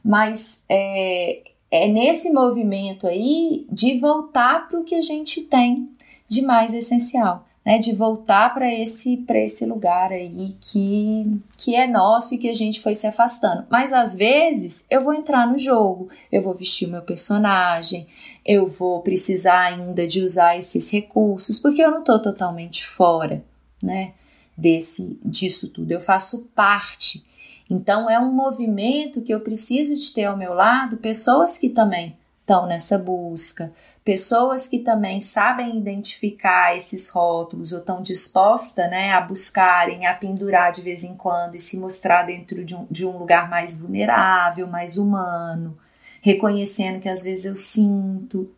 Mas 0.02 0.64
é, 0.66 1.42
é 1.70 1.88
nesse 1.88 2.30
movimento 2.32 3.06
aí 3.06 3.66
de 3.70 3.98
voltar 3.98 4.66
para 4.66 4.80
o 4.80 4.84
que 4.84 4.94
a 4.94 5.02
gente 5.02 5.42
tem 5.42 5.90
de 6.26 6.40
mais 6.40 6.72
essencial. 6.72 7.49
Né, 7.62 7.76
de 7.76 7.94
voltar 7.94 8.54
para 8.54 8.72
esse 8.72 9.18
para 9.18 9.38
esse 9.38 9.66
lugar 9.66 10.10
aí 10.12 10.56
que 10.62 11.38
que 11.58 11.76
é 11.76 11.86
nosso 11.86 12.34
e 12.34 12.38
que 12.38 12.48
a 12.48 12.54
gente 12.54 12.80
foi 12.80 12.94
se 12.94 13.06
afastando. 13.06 13.66
Mas 13.68 13.92
às 13.92 14.16
vezes 14.16 14.86
eu 14.88 15.02
vou 15.02 15.12
entrar 15.12 15.46
no 15.46 15.58
jogo, 15.58 16.08
eu 16.32 16.40
vou 16.40 16.54
vestir 16.54 16.88
o 16.88 16.90
meu 16.90 17.02
personagem, 17.02 18.06
eu 18.46 18.66
vou 18.66 19.02
precisar 19.02 19.60
ainda 19.60 20.06
de 20.06 20.22
usar 20.22 20.56
esses 20.56 20.90
recursos, 20.90 21.58
porque 21.58 21.82
eu 21.82 21.90
não 21.90 22.00
estou 22.00 22.18
totalmente 22.18 22.86
fora, 22.86 23.44
né? 23.82 24.14
desse 24.60 25.18
disso 25.24 25.68
tudo. 25.68 25.90
Eu 25.90 26.00
faço 26.00 26.50
parte. 26.54 27.24
Então 27.68 28.10
é 28.10 28.20
um 28.20 28.32
movimento 28.32 29.22
que 29.22 29.32
eu 29.32 29.40
preciso 29.40 29.96
de 29.96 30.12
ter 30.12 30.24
ao 30.24 30.36
meu 30.36 30.52
lado 30.52 30.98
pessoas 30.98 31.56
que 31.56 31.70
também 31.70 32.16
estão 32.40 32.66
nessa 32.66 32.98
busca, 32.98 33.72
pessoas 34.04 34.66
que 34.66 34.78
também 34.78 35.20
sabem 35.20 35.76
identificar 35.76 36.74
esses 36.74 37.08
rótulos 37.08 37.72
ou 37.72 37.78
estão 37.78 38.02
dispostas 38.02 38.90
né, 38.90 39.12
a 39.12 39.20
buscarem, 39.20 40.06
a 40.06 40.14
pendurar 40.14 40.72
de 40.72 40.82
vez 40.82 41.04
em 41.04 41.14
quando 41.14 41.54
e 41.54 41.58
se 41.58 41.78
mostrar 41.78 42.22
dentro 42.22 42.64
de 42.64 42.74
um, 42.74 42.86
de 42.90 43.06
um 43.06 43.18
lugar 43.18 43.48
mais 43.48 43.74
vulnerável, 43.74 44.66
mais 44.66 44.96
humano, 44.96 45.76
reconhecendo 46.20 47.00
que 47.00 47.08
às 47.08 47.22
vezes 47.22 47.44
eu 47.44 47.54
sinto 47.54 48.50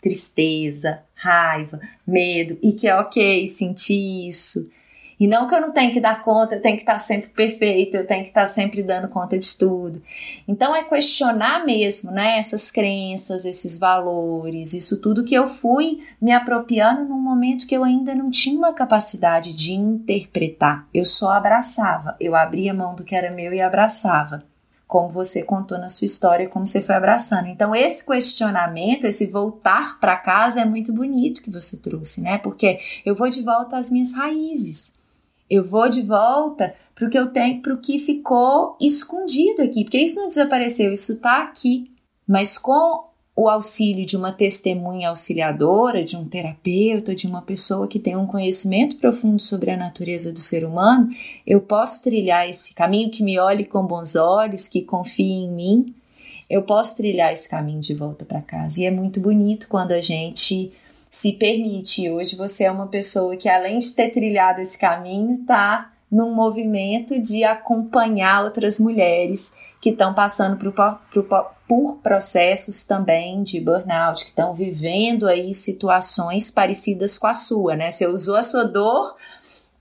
tristeza, 0.00 1.02
raiva, 1.14 1.80
medo 2.06 2.58
e 2.62 2.72
que 2.72 2.86
é 2.86 2.96
ok 2.96 3.46
sentir 3.48 4.28
isso 4.28 4.70
e 5.18 5.26
não 5.26 5.48
que 5.48 5.54
eu 5.54 5.60
não 5.60 5.72
tenho 5.72 5.92
que 5.92 6.00
dar 6.00 6.22
conta, 6.22 6.54
eu 6.54 6.60
tenho 6.60 6.76
que 6.76 6.82
estar 6.82 6.98
sempre 6.98 7.30
perfeito, 7.30 7.96
eu 7.96 8.06
tenho 8.06 8.22
que 8.22 8.28
estar 8.28 8.46
sempre 8.46 8.82
dando 8.82 9.08
conta 9.08 9.38
de 9.38 9.56
tudo. 9.56 10.02
Então 10.46 10.74
é 10.74 10.82
questionar 10.82 11.64
mesmo, 11.64 12.10
né, 12.10 12.38
essas 12.38 12.70
crenças, 12.70 13.44
esses 13.44 13.78
valores, 13.78 14.74
isso 14.74 15.00
tudo 15.00 15.24
que 15.24 15.34
eu 15.34 15.48
fui 15.48 16.04
me 16.20 16.32
apropriando 16.32 17.04
num 17.04 17.20
momento 17.20 17.66
que 17.66 17.76
eu 17.76 17.82
ainda 17.82 18.14
não 18.14 18.30
tinha 18.30 18.58
uma 18.58 18.74
capacidade 18.74 19.54
de 19.54 19.72
interpretar. 19.72 20.86
Eu 20.92 21.06
só 21.06 21.30
abraçava, 21.30 22.16
eu 22.20 22.34
abria 22.34 22.74
mão 22.74 22.94
do 22.94 23.04
que 23.04 23.14
era 23.14 23.30
meu 23.30 23.54
e 23.54 23.60
abraçava 23.60 24.44
como 24.86 25.08
você 25.08 25.42
contou 25.42 25.78
na 25.78 25.88
sua 25.88 26.04
história, 26.04 26.48
como 26.48 26.64
você 26.64 26.80
foi 26.80 26.94
abraçando. 26.94 27.48
Então, 27.48 27.74
esse 27.74 28.06
questionamento, 28.06 29.04
esse 29.04 29.26
voltar 29.26 29.98
para 29.98 30.16
casa 30.16 30.60
é 30.60 30.64
muito 30.64 30.92
bonito 30.92 31.42
que 31.42 31.50
você 31.50 31.76
trouxe, 31.76 32.20
né? 32.20 32.38
Porque 32.38 32.78
eu 33.04 33.14
vou 33.14 33.28
de 33.28 33.42
volta 33.42 33.76
às 33.76 33.90
minhas 33.90 34.14
raízes. 34.14 34.94
Eu 35.48 35.64
vou 35.64 35.88
de 35.88 36.02
volta 36.02 36.74
para 36.94 37.06
o 37.06 37.10
que 37.10 37.18
eu 37.18 37.28
tenho, 37.28 37.62
para 37.62 37.74
o 37.74 37.78
que 37.78 37.98
ficou 37.98 38.76
escondido 38.80 39.62
aqui, 39.62 39.84
porque 39.84 39.98
isso 39.98 40.16
não 40.16 40.28
desapareceu, 40.28 40.92
isso 40.92 41.12
está 41.12 41.42
aqui. 41.42 41.90
Mas 42.26 42.58
com 42.58 43.06
o 43.36 43.50
auxílio 43.50 44.06
de 44.06 44.16
uma 44.16 44.32
testemunha 44.32 45.10
auxiliadora, 45.10 46.02
de 46.02 46.16
um 46.16 46.26
terapeuta, 46.26 47.14
de 47.14 47.26
uma 47.26 47.42
pessoa 47.42 47.86
que 47.86 47.98
tem 47.98 48.16
um 48.16 48.26
conhecimento 48.26 48.96
profundo 48.96 49.42
sobre 49.42 49.70
a 49.70 49.76
natureza 49.76 50.32
do 50.32 50.38
ser 50.38 50.64
humano, 50.64 51.10
eu 51.46 51.60
posso 51.60 52.02
trilhar 52.02 52.48
esse 52.48 52.74
caminho 52.74 53.10
que 53.10 53.22
me 53.22 53.38
olhe 53.38 53.66
com 53.66 53.86
bons 53.86 54.16
olhos, 54.16 54.66
que 54.66 54.80
confie 54.80 55.32
em 55.32 55.50
mim. 55.50 55.94
Eu 56.48 56.62
posso 56.62 56.96
trilhar 56.96 57.30
esse 57.30 57.46
caminho 57.46 57.80
de 57.80 57.92
volta 57.92 58.24
para 58.24 58.40
casa. 58.40 58.80
E 58.80 58.86
é 58.86 58.90
muito 58.90 59.20
bonito 59.20 59.68
quando 59.68 59.92
a 59.92 60.00
gente 60.00 60.72
se 61.16 61.32
permite. 61.32 62.10
Hoje 62.10 62.36
você 62.36 62.64
é 62.64 62.70
uma 62.70 62.88
pessoa 62.88 63.34
que, 63.38 63.48
além 63.48 63.78
de 63.78 63.90
ter 63.94 64.10
trilhado 64.10 64.60
esse 64.60 64.76
caminho, 64.76 65.40
está 65.40 65.90
num 66.12 66.34
movimento 66.34 67.18
de 67.18 67.42
acompanhar 67.42 68.44
outras 68.44 68.78
mulheres 68.78 69.56
que 69.80 69.88
estão 69.88 70.12
passando 70.12 70.58
por, 70.58 71.00
por, 71.10 71.46
por, 71.66 71.96
processos 72.02 72.84
também 72.84 73.42
de 73.42 73.58
burnout, 73.58 74.24
que 74.24 74.30
estão 74.30 74.52
vivendo 74.52 75.26
aí 75.26 75.54
situações 75.54 76.50
parecidas 76.50 77.16
com 77.16 77.28
a 77.28 77.32
sua, 77.32 77.74
né? 77.74 77.90
Você 77.90 78.06
usou 78.06 78.36
a 78.36 78.42
sua 78.42 78.64
dor 78.64 79.16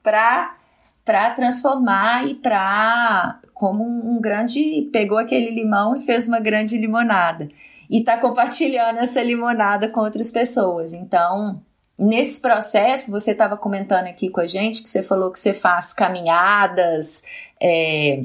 para 0.02 0.56
para 1.04 1.32
transformar 1.32 2.26
e 2.26 2.36
para 2.36 3.42
como 3.54 3.84
um, 3.84 4.16
um 4.16 4.22
grande 4.22 4.90
pegou 4.92 5.18
aquele 5.18 5.52
limão 5.52 5.98
e 5.98 6.02
fez 6.02 6.28
uma 6.28 6.40
grande 6.40 6.78
limonada 6.78 7.50
e 7.90 8.00
está 8.00 8.18
compartilhando 8.18 9.00
essa 9.00 9.22
limonada 9.22 9.90
com 9.90 10.00
outras 10.02 10.32
pessoas. 10.32 10.94
Então, 10.94 11.62
nesse 11.98 12.42
processo, 12.42 13.12
você 13.12 13.32
estava 13.32 13.58
comentando 13.58 14.08
aqui 14.08 14.30
com 14.30 14.42
a 14.42 14.48
gente 14.48 14.84
que 14.84 14.90
você 14.90 15.04
falou 15.04 15.32
que 15.32 15.40
você 15.40 15.54
faz 15.54 15.94
caminhadas, 15.94 17.24
é, 17.62 18.24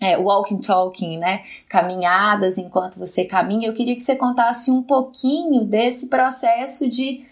é, 0.00 0.16
walking 0.16 0.60
talking, 0.60 1.18
né? 1.18 1.42
Caminhadas 1.68 2.58
enquanto 2.58 2.98
você 2.98 3.24
caminha. 3.24 3.68
Eu 3.68 3.74
queria 3.74 3.94
que 3.94 4.02
você 4.02 4.16
contasse 4.16 4.70
um 4.70 4.82
pouquinho 4.82 5.64
desse 5.64 6.08
processo 6.08 6.88
de 6.88 7.24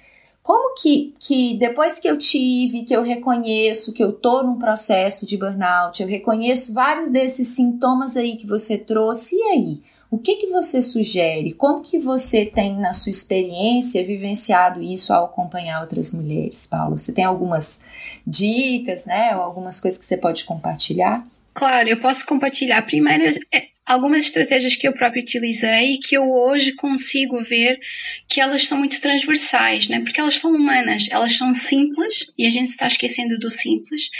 como 0.42 0.74
que, 0.74 1.12
que 1.18 1.54
depois 1.54 1.98
que 1.98 2.08
eu 2.08 2.16
tive, 2.16 2.84
que 2.84 2.94
eu 2.94 3.02
reconheço 3.02 3.92
que 3.92 4.02
eu 4.02 4.12
tô 4.12 4.44
num 4.44 4.58
processo 4.58 5.26
de 5.26 5.36
burnout, 5.36 6.00
eu 6.00 6.08
reconheço 6.08 6.72
vários 6.72 7.10
desses 7.10 7.48
sintomas 7.48 8.16
aí 8.16 8.36
que 8.36 8.46
você 8.46 8.78
trouxe, 8.78 9.34
e 9.34 9.42
aí? 9.42 9.82
O 10.10 10.18
que, 10.18 10.36
que 10.36 10.46
você 10.46 10.80
sugere? 10.80 11.52
Como 11.52 11.82
que 11.82 11.98
você 11.98 12.46
tem, 12.46 12.76
na 12.76 12.92
sua 12.92 13.10
experiência, 13.10 14.04
vivenciado 14.04 14.80
isso 14.80 15.12
ao 15.12 15.26
acompanhar 15.26 15.80
outras 15.80 16.12
mulheres, 16.12 16.66
Paulo? 16.66 16.96
Você 16.96 17.12
tem 17.12 17.24
algumas 17.24 17.80
dicas, 18.26 19.04
né? 19.04 19.34
Ou 19.36 19.42
algumas 19.42 19.80
coisas 19.80 19.98
que 19.98 20.04
você 20.04 20.16
pode 20.16 20.44
compartilhar? 20.44 21.26
Claro, 21.54 21.88
eu 21.88 22.00
posso 22.00 22.24
compartilhar. 22.24 22.82
Primeiro, 22.82 23.40
é, 23.52 23.68
algumas 23.86 24.26
estratégias 24.26 24.74
que 24.74 24.86
eu 24.86 24.92
próprio 24.92 25.22
utilizei 25.22 25.94
e 25.94 25.98
que 25.98 26.16
eu 26.16 26.28
hoje 26.28 26.72
consigo 26.72 27.40
ver 27.44 27.78
que 28.28 28.40
elas 28.40 28.64
são 28.64 28.78
muito 28.78 29.00
transversais, 29.00 29.88
né? 29.88 30.00
porque 30.00 30.20
elas 30.20 30.34
são 30.34 30.52
humanas, 30.52 31.06
elas 31.10 31.36
são 31.36 31.54
simples 31.54 32.26
e 32.36 32.44
a 32.44 32.50
gente 32.50 32.70
está 32.70 32.88
esquecendo 32.88 33.38
do 33.38 33.50
simples. 33.50 34.10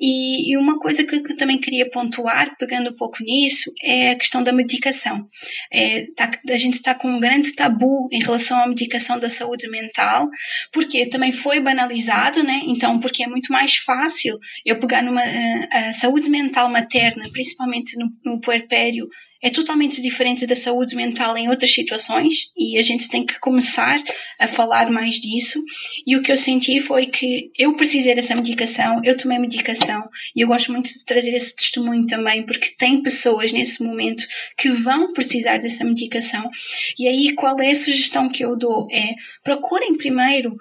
E, 0.00 0.52
e 0.52 0.56
uma 0.56 0.78
coisa 0.80 1.04
que, 1.04 1.20
que, 1.20 1.32
eu 1.32 1.36
também 1.36 1.60
queria 1.60 1.88
pontuar, 1.88 2.56
pegando 2.58 2.90
um 2.90 2.96
pouco 2.96 3.22
nisso, 3.22 3.70
é 3.82 4.10
a 4.10 4.16
questão 4.16 4.42
da 4.42 4.52
medicação. 4.52 5.28
É, 5.72 6.06
tá, 6.16 6.30
a 6.48 6.58
gente 6.58 6.74
está 6.74 6.94
com 6.94 7.08
um 7.08 7.20
grande 7.20 7.52
tabu 7.52 8.08
em 8.10 8.22
relação 8.22 8.58
à 8.58 8.66
medicação 8.66 9.20
da 9.20 9.30
saúde 9.30 9.68
mental, 9.70 10.28
porque 10.72 11.06
também 11.06 11.30
foi 11.30 11.60
banalizado, 11.60 12.42
né? 12.42 12.62
então 12.66 12.98
porque 12.98 13.22
é 13.22 13.28
muito 13.28 13.52
mais 13.52 13.76
fácil 13.76 14.38
eu 14.66 14.80
pegar 14.80 15.02
numa 15.02 15.22
a, 15.22 15.90
a 15.90 15.92
saúde 15.92 16.28
mental 16.28 16.68
materna, 16.68 17.30
principalmente 17.32 17.96
no, 17.96 18.08
no 18.24 18.40
puerpério, 18.40 19.06
é 19.42 19.50
totalmente 19.50 20.00
diferente 20.00 20.46
da 20.46 20.54
saúde 20.54 20.94
mental 20.94 21.36
em 21.36 21.48
outras 21.48 21.74
situações 21.74 22.50
e 22.56 22.78
a 22.78 22.82
gente 22.82 23.08
tem 23.08 23.26
que 23.26 23.40
começar 23.40 24.00
a 24.38 24.46
falar 24.46 24.90
mais 24.90 25.16
disso. 25.16 25.60
E 26.06 26.16
o 26.16 26.22
que 26.22 26.30
eu 26.30 26.36
senti 26.36 26.80
foi 26.80 27.06
que 27.06 27.50
eu 27.58 27.74
precisei 27.76 28.14
dessa 28.14 28.36
medicação, 28.36 29.00
eu 29.02 29.16
tomei 29.16 29.38
medicação 29.38 30.08
e 30.36 30.42
eu 30.42 30.48
gosto 30.48 30.70
muito 30.70 30.92
de 30.92 31.04
trazer 31.04 31.34
esse 31.34 31.56
testemunho 31.56 32.06
também, 32.06 32.46
porque 32.46 32.70
tem 32.78 33.02
pessoas 33.02 33.52
nesse 33.52 33.82
momento 33.82 34.24
que 34.56 34.70
vão 34.70 35.12
precisar 35.12 35.58
dessa 35.58 35.84
medicação. 35.84 36.48
E 36.96 37.08
aí, 37.08 37.34
qual 37.34 37.58
é 37.60 37.72
a 37.72 37.76
sugestão 37.76 38.28
que 38.28 38.44
eu 38.44 38.56
dou? 38.56 38.86
É 38.92 39.14
procurem 39.42 39.96
primeiro 39.96 40.56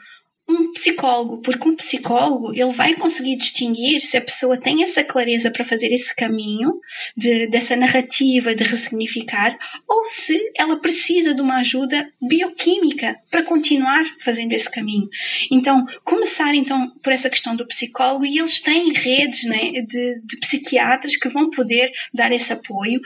um 0.51 0.71
psicólogo, 0.73 1.41
porque 1.41 1.67
um 1.67 1.75
psicólogo 1.75 2.53
ele 2.53 2.71
vai 2.73 2.95
conseguir 2.95 3.35
distinguir 3.37 4.01
se 4.01 4.17
a 4.17 4.21
pessoa 4.21 4.59
tem 4.59 4.83
essa 4.83 5.03
clareza 5.03 5.51
para 5.51 5.65
fazer 5.65 5.87
esse 5.87 6.15
caminho 6.15 6.71
de, 7.15 7.47
dessa 7.47 7.75
narrativa 7.75 8.53
de 8.53 8.63
ressignificar 8.63 9.57
ou 9.87 10.05
se 10.05 10.39
ela 10.57 10.77
precisa 10.77 11.33
de 11.33 11.41
uma 11.41 11.59
ajuda 11.59 12.07
bioquímica 12.21 13.17
para 13.29 13.43
continuar 13.43 14.03
fazendo 14.23 14.53
esse 14.53 14.69
caminho. 14.69 15.07
Então, 15.51 15.85
começar 16.03 16.53
então 16.55 16.91
por 17.01 17.13
essa 17.13 17.29
questão 17.29 17.55
do 17.55 17.67
psicólogo 17.67 18.25
e 18.25 18.39
eles 18.39 18.59
têm 18.61 18.93
redes 18.93 19.43
né, 19.43 19.71
de, 19.81 20.21
de 20.25 20.37
psiquiatras 20.37 21.15
que 21.15 21.29
vão 21.29 21.49
poder 21.49 21.91
dar 22.13 22.31
esse 22.31 22.51
apoio 22.51 23.01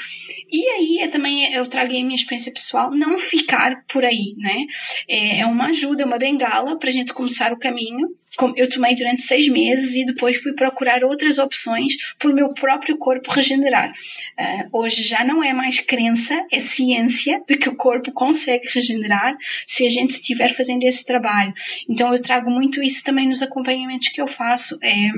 e 0.52 0.68
aí 0.70 1.00
eu 1.02 1.12
também 1.12 1.54
eu 1.54 1.68
trago 1.70 1.92
a 1.92 1.94
minha 1.94 2.16
experiência 2.16 2.52
pessoal 2.52 2.92
não 2.92 3.18
ficar 3.18 3.84
por 3.92 4.06
aí, 4.06 4.36
né? 4.38 4.66
É, 5.08 5.40
é 5.40 5.46
uma 5.46 5.68
ajuda, 5.68 6.04
é 6.04 6.06
uma 6.06 6.18
bengala 6.18 6.78
para 6.78 6.90
a 6.90 6.94
gente 6.94 7.14
começar 7.14 7.35
começar 7.36 7.52
o 7.52 7.60
caminho. 7.60 8.08
Eu 8.56 8.70
tomei 8.70 8.96
durante 8.96 9.24
seis 9.24 9.48
meses 9.48 9.94
e 9.96 10.06
depois 10.06 10.38
fui 10.38 10.54
procurar 10.54 11.04
outras 11.04 11.38
opções 11.38 11.94
para 12.18 12.30
o 12.30 12.34
meu 12.34 12.54
próprio 12.54 12.98
corpo 12.98 13.32
regenerar. 13.32 13.92
Uh, 13.92 14.78
hoje 14.80 15.04
já 15.04 15.24
não 15.24 15.44
é 15.44 15.54
mais 15.54 15.80
crença, 15.80 16.34
é 16.52 16.60
ciência 16.60 17.42
de 17.48 17.58
que 17.58 17.70
o 17.70 17.76
corpo 17.76 18.12
consegue 18.12 18.68
regenerar 18.74 19.38
se 19.66 19.86
a 19.86 19.90
gente 19.90 20.12
estiver 20.12 20.54
fazendo 20.54 20.84
esse 20.84 21.06
trabalho. 21.06 21.54
Então 21.90 22.14
eu 22.14 22.22
trago 22.22 22.50
muito 22.50 22.84
isso 22.84 23.04
também 23.04 23.28
nos 23.28 23.42
acompanhamentos 23.42 24.10
que 24.10 24.22
eu 24.22 24.28
faço. 24.28 24.78
É, 24.84 25.12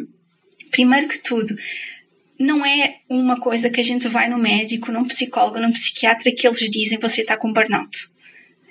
primeiro 0.69 1.07
que 1.07 1.17
tudo, 1.17 1.55
não 2.39 2.63
é 2.63 2.97
uma 3.09 3.39
coisa 3.39 3.69
que 3.69 3.79
a 3.79 3.83
gente 3.83 4.07
vai 4.07 4.29
no 4.29 4.37
médico, 4.37 4.91
num 4.91 5.07
psicólogo, 5.07 5.59
num 5.59 5.73
psiquiatra 5.73 6.31
que 6.31 6.47
eles 6.47 6.59
dizem 6.69 6.99
você 6.99 7.21
está 7.21 7.35
com 7.35 7.51
burnout. 7.51 8.07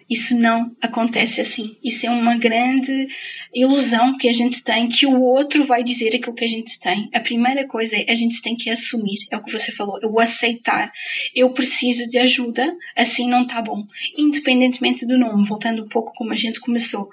Isso 0.08 0.36
não 0.36 0.70
acontece 0.80 1.40
assim. 1.40 1.76
Isso 1.82 2.06
é 2.06 2.10
uma 2.10 2.36
grande 2.36 3.08
ilusão 3.52 4.16
que 4.16 4.28
a 4.28 4.32
gente 4.32 4.62
tem 4.62 4.88
que 4.88 5.04
o 5.04 5.20
outro 5.20 5.64
vai 5.64 5.82
dizer 5.82 6.14
aquilo 6.14 6.34
que 6.34 6.44
a 6.44 6.48
gente 6.48 6.78
tem. 6.78 7.08
A 7.12 7.20
primeira 7.20 7.66
coisa 7.66 7.96
é 7.96 8.04
a 8.08 8.14
gente 8.14 8.40
tem 8.40 8.54
que 8.54 8.70
assumir, 8.70 9.18
é 9.30 9.36
o 9.36 9.42
que 9.42 9.52
você 9.52 9.72
falou, 9.72 9.98
o 10.04 10.20
aceitar. 10.20 10.92
Eu 11.34 11.50
preciso 11.50 12.08
de 12.08 12.18
ajuda, 12.18 12.72
assim 12.94 13.28
não 13.28 13.42
está 13.42 13.60
bom. 13.60 13.84
Independentemente 14.16 15.04
do 15.04 15.18
nome, 15.18 15.46
voltando 15.46 15.82
um 15.82 15.88
pouco 15.88 16.12
como 16.14 16.32
a 16.32 16.36
gente 16.36 16.60
começou. 16.60 17.08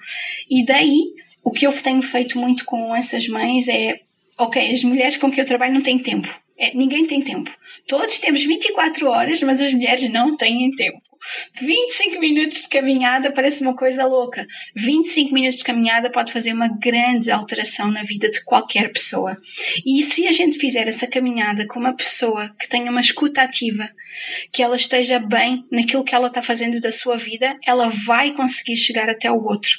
E 0.48 0.64
daí, 0.64 1.14
o 1.42 1.50
que 1.50 1.66
eu 1.66 1.72
tenho 1.82 2.02
feito 2.02 2.38
muito 2.38 2.64
com 2.64 2.94
essas 2.94 3.26
mães 3.26 3.66
é, 3.66 3.98
ok, 4.38 4.72
as 4.72 4.84
mulheres 4.84 5.16
com 5.16 5.30
que 5.30 5.40
eu 5.40 5.46
trabalho 5.46 5.74
não 5.74 5.82
têm 5.82 5.98
tempo. 5.98 6.28
É, 6.56 6.72
ninguém 6.74 7.06
tem 7.06 7.20
tempo. 7.20 7.50
Todos 7.88 8.18
temos 8.18 8.42
24 8.44 9.08
horas, 9.08 9.40
mas 9.42 9.60
as 9.60 9.72
mulheres 9.72 10.08
não 10.10 10.36
têm 10.36 10.70
tempo. 10.76 11.02
25 11.60 12.20
minutos 12.20 12.62
de 12.62 12.68
caminhada 12.68 13.32
parece 13.32 13.62
uma 13.62 13.74
coisa 13.74 14.04
louca. 14.04 14.46
25 14.74 15.32
minutos 15.32 15.58
de 15.58 15.64
caminhada 15.64 16.10
pode 16.10 16.32
fazer 16.32 16.52
uma 16.52 16.68
grande 16.68 17.30
alteração 17.30 17.90
na 17.90 18.02
vida 18.02 18.30
de 18.30 18.42
qualquer 18.44 18.92
pessoa. 18.92 19.36
E 19.84 20.02
se 20.02 20.26
a 20.26 20.32
gente 20.32 20.58
fizer 20.58 20.86
essa 20.86 21.06
caminhada 21.06 21.66
com 21.66 21.78
uma 21.78 21.94
pessoa 21.94 22.54
que 22.58 22.68
tenha 22.68 22.90
uma 22.90 23.00
escuta 23.00 23.42
ativa, 23.42 23.88
que 24.52 24.62
ela 24.62 24.76
esteja 24.76 25.18
bem 25.18 25.64
naquilo 25.70 26.04
que 26.04 26.14
ela 26.14 26.28
está 26.28 26.42
fazendo 26.42 26.80
da 26.80 26.92
sua 26.92 27.16
vida, 27.16 27.56
ela 27.66 27.88
vai 28.06 28.32
conseguir 28.32 28.76
chegar 28.76 29.08
até 29.08 29.30
o 29.30 29.42
outro. 29.42 29.72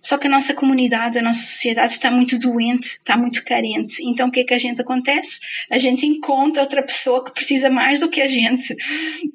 Só 0.00 0.16
que 0.16 0.26
a 0.26 0.30
nossa 0.30 0.54
comunidade, 0.54 1.18
a 1.18 1.22
nossa 1.22 1.40
sociedade 1.40 1.94
está 1.94 2.10
muito 2.10 2.38
doente, 2.38 2.88
está 2.88 3.16
muito 3.16 3.44
carente. 3.44 4.02
Então 4.02 4.28
o 4.28 4.30
que 4.30 4.40
é 4.40 4.44
que 4.44 4.54
a 4.54 4.58
gente 4.58 4.80
acontece? 4.80 5.38
A 5.70 5.78
gente 5.78 6.06
encontra 6.06 6.62
outra 6.62 6.82
pessoa 6.82 7.24
que 7.24 7.32
precisa 7.32 7.68
mais 7.68 8.00
do 8.00 8.08
que 8.08 8.20
a 8.20 8.28
gente. 8.28 8.74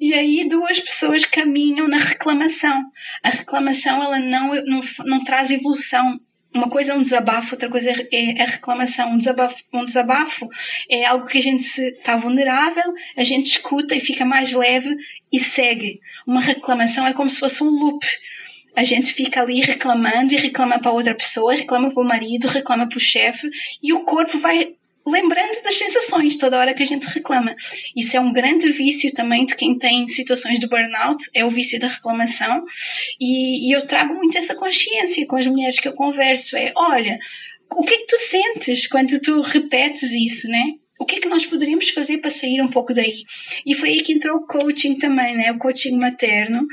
E 0.00 0.12
aí 0.12 0.48
duas 0.48 0.80
pessoas 0.80 1.24
caminham 1.24 1.43
na 1.44 1.98
reclamação. 1.98 2.84
A 3.22 3.30
reclamação 3.30 4.02
ela 4.02 4.18
não, 4.18 4.54
não, 4.64 4.80
não 5.04 5.24
traz 5.24 5.50
evolução 5.50 6.20
uma 6.54 6.70
coisa 6.70 6.92
é 6.92 6.94
um 6.94 7.02
desabafo, 7.02 7.54
outra 7.54 7.68
coisa 7.68 7.90
é, 7.90 8.06
é 8.12 8.42
a 8.42 8.46
reclamação. 8.46 9.10
Um 9.10 9.16
desabafo, 9.16 9.56
um 9.72 9.84
desabafo 9.84 10.48
é 10.88 11.04
algo 11.04 11.26
que 11.26 11.38
a 11.38 11.42
gente 11.42 11.66
está 11.80 12.16
vulnerável, 12.16 12.94
a 13.16 13.24
gente 13.24 13.48
escuta 13.48 13.96
e 13.96 14.00
fica 14.00 14.24
mais 14.24 14.52
leve 14.52 14.96
e 15.32 15.40
segue. 15.40 16.00
Uma 16.24 16.40
reclamação 16.40 17.04
é 17.08 17.12
como 17.12 17.28
se 17.28 17.40
fosse 17.40 17.60
um 17.60 17.68
loop. 17.68 18.06
A 18.76 18.84
gente 18.84 19.12
fica 19.12 19.42
ali 19.42 19.60
reclamando 19.60 20.32
e 20.32 20.36
reclama 20.36 20.78
para 20.78 20.92
outra 20.92 21.14
pessoa, 21.14 21.54
reclama 21.54 21.92
para 21.92 22.02
o 22.02 22.06
marido, 22.06 22.46
reclama 22.46 22.88
para 22.88 22.98
o 22.98 23.00
chefe 23.00 23.50
e 23.82 23.92
o 23.92 24.04
corpo 24.04 24.38
vai 24.38 24.74
lembrando 25.06 25.62
das 25.62 25.76
sensações 25.76 26.36
toda 26.36 26.58
hora 26.58 26.74
que 26.74 26.82
a 26.82 26.86
gente 26.86 27.06
reclama. 27.06 27.54
Isso 27.94 28.16
é 28.16 28.20
um 28.20 28.32
grande 28.32 28.70
vício 28.72 29.12
também 29.12 29.44
de 29.44 29.54
quem 29.54 29.78
tem 29.78 30.06
situações 30.08 30.58
de 30.58 30.66
burnout, 30.66 31.28
é 31.34 31.44
o 31.44 31.50
vício 31.50 31.78
da 31.78 31.88
reclamação. 31.88 32.64
E, 33.20 33.68
e 33.68 33.72
eu 33.72 33.86
trago 33.86 34.14
muito 34.14 34.38
essa 34.38 34.54
consciência 34.54 35.26
com 35.26 35.36
as 35.36 35.46
mulheres 35.46 35.78
que 35.78 35.88
eu 35.88 35.94
converso. 35.94 36.56
É, 36.56 36.72
olha, 36.74 37.18
o 37.70 37.82
que 37.84 37.94
é 37.94 37.98
que 37.98 38.06
tu 38.06 38.18
sentes 38.18 38.86
quando 38.86 39.20
tu 39.20 39.40
repetes 39.42 40.10
isso, 40.10 40.48
né? 40.48 40.74
O 40.98 41.04
que 41.04 41.16
é 41.16 41.20
que 41.20 41.28
nós 41.28 41.44
poderíamos 41.44 41.90
fazer 41.90 42.18
para 42.18 42.30
sair 42.30 42.62
um 42.62 42.70
pouco 42.70 42.94
daí? 42.94 43.24
E 43.66 43.74
foi 43.74 43.90
aí 43.90 44.00
que 44.02 44.12
entrou 44.12 44.38
o 44.38 44.46
coaching 44.46 44.96
também, 44.96 45.36
né? 45.36 45.50
O 45.52 45.58
coaching 45.58 45.96
materno, 45.96 46.66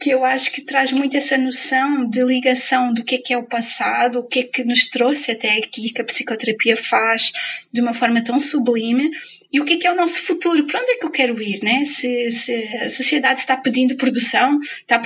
que 0.00 0.10
eu 0.10 0.24
acho 0.24 0.50
que 0.50 0.62
traz 0.62 0.92
muito 0.92 1.16
essa 1.16 1.36
noção 1.36 2.08
de 2.08 2.24
ligação 2.24 2.92
do 2.94 3.04
que 3.04 3.16
é 3.16 3.18
que 3.18 3.34
é 3.34 3.38
o 3.38 3.46
passado, 3.46 4.20
o 4.20 4.26
que 4.26 4.40
é 4.40 4.42
que 4.44 4.64
nos 4.64 4.88
trouxe 4.88 5.32
até 5.32 5.58
aqui, 5.58 5.92
que 5.92 6.00
a 6.00 6.04
psicoterapia 6.04 6.76
faz 6.76 7.32
de 7.72 7.80
uma 7.80 7.92
forma 7.92 8.24
tão 8.24 8.40
sublime, 8.40 9.10
e 9.52 9.60
o 9.60 9.64
que 9.64 9.74
é, 9.74 9.76
que 9.78 9.86
é 9.86 9.92
o 9.92 9.96
nosso 9.96 10.20
futuro? 10.22 10.66
Para 10.66 10.82
onde 10.82 10.92
é 10.92 10.96
que 10.96 11.06
eu 11.06 11.10
quero 11.10 11.40
ir? 11.40 11.62
Né? 11.62 11.84
Se, 11.84 12.30
se 12.30 12.52
a 12.78 12.88
sociedade 12.88 13.40
está 13.40 13.56
pedindo 13.56 13.96
produção, 13.96 14.58
está 14.80 15.00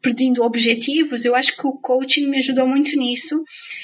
pedindo 0.00 0.42
objetivos, 0.42 1.24
eu 1.24 1.34
acho 1.34 1.56
que 1.56 1.66
o 1.66 1.72
coaching 1.72 2.28
me 2.28 2.38
ajudou 2.38 2.66
muito 2.66 2.96
nisso, 2.96 3.42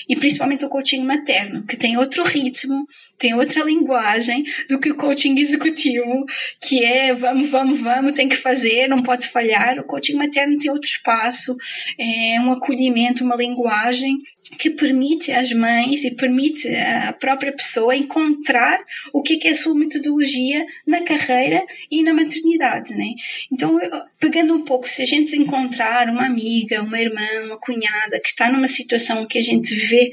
e 0.09 0.17
principalmente 0.17 0.65
o 0.65 0.69
coaching 0.69 1.03
materno, 1.03 1.65
que 1.67 1.77
tem 1.77 1.99
outro 1.99 2.23
ritmo, 2.23 2.87
tem 3.19 3.35
outra 3.35 3.65
linguagem 3.65 4.45
do 4.69 4.79
que 4.79 4.91
o 4.91 4.97
coaching 4.97 5.39
executivo, 5.39 6.25
que 6.63 6.85
é 6.85 7.15
vamos, 7.15 7.51
vamos, 7.51 7.81
vamos, 7.81 8.15
tem 8.15 8.29
que 8.29 8.37
fazer, 8.37 8.89
não 8.89 9.03
pode 9.03 9.29
falhar. 9.29 9.79
O 9.79 9.85
coaching 9.85 10.15
materno 10.15 10.59
tem 10.59 10.71
outro 10.71 10.89
espaço, 10.89 11.57
é 11.99 12.41
um 12.41 12.53
acolhimento, 12.53 13.25
uma 13.25 13.37
linguagem 13.37 14.19
que 14.59 14.71
permite 14.71 15.31
às 15.33 15.53
mães 15.53 16.05
e 16.05 16.11
permite 16.11 16.69
à 16.69 17.13
própria 17.13 17.53
pessoa 17.53 17.95
encontrar 17.95 18.81
o 19.13 19.23
que 19.23 19.47
é 19.47 19.51
a 19.51 19.55
sua 19.55 19.75
metodologia 19.75 20.65
na 20.87 21.03
carreira 21.03 21.65
e 21.91 22.03
na 22.03 22.15
maternidade, 22.15 22.95
né? 22.95 23.15
Então, 23.53 23.79
pegando 24.19 24.55
um 24.55 24.65
pouco, 24.65 24.89
se 24.89 25.03
a 25.03 25.07
gente 25.07 25.37
encontrar 25.37 26.09
uma 26.09 26.27
amiga, 26.27 26.83
uma 26.83 27.01
irmã, 27.01 27.27
uma 27.45 27.59
cunhada 27.59 28.21
que 28.21 28.29
está 28.29 28.51
numa 28.51 28.69
situação 28.69 29.27
que 29.27 29.39
a 29.39 29.43
gente 29.43 29.75
vê 29.75 30.11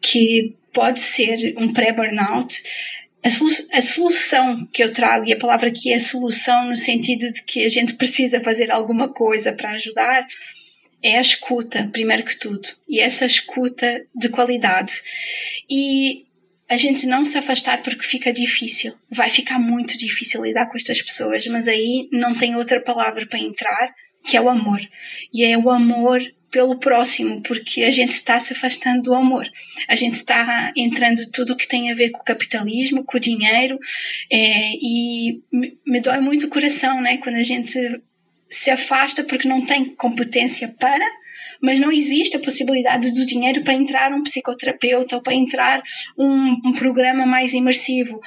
que 0.00 0.54
pode 0.72 1.00
ser 1.00 1.54
um 1.56 1.72
pré-burnout, 1.72 2.62
a, 3.72 3.82
solução 3.82 4.66
que 4.72 4.82
eu 4.82 4.92
trago, 4.92 5.26
e 5.26 5.32
a 5.32 5.38
palavra 5.38 5.68
aqui 5.68 5.92
é 5.92 5.98
solução 5.98 6.68
no 6.68 6.76
sentido 6.76 7.30
de 7.32 7.42
que 7.44 7.64
a 7.64 7.68
gente 7.68 7.94
precisa 7.94 8.40
fazer 8.40 8.70
alguma 8.70 9.08
coisa 9.08 9.52
para 9.52 9.70
ajudar, 9.72 10.26
é 11.02 11.18
a 11.18 11.20
escuta, 11.20 11.88
primeiro 11.92 12.24
que 12.24 12.36
tudo. 12.36 12.68
E 12.88 13.00
essa 13.00 13.26
escuta 13.26 14.04
de 14.14 14.28
qualidade. 14.28 15.02
E 15.68 16.24
a 16.68 16.76
gente 16.76 17.06
não 17.06 17.24
se 17.24 17.36
afastar 17.36 17.82
porque 17.82 18.06
fica 18.06 18.32
difícil. 18.32 18.94
Vai 19.10 19.30
ficar 19.30 19.58
muito 19.58 19.98
difícil 19.98 20.44
lidar 20.44 20.66
com 20.66 20.76
estas 20.76 21.02
pessoas, 21.02 21.46
mas 21.46 21.68
aí 21.68 22.08
não 22.12 22.36
tem 22.36 22.56
outra 22.56 22.80
palavra 22.80 23.26
para 23.26 23.38
entrar 23.38 23.94
que 24.24 24.36
é 24.36 24.40
o 24.40 24.48
amor. 24.48 24.80
E 25.32 25.44
é 25.44 25.58
o 25.58 25.68
amor 25.70 26.22
pelo 26.50 26.78
próximo, 26.78 27.42
porque 27.42 27.82
a 27.82 27.90
gente 27.90 28.12
está 28.12 28.38
se 28.38 28.52
afastando 28.52 29.02
do 29.02 29.14
amor. 29.14 29.46
A 29.88 29.96
gente 29.96 30.16
está 30.16 30.70
entrando 30.76 31.30
tudo 31.30 31.56
que 31.56 31.66
tem 31.66 31.90
a 31.90 31.94
ver 31.94 32.10
com 32.10 32.20
o 32.20 32.24
capitalismo, 32.24 33.04
com 33.04 33.16
o 33.16 33.20
dinheiro, 33.20 33.78
é, 34.30 34.72
e 34.74 35.40
me, 35.50 35.78
me 35.86 36.00
dói 36.00 36.20
muito 36.20 36.46
o 36.46 36.50
coração, 36.50 37.00
né? 37.00 37.16
Quando 37.18 37.36
a 37.36 37.42
gente 37.42 37.78
se 38.52 38.70
afasta 38.70 39.24
porque 39.24 39.48
não 39.48 39.66
tem 39.66 39.94
competência 39.96 40.72
para, 40.78 41.04
mas 41.60 41.80
não 41.80 41.90
existe 41.90 42.36
a 42.36 42.40
possibilidade 42.40 43.12
do 43.12 43.26
dinheiro 43.26 43.62
para 43.62 43.74
entrar 43.74 44.12
um 44.12 44.22
psicoterapeuta 44.22 45.16
ou 45.16 45.22
para 45.22 45.34
entrar 45.34 45.82
um, 46.18 46.60
um 46.64 46.72
programa 46.72 47.26
mais 47.26 47.52
imersivo 47.52 48.20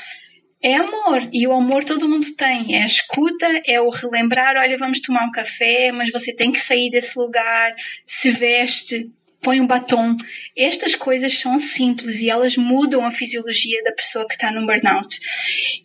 é 0.65 0.77
amor. 0.77 1.29
E 1.31 1.45
o 1.45 1.53
amor 1.53 1.83
todo 1.83 2.09
mundo 2.09 2.25
tem. 2.35 2.75
É 2.75 2.83
a 2.83 2.87
escuta, 2.87 3.45
é 3.67 3.79
o 3.79 3.89
relembrar: 3.89 4.57
olha, 4.57 4.77
vamos 4.77 4.99
tomar 4.99 5.23
um 5.27 5.31
café, 5.31 5.91
mas 5.91 6.11
você 6.11 6.33
tem 6.33 6.51
que 6.51 6.59
sair 6.59 6.89
desse 6.89 7.17
lugar, 7.17 7.75
se 8.03 8.31
veste, 8.31 9.11
põe 9.43 9.61
um 9.61 9.67
batom. 9.67 10.17
Estas 10.57 10.95
coisas 10.95 11.37
são 11.37 11.59
simples 11.59 12.19
e 12.19 12.31
elas 12.31 12.57
mudam 12.57 13.05
a 13.05 13.11
fisiologia 13.11 13.79
da 13.83 13.91
pessoa 13.91 14.27
que 14.27 14.33
está 14.33 14.51
no 14.51 14.65
burnout. 14.65 15.19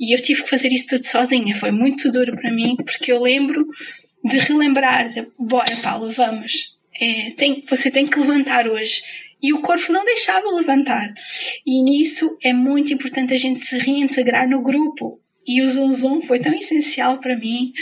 E 0.01 0.15
eu 0.15 0.23
tive 0.23 0.45
que 0.45 0.49
fazer 0.49 0.69
isso 0.69 0.87
tudo 0.89 1.05
sozinha. 1.05 1.55
Foi 1.57 1.71
muito 1.71 2.11
duro 2.11 2.35
para 2.35 2.51
mim, 2.51 2.75
porque 2.77 3.13
eu 3.13 3.21
lembro 3.21 3.67
de 4.25 4.39
relembrar, 4.39 5.07
bora 5.39 5.77
Paulo, 5.77 6.13
vamos. 6.13 6.77
É, 7.01 7.31
tem, 7.37 7.65
você 7.69 7.91
tem 7.91 8.07
que 8.07 8.19
levantar 8.19 8.69
hoje. 8.69 9.03
E 9.43 9.53
o 9.55 9.63
corpo 9.63 9.91
não 9.93 10.05
deixava 10.05 10.47
levantar. 10.51 11.15
E 11.67 11.83
nisso 11.83 12.37
é 12.43 12.53
muito 12.53 12.93
importante 12.93 13.33
a 13.33 13.39
gente 13.39 13.61
se 13.61 13.79
reintegrar 13.79 14.49
no 14.49 14.61
grupo. 14.61 15.19
E 15.47 15.63
o 15.63 15.69
Zoom 15.69 16.21
foi 16.23 16.39
tão 16.39 16.53
essencial 16.53 17.19
para 17.19 17.37
mim. 17.37 17.73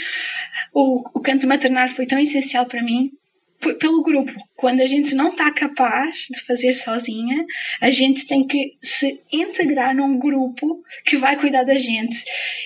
O, 0.73 1.01
o 1.13 1.21
canto 1.21 1.45
maternar 1.45 1.93
foi 1.93 2.05
tão 2.05 2.17
essencial 2.17 2.65
para 2.65 2.81
mim 2.81 3.11
pelo 3.59 4.01
grupo. 4.01 4.31
Quando 4.55 4.81
a 4.81 4.87
gente 4.87 5.13
não 5.13 5.31
está 5.31 5.51
capaz 5.51 6.25
de 6.29 6.39
fazer 6.45 6.73
sozinha, 6.73 7.45
a 7.81 7.89
gente 7.89 8.25
tem 8.25 8.45
que 8.47 8.77
se 8.81 9.21
integrar 9.31 9.95
num 9.95 10.17
grupo 10.17 10.81
que 11.05 11.17
vai 11.17 11.37
cuidar 11.37 11.63
da 11.63 11.75
gente. 11.75 12.23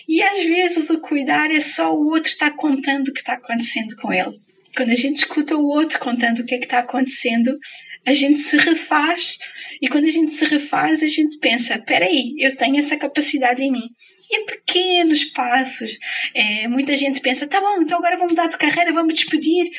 E 0.07 0.21
às 0.21 0.43
vezes 0.43 0.89
o 0.89 0.99
cuidar 0.99 1.51
é 1.51 1.61
só 1.61 1.93
o 1.93 2.07
outro 2.07 2.29
estar 2.29 2.51
contando 2.51 3.09
o 3.09 3.13
que 3.13 3.19
está 3.19 3.33
acontecendo 3.33 3.95
com 3.95 4.13
ele. 4.13 4.39
Quando 4.75 4.89
a 4.89 4.95
gente 4.95 5.17
escuta 5.17 5.55
o 5.55 5.67
outro 5.67 5.99
contando 5.99 6.39
o 6.39 6.45
que 6.45 6.55
é 6.55 6.57
que 6.57 6.65
está 6.65 6.79
acontecendo, 6.79 7.57
a 8.05 8.13
gente 8.13 8.39
se 8.39 8.57
refaz. 8.57 9.37
E 9.81 9.87
quando 9.87 10.05
a 10.05 10.11
gente 10.11 10.31
se 10.31 10.45
refaz, 10.45 11.01
a 11.01 11.07
gente 11.07 11.37
pensa: 11.39 11.79
peraí, 11.79 12.35
eu 12.39 12.55
tenho 12.55 12.77
essa 12.77 12.97
capacidade 12.97 13.63
em 13.63 13.71
mim. 13.71 13.89
E 14.31 14.35
é 14.35 14.45
pequenos 14.45 15.23
passos. 15.25 15.91
É, 16.33 16.67
muita 16.67 16.97
gente 16.97 17.21
pensa: 17.21 17.47
tá 17.47 17.61
bom, 17.61 17.81
então 17.81 17.97
agora 17.97 18.17
vou 18.17 18.27
mudar 18.27 18.47
de 18.47 18.57
carreira, 18.57 18.91
vamos 18.91 19.13
despedir. 19.13 19.69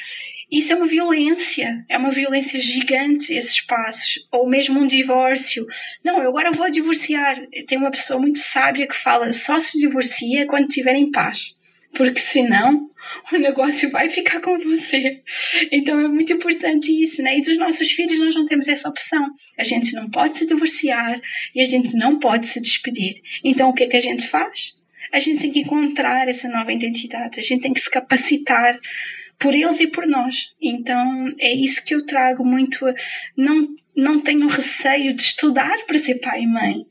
Isso 0.51 0.73
é 0.73 0.77
uma 0.77 0.87
violência, 0.87 1.85
é 1.89 1.97
uma 1.97 2.11
violência 2.11 2.61
gigante 2.61 3.33
esses 3.33 3.61
passos, 3.63 4.27
ou 4.31 4.49
mesmo 4.49 4.81
um 4.81 4.87
divórcio. 4.87 5.67
Não, 6.05 6.23
eu 6.23 6.29
agora 6.29 6.53
vou 6.53 6.71
divorciar. 6.71 7.37
Tem 7.67 7.79
uma 7.79 7.91
pessoa 7.91 8.21
muito 8.21 8.39
sábia 8.39 8.87
que 8.87 8.97
fala 8.97 9.33
só 9.33 9.59
se 9.59 9.79
divorcia 9.79 10.47
quando 10.47 10.69
estiver 10.69 10.95
em 10.95 11.11
paz, 11.11 11.57
porque 11.95 12.21
senão 12.21 12.91
o 13.33 13.39
negócio 13.39 13.91
vai 13.91 14.11
ficar 14.11 14.41
com 14.41 14.59
você. 14.59 15.23
Então 15.73 15.99
é 15.99 16.09
muito 16.09 16.33
importante 16.33 16.93
isso, 16.93 17.23
né? 17.23 17.39
E 17.39 17.43
dos 17.43 17.57
nossos 17.57 17.91
filhos 17.91 18.19
nós 18.19 18.35
não 18.35 18.47
temos 18.47 18.69
essa 18.69 18.89
opção. 18.89 19.27
A 19.59 19.65
gente 19.65 19.93
não 19.95 20.11
pode 20.11 20.39
se 20.39 20.47
divorciar 20.47 21.21
e 21.55 21.61
a 21.61 21.67
gente 21.67 21.97
não 21.97 22.19
pode 22.19 22.49
se 22.49 22.61
despedir. 22.61 23.21
Então 23.43 23.71
o 23.71 23.75
que 23.75 23.85
é 23.85 23.89
que 23.89 23.97
a 23.97 24.01
gente 24.01 24.29
faz? 24.29 24.73
A 25.13 25.21
gente 25.21 25.43
tem 25.43 25.53
que 25.53 25.61
encontrar 25.61 26.29
essa 26.29 26.49
nova 26.49 26.73
identidade, 26.73 27.39
a 27.39 27.43
gente 27.43 27.63
tem 27.63 27.73
que 27.73 27.81
se 27.81 27.91
capacitar 27.91 28.79
por 29.39 29.55
eles 29.55 29.81
e 29.81 29.87
por 29.87 30.07
nós. 30.07 30.53
Então 30.61 31.35
é 31.39 31.53
isso 31.53 31.85
que 31.85 31.95
eu 31.95 32.07
trago 32.07 32.45
muito. 32.45 32.85
Não, 33.37 33.69
não 33.97 34.21
tenho 34.21 34.47
receio 34.49 35.15
de 35.15 35.23
estudar 35.23 35.77
para 35.87 35.99
ser 35.99 36.17
pai 36.17 36.43
e 36.43 36.47
mãe. 36.47 36.87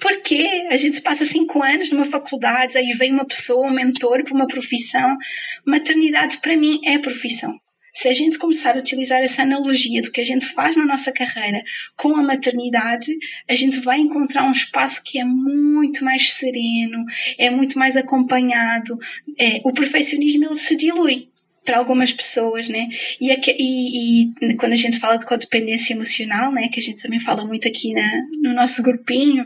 Porque 0.00 0.66
a 0.70 0.76
gente 0.76 1.00
passa 1.00 1.24
cinco 1.24 1.62
anos 1.62 1.90
numa 1.90 2.04
faculdade, 2.06 2.76
aí 2.76 2.92
vem 2.92 3.12
uma 3.12 3.24
pessoa, 3.24 3.66
um 3.66 3.72
mentor 3.72 4.22
para 4.24 4.34
uma 4.34 4.46
profissão. 4.46 5.16
Maternidade 5.64 6.38
para 6.38 6.56
mim 6.56 6.80
é 6.84 6.98
profissão. 6.98 7.58
Se 7.94 8.08
a 8.08 8.12
gente 8.12 8.38
começar 8.38 8.76
a 8.76 8.78
utilizar 8.78 9.22
essa 9.22 9.40
analogia 9.40 10.02
do 10.02 10.12
que 10.12 10.20
a 10.20 10.24
gente 10.24 10.44
faz 10.52 10.76
na 10.76 10.84
nossa 10.84 11.10
carreira 11.10 11.62
com 11.96 12.14
a 12.14 12.22
maternidade, 12.22 13.10
a 13.48 13.54
gente 13.54 13.80
vai 13.80 13.98
encontrar 13.98 14.44
um 14.44 14.52
espaço 14.52 15.02
que 15.02 15.18
é 15.18 15.24
muito 15.24 16.04
mais 16.04 16.30
sereno, 16.34 17.06
é 17.38 17.48
muito 17.48 17.78
mais 17.78 17.96
acompanhado. 17.96 18.98
É, 19.38 19.62
o 19.64 19.72
perfeccionismo 19.72 20.44
ele 20.44 20.56
se 20.56 20.76
dilui 20.76 21.30
para 21.66 21.78
algumas 21.78 22.12
pessoas, 22.12 22.68
né? 22.68 22.88
E, 23.20 23.30
e, 23.30 24.22
e, 24.22 24.56
quando 24.56 24.72
a 24.72 24.76
gente 24.76 24.98
fala 24.98 25.18
de 25.18 25.26
codependência 25.26 25.92
emocional, 25.92 26.52
né, 26.52 26.68
que 26.72 26.80
a 26.80 26.82
gente 26.82 27.02
também 27.02 27.20
fala 27.20 27.44
muito 27.44 27.68
aqui 27.68 27.92
na, 27.92 28.08
no 28.40 28.54
nosso 28.54 28.82
grupinho, 28.82 29.44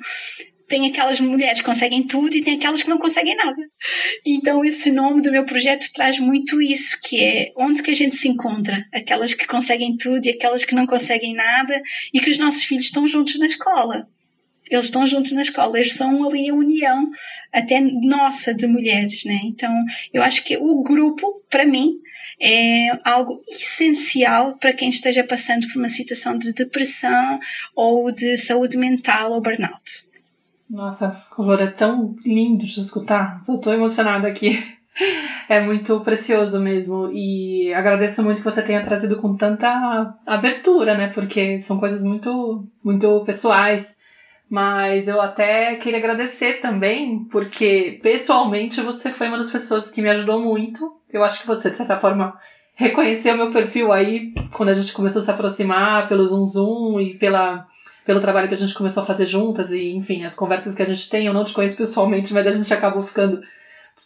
tem 0.68 0.86
aquelas 0.88 1.18
mulheres 1.18 1.60
que 1.60 1.66
conseguem 1.66 2.06
tudo 2.06 2.36
e 2.36 2.42
tem 2.42 2.54
aquelas 2.56 2.80
que 2.80 2.88
não 2.88 2.98
conseguem 2.98 3.34
nada. 3.34 3.60
Então 4.24 4.64
esse 4.64 4.92
nome 4.92 5.20
do 5.20 5.32
meu 5.32 5.44
projeto 5.44 5.90
traz 5.92 6.16
muito 6.20 6.62
isso, 6.62 6.96
que 7.02 7.20
é 7.20 7.52
onde 7.56 7.82
que 7.82 7.90
a 7.90 7.94
gente 7.94 8.14
se 8.14 8.28
encontra, 8.28 8.84
aquelas 8.94 9.34
que 9.34 9.46
conseguem 9.48 9.96
tudo 9.96 10.24
e 10.26 10.30
aquelas 10.30 10.64
que 10.64 10.74
não 10.74 10.86
conseguem 10.86 11.34
nada 11.34 11.82
e 12.14 12.20
que 12.20 12.30
os 12.30 12.38
nossos 12.38 12.62
filhos 12.62 12.84
estão 12.84 13.08
juntos 13.08 13.36
na 13.38 13.48
escola. 13.48 14.06
Eles 14.70 14.84
estão 14.84 15.04
juntos 15.08 15.32
na 15.32 15.42
escola, 15.42 15.76
eles 15.76 15.94
são 15.94 16.24
ali 16.28 16.48
a 16.48 16.54
união 16.54 17.10
até 17.52 17.80
nossa 17.80 18.54
de 18.54 18.66
mulheres, 18.66 19.24
né? 19.24 19.40
Então, 19.44 19.72
eu 20.12 20.22
acho 20.22 20.44
que 20.44 20.56
o 20.56 20.82
grupo, 20.82 21.42
para 21.50 21.64
mim, 21.64 21.98
é 22.40 22.98
algo 23.04 23.42
essencial 23.48 24.56
para 24.56 24.72
quem 24.72 24.88
esteja 24.88 25.22
passando 25.22 25.66
por 25.68 25.78
uma 25.78 25.88
situação 25.88 26.38
de 26.38 26.52
depressão 26.52 27.38
ou 27.76 28.10
de 28.10 28.38
saúde 28.38 28.76
mental 28.76 29.32
ou 29.32 29.42
burnout. 29.42 30.08
Nossa, 30.68 31.10
Flor, 31.10 31.60
é 31.60 31.66
tão 31.66 32.14
lindo 32.24 32.64
de 32.64 32.80
escutar. 32.80 33.40
Estou 33.42 33.74
emocionada 33.74 34.28
aqui. 34.28 34.62
É 35.48 35.60
muito 35.60 35.98
precioso 36.00 36.60
mesmo. 36.60 37.10
E 37.12 37.72
agradeço 37.74 38.22
muito 38.22 38.38
que 38.38 38.44
você 38.44 38.62
tenha 38.62 38.82
trazido 38.82 39.16
com 39.20 39.36
tanta 39.36 40.14
abertura, 40.24 40.96
né? 40.96 41.08
Porque 41.08 41.58
são 41.58 41.80
coisas 41.80 42.04
muito, 42.04 42.64
muito 42.84 43.24
pessoais. 43.24 43.98
Mas 44.50 45.06
eu 45.06 45.20
até 45.20 45.76
queria 45.76 46.00
agradecer 46.00 46.54
também, 46.54 47.24
porque 47.30 48.00
pessoalmente 48.02 48.80
você 48.80 49.08
foi 49.08 49.28
uma 49.28 49.38
das 49.38 49.52
pessoas 49.52 49.92
que 49.92 50.02
me 50.02 50.10
ajudou 50.10 50.40
muito. 50.40 50.92
Eu 51.08 51.22
acho 51.22 51.42
que 51.42 51.46
você, 51.46 51.70
de 51.70 51.76
certa 51.76 51.96
forma, 51.96 52.36
reconheceu 52.74 53.36
meu 53.36 53.52
perfil 53.52 53.92
aí 53.92 54.34
quando 54.52 54.70
a 54.70 54.74
gente 54.74 54.92
começou 54.92 55.20
a 55.20 55.24
se 55.24 55.30
aproximar 55.30 56.08
pelo 56.08 56.26
Zoom 56.26 56.44
Zoom 56.44 57.00
e 57.00 57.14
pela, 57.14 57.64
pelo 58.04 58.18
trabalho 58.18 58.48
que 58.48 58.54
a 58.54 58.58
gente 58.58 58.74
começou 58.74 59.04
a 59.04 59.06
fazer 59.06 59.24
juntas 59.24 59.70
e, 59.70 59.92
enfim, 59.92 60.24
as 60.24 60.34
conversas 60.34 60.74
que 60.74 60.82
a 60.82 60.86
gente 60.86 61.08
tem. 61.08 61.26
Eu 61.26 61.32
não 61.32 61.44
te 61.44 61.54
conheço 61.54 61.76
pessoalmente, 61.76 62.34
mas 62.34 62.44
a 62.44 62.50
gente 62.50 62.74
acabou 62.74 63.02
ficando 63.02 63.40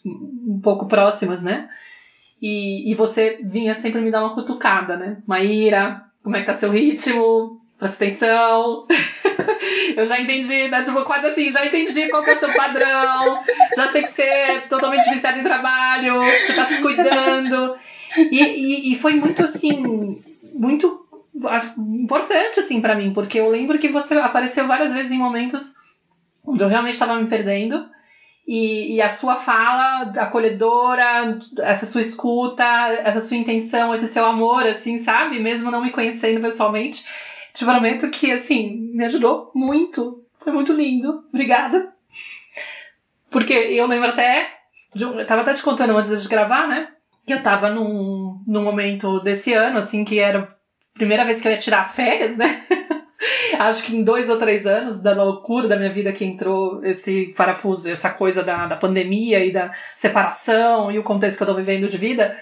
um 0.05 0.61
pouco 0.63 0.87
próximas, 0.87 1.43
né? 1.43 1.71
E, 2.43 2.91
e 2.91 2.95
você 2.95 3.41
vinha 3.43 3.75
sempre 3.75 4.03
me 4.03 4.11
dar 4.11 4.23
uma 4.23 4.35
cutucada, 4.35 4.95
né? 4.95 5.23
Maíra, 5.27 6.05
como 6.23 6.37
é 6.37 6.41
que 6.41 6.47
tá 6.47 6.53
seu 6.53 6.71
ritmo? 6.71 7.64
Presta 7.79 8.05
atenção. 8.05 8.87
eu 9.97 10.05
já 10.05 10.21
entendi, 10.21 10.69
né? 10.69 10.83
Tipo, 10.83 11.03
quase 11.03 11.27
assim, 11.27 11.53
já 11.53 11.67
entendi 11.67 12.09
qual 12.09 12.23
que 12.23 12.31
é 12.31 12.35
o 12.35 12.39
seu 12.39 12.53
padrão. 12.55 13.43
Já 13.77 13.89
sei 13.89 14.03
que 14.03 14.09
você 14.09 14.23
é 14.23 14.61
totalmente 14.63 15.11
viciado 15.11 15.39
em 15.39 15.43
trabalho, 15.43 16.23
você 16.23 16.53
tá 16.55 16.67
se 16.67 16.81
cuidando. 16.81 17.75
E, 18.17 18.41
e, 18.41 18.93
e 18.93 18.97
foi 18.97 19.15
muito 19.15 19.43
assim, 19.43 20.23
muito 20.55 21.05
importante 21.77 22.61
assim 22.61 22.81
para 22.81 22.95
mim, 22.95 23.13
porque 23.13 23.41
eu 23.41 23.49
lembro 23.49 23.79
que 23.79 23.89
você 23.89 24.15
apareceu 24.15 24.67
várias 24.69 24.95
vezes 24.95 25.11
em 25.11 25.19
momentos 25.19 25.75
onde 26.47 26.63
eu 26.63 26.69
realmente 26.69 26.95
estava 26.95 27.17
me 27.17 27.27
perdendo. 27.27 27.89
E, 28.47 28.97
e, 28.97 29.03
a 29.03 29.09
sua 29.09 29.37
fala 29.37 30.13
acolhedora, 30.19 31.39
essa 31.63 31.87
sua 31.87 32.03
escuta, 32.03 32.63
essa 33.03 33.23
sua 33.23 33.39
intenção, 33.39 33.95
esse 33.95 34.07
seu 34.07 34.27
amor, 34.27 34.67
assim, 34.67 34.99
sabe? 34.99 35.41
Mesmo 35.41 35.71
não 35.71 35.83
me 35.83 35.91
conhecendo 35.91 36.43
pessoalmente, 36.43 37.07
prometo 37.63 38.11
que, 38.11 38.33
assim, 38.33 38.91
me 38.95 39.05
ajudou 39.05 39.51
muito. 39.55 40.25
Foi 40.39 40.53
muito 40.53 40.73
lindo. 40.73 41.25
Obrigada. 41.29 41.93
Porque 43.31 43.53
eu 43.53 43.87
lembro 43.87 44.09
até. 44.09 44.49
De, 44.95 45.05
eu 45.05 45.27
tava 45.27 45.43
até 45.43 45.53
te 45.53 45.63
contando 45.63 45.97
antes 45.97 46.23
de 46.23 46.29
gravar, 46.29 46.67
né? 46.67 46.89
Que 47.27 47.35
eu 47.35 47.43
tava 47.43 47.71
num, 47.71 48.43
num 48.47 48.63
momento 48.63 49.21
desse 49.21 49.53
ano, 49.53 49.79
assim, 49.79 50.05
que 50.05 50.19
era 50.19 50.43
a 50.43 50.49
primeira 50.95 51.25
vez 51.25 51.41
que 51.41 51.49
eu 51.49 51.53
ia 51.53 51.59
tirar 51.59 51.85
férias, 51.85 52.37
né? 52.37 52.63
Acho 53.59 53.85
que 53.85 53.97
em 53.97 54.05
dois 54.05 54.29
ou 54.29 54.39
três 54.39 54.67
anos 54.67 55.03
da 55.03 55.13
loucura 55.15 55.69
da 55.69 55.77
minha 55.77 55.91
vida 55.91 56.13
que 56.13 56.25
entrou 56.25 56.85
esse 56.85 57.33
parafuso, 57.37 57.89
essa 57.89 58.11
coisa 58.11 58.43
da, 58.43 58.67
da 58.67 58.77
pandemia 58.77 59.45
e 59.45 59.53
da 59.53 59.73
separação 59.97 60.91
e 60.93 60.99
o 60.99 61.03
contexto 61.03 61.39
que 61.39 61.43
eu 61.43 61.49
tô 61.49 61.55
vivendo 61.55 61.89
de 61.89 61.97
vida. 61.99 62.37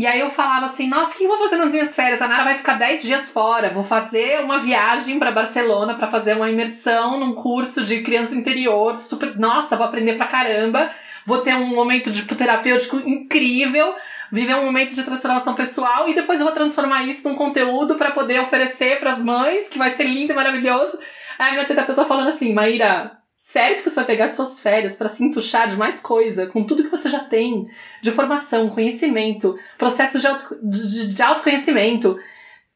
E 0.00 0.06
aí 0.06 0.20
eu 0.20 0.30
falava 0.30 0.64
assim, 0.64 0.88
nossa, 0.88 1.12
o 1.12 1.18
que 1.18 1.24
eu 1.24 1.28
vou 1.28 1.36
fazer 1.36 1.58
nas 1.58 1.72
minhas 1.72 1.94
férias? 1.94 2.22
A 2.22 2.26
Nara 2.26 2.42
vai 2.42 2.56
ficar 2.56 2.78
10 2.78 3.02
dias 3.02 3.30
fora. 3.30 3.68
Vou 3.68 3.82
fazer 3.82 4.42
uma 4.42 4.56
viagem 4.56 5.18
para 5.18 5.30
Barcelona 5.30 5.94
para 5.94 6.06
fazer 6.06 6.34
uma 6.36 6.48
imersão 6.48 7.20
num 7.20 7.34
curso 7.34 7.84
de 7.84 8.00
criança 8.00 8.34
interior. 8.34 8.98
Super, 8.98 9.38
nossa, 9.38 9.76
vou 9.76 9.84
aprender 9.84 10.16
pra 10.16 10.26
caramba. 10.26 10.90
Vou 11.26 11.42
ter 11.42 11.54
um 11.54 11.66
momento 11.66 12.10
de 12.10 12.22
terapêutico 12.24 12.96
incrível, 12.96 13.94
viver 14.32 14.54
um 14.54 14.64
momento 14.64 14.94
de 14.94 15.02
transformação 15.02 15.54
pessoal 15.54 16.08
e 16.08 16.14
depois 16.14 16.40
eu 16.40 16.46
vou 16.46 16.54
transformar 16.54 17.02
isso 17.02 17.28
num 17.28 17.34
conteúdo 17.34 17.96
para 17.96 18.12
poder 18.12 18.40
oferecer 18.40 19.00
para 19.00 19.12
as 19.12 19.22
mães, 19.22 19.68
que 19.68 19.76
vai 19.76 19.90
ser 19.90 20.04
lindo 20.04 20.32
e 20.32 20.34
maravilhoso. 20.34 20.98
Aí 21.38 21.50
a 21.50 21.52
minha 21.52 21.66
terapeuta 21.66 22.06
falando 22.06 22.28
assim, 22.28 22.54
Maíra, 22.54 23.19
Sério 23.42 23.78
que 23.78 23.88
você 23.88 23.96
vai 23.96 24.04
pegar 24.04 24.28
suas 24.28 24.62
férias 24.62 24.96
para 24.96 25.08
se 25.08 25.24
entuchar 25.24 25.66
de 25.66 25.74
mais 25.74 26.02
coisa, 26.02 26.46
com 26.46 26.62
tudo 26.62 26.84
que 26.84 26.90
você 26.90 27.08
já 27.08 27.20
tem 27.20 27.70
de 28.02 28.12
formação, 28.12 28.68
conhecimento, 28.68 29.58
processos 29.78 30.20
de, 30.20 30.26
auto, 30.26 30.58
de, 30.62 31.14
de 31.14 31.22
autoconhecimento, 31.22 32.20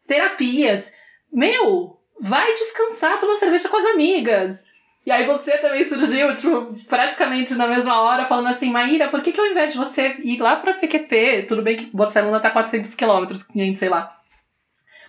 terapias. 0.06 0.94
Meu, 1.30 2.00
vai 2.18 2.54
descansar, 2.54 3.20
tomar 3.20 3.36
cerveja 3.36 3.68
com 3.68 3.76
as 3.76 3.84
amigas. 3.84 4.64
E 5.04 5.12
aí 5.12 5.26
você 5.26 5.58
também 5.58 5.84
surgiu, 5.84 6.34
tipo, 6.34 6.74
praticamente 6.88 7.54
na 7.56 7.68
mesma 7.68 8.00
hora, 8.00 8.24
falando 8.24 8.48
assim, 8.48 8.70
Maíra, 8.70 9.10
por 9.10 9.20
que, 9.20 9.32
que 9.32 9.40
ao 9.40 9.46
invés 9.46 9.72
de 9.72 9.78
você 9.78 10.16
ir 10.24 10.40
lá 10.40 10.56
pra 10.56 10.72
PQP, 10.72 11.44
tudo 11.46 11.60
bem 11.60 11.76
que 11.76 11.94
Barcelona 11.94 12.40
tá 12.40 12.50
400 12.50 12.94
quilômetros, 12.94 13.42
500, 13.42 13.78
sei 13.78 13.90
lá, 13.90 14.18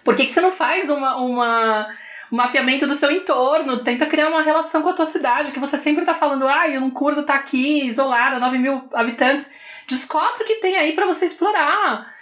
Por 0.04 0.18
que, 0.18 0.26
que 0.26 0.32
você 0.32 0.42
não 0.42 0.52
faz 0.52 0.90
uma, 0.90 1.16
uma, 1.16 1.88
um 2.32 2.38
mapeamento 2.38 2.88
do 2.88 2.96
seu 2.96 3.12
entorno? 3.12 3.84
Tenta 3.84 4.06
criar 4.06 4.30
uma 4.30 4.42
relação 4.42 4.82
com 4.82 4.90
a 4.90 4.94
tua 4.94 5.06
cidade, 5.06 5.52
que 5.52 5.60
você 5.60 5.78
sempre 5.78 6.06
tá 6.06 6.14
falando, 6.14 6.48
ah, 6.48 6.64
curto 6.94 7.22
estar 7.22 7.34
tá 7.34 7.40
aqui, 7.40 7.86
isolada, 7.86 8.40
9 8.40 8.58
mil 8.58 8.90
habitantes. 8.94 9.52
Descobre 9.88 10.44
o 10.44 10.48
que 10.48 10.56
tem 10.56 10.78
aí 10.78 10.94
para 10.94 11.06
você 11.06 11.26
explorar. 11.26 12.14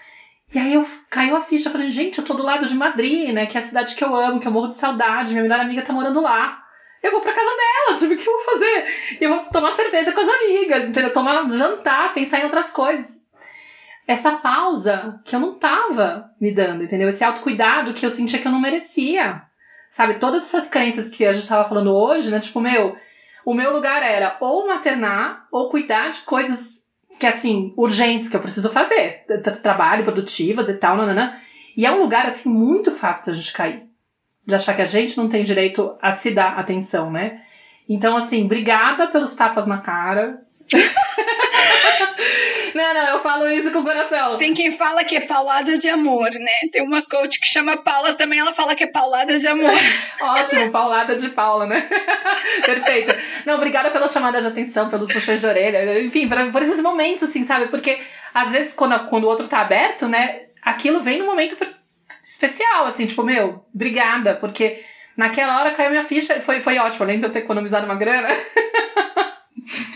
E 0.54 0.60
aí 0.60 0.74
eu 0.74 0.86
caiu 1.10 1.36
a 1.36 1.42
ficha, 1.42 1.70
falei, 1.70 1.90
gente, 1.90 2.20
eu 2.20 2.26
tô 2.26 2.34
do 2.34 2.44
lado 2.44 2.68
de 2.68 2.76
Madrid, 2.76 3.34
né? 3.34 3.46
Que 3.46 3.58
é 3.58 3.60
a 3.60 3.64
cidade 3.64 3.96
que 3.96 4.04
eu 4.04 4.16
amo, 4.16 4.40
que 4.40 4.48
eu 4.48 4.52
morro 4.52 4.68
de 4.68 4.76
saudade, 4.76 5.32
minha 5.32 5.44
melhor 5.44 5.60
amiga 5.60 5.82
tá 5.82 5.94
morando 5.94 6.22
lá. 6.22 6.64
Eu 7.02 7.12
vou 7.12 7.22
pra 7.22 7.34
casa 7.34 7.50
dela, 7.50 7.98
tipo, 7.98 8.14
o 8.14 8.18
que 8.18 8.30
eu 8.30 8.34
vou 8.34 8.46
fazer? 8.46 9.18
Eu 9.20 9.30
vou 9.30 9.46
tomar 9.52 9.72
cerveja 9.72 10.12
com 10.12 10.22
as 10.22 10.30
amigas, 10.30 10.88
entendeu? 10.88 11.12
Tomar 11.12 11.50
jantar, 11.50 12.14
pensar 12.14 12.40
em 12.40 12.44
outras 12.44 12.72
coisas. 12.72 13.24
Essa 14.08 14.34
pausa 14.34 15.20
que 15.26 15.36
eu 15.36 15.40
não 15.40 15.58
tava 15.58 16.30
me 16.40 16.54
dando, 16.54 16.84
entendeu? 16.84 17.10
Esse 17.10 17.24
autocuidado 17.24 17.94
que 17.94 18.06
eu 18.06 18.10
sentia 18.10 18.40
que 18.40 18.48
eu 18.48 18.52
não 18.52 18.62
merecia. 18.62 19.42
Sabe, 19.94 20.16
todas 20.16 20.44
essas 20.44 20.68
crenças 20.68 21.12
que 21.12 21.24
a 21.24 21.32
gente 21.32 21.48
tava 21.48 21.70
falando 21.70 21.94
hoje, 21.94 22.32
né? 22.32 22.40
Tipo, 22.40 22.60
meu, 22.60 22.98
o 23.46 23.54
meu 23.54 23.72
lugar 23.72 24.02
era 24.02 24.38
ou 24.42 24.66
maternar 24.68 25.46
ou 25.52 25.70
cuidar 25.70 26.10
de 26.10 26.22
coisas 26.22 26.84
que 27.20 27.28
assim, 27.28 27.76
urgentes 27.78 28.28
que 28.28 28.36
eu 28.36 28.42
preciso 28.42 28.72
fazer. 28.72 29.24
Trabalho, 29.62 30.04
produtivas 30.04 30.68
e 30.68 30.80
tal, 30.80 30.98
nanana. 30.98 31.40
E 31.78 31.86
é 31.86 31.92
um 31.92 32.02
lugar, 32.02 32.26
assim, 32.26 32.50
muito 32.50 32.90
fácil 32.90 33.28
da 33.28 33.34
gente 33.34 33.54
cair. 33.54 33.84
De 34.44 34.56
achar 34.56 34.76
que 34.76 34.82
a 34.82 34.88
gente 34.88 35.16
não 35.16 35.30
tem 35.30 35.44
direito 35.44 35.96
a 36.02 36.10
se 36.10 36.32
dar 36.32 36.58
atenção, 36.58 37.12
né? 37.12 37.44
Então, 37.88 38.18
assim, 38.18 38.46
obrigada 38.46 39.12
pelos 39.12 39.36
tapas 39.36 39.68
na 39.68 39.78
cara. 39.78 40.42
Não, 42.74 42.94
não, 42.94 43.08
eu 43.10 43.20
falo 43.20 43.48
isso 43.48 43.72
com 43.72 43.80
o 43.80 43.84
coração. 43.84 44.38
Tem 44.38 44.54
quem 44.54 44.78
fala 44.78 45.04
que 45.04 45.16
é 45.16 45.22
paulada 45.22 45.78
de 45.78 45.88
amor, 45.88 46.32
né? 46.32 46.70
Tem 46.72 46.82
uma 46.82 47.02
coach 47.04 47.40
que 47.40 47.46
chama 47.46 47.78
Paula 47.78 48.16
também, 48.16 48.40
ela 48.40 48.54
fala 48.54 48.76
que 48.76 48.84
é 48.84 48.88
paulada 48.88 49.40
de 49.40 49.46
amor. 49.46 49.72
Ótimo, 50.20 50.72
paulada 50.72 51.16
de 51.16 51.30
Paula, 51.30 51.66
né? 51.66 51.88
Perfeito. 52.66 53.14
Não, 53.46 53.56
obrigada 53.56 53.92
pela 53.92 54.08
chamada 54.08 54.42
de 54.42 54.48
atenção, 54.48 54.90
pelos 54.90 55.12
puxões 55.12 55.40
de 55.40 55.46
orelha, 55.46 56.02
enfim, 56.02 56.28
por, 56.28 56.52
por 56.52 56.62
esses 56.62 56.82
momentos, 56.82 57.24
assim, 57.24 57.44
sabe? 57.44 57.68
Porque 57.68 58.02
às 58.34 58.52
vezes 58.52 58.74
quando, 58.74 59.08
quando 59.08 59.26
o 59.26 59.28
outro 59.28 59.48
tá 59.48 59.60
aberto, 59.60 60.08
né? 60.08 60.44
Aquilo 60.62 61.00
vem 61.00 61.20
num 61.20 61.26
momento 61.26 61.56
especial, 62.24 62.86
assim, 62.86 63.06
tipo, 63.06 63.22
meu, 63.24 63.64
obrigada, 63.74 64.36
porque 64.36 64.84
naquela 65.16 65.60
hora 65.60 65.72
caiu 65.72 65.92
minha 65.92 66.04
ficha, 66.04 66.40
foi, 66.40 66.60
foi 66.60 66.78
ótimo, 66.78 67.04
além 67.04 67.20
de 67.20 67.26
eu 67.26 67.32
ter 67.32 67.40
economizado 67.40 67.86
uma 67.86 67.96
grana. 67.96 68.30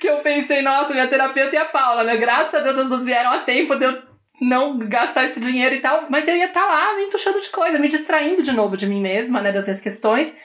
que 0.00 0.08
eu 0.08 0.18
pensei, 0.18 0.62
nossa, 0.62 0.92
minha 0.92 1.06
terapeuta 1.06 1.54
e 1.54 1.58
a 1.58 1.64
Paula, 1.64 2.04
né? 2.04 2.16
Graças 2.16 2.54
a 2.54 2.60
Deus 2.60 2.76
elas 2.76 3.06
vieram 3.06 3.30
a 3.30 3.38
tempo 3.38 3.76
de 3.76 3.84
eu 3.84 4.02
não 4.40 4.78
gastar 4.78 5.26
esse 5.26 5.40
dinheiro 5.40 5.74
e 5.74 5.80
tal, 5.80 6.06
mas 6.08 6.26
eu 6.26 6.36
ia 6.36 6.46
estar 6.46 6.62
tá 6.62 6.66
lá 6.66 6.96
me 6.96 7.04
entuchando 7.04 7.40
de 7.40 7.50
coisa, 7.50 7.78
me 7.78 7.88
distraindo 7.88 8.42
de 8.42 8.52
novo 8.52 8.76
de 8.76 8.86
mim 8.86 9.00
mesma, 9.00 9.40
né, 9.40 9.52
das 9.52 9.66
minhas 9.66 9.82
questões, 9.82 10.36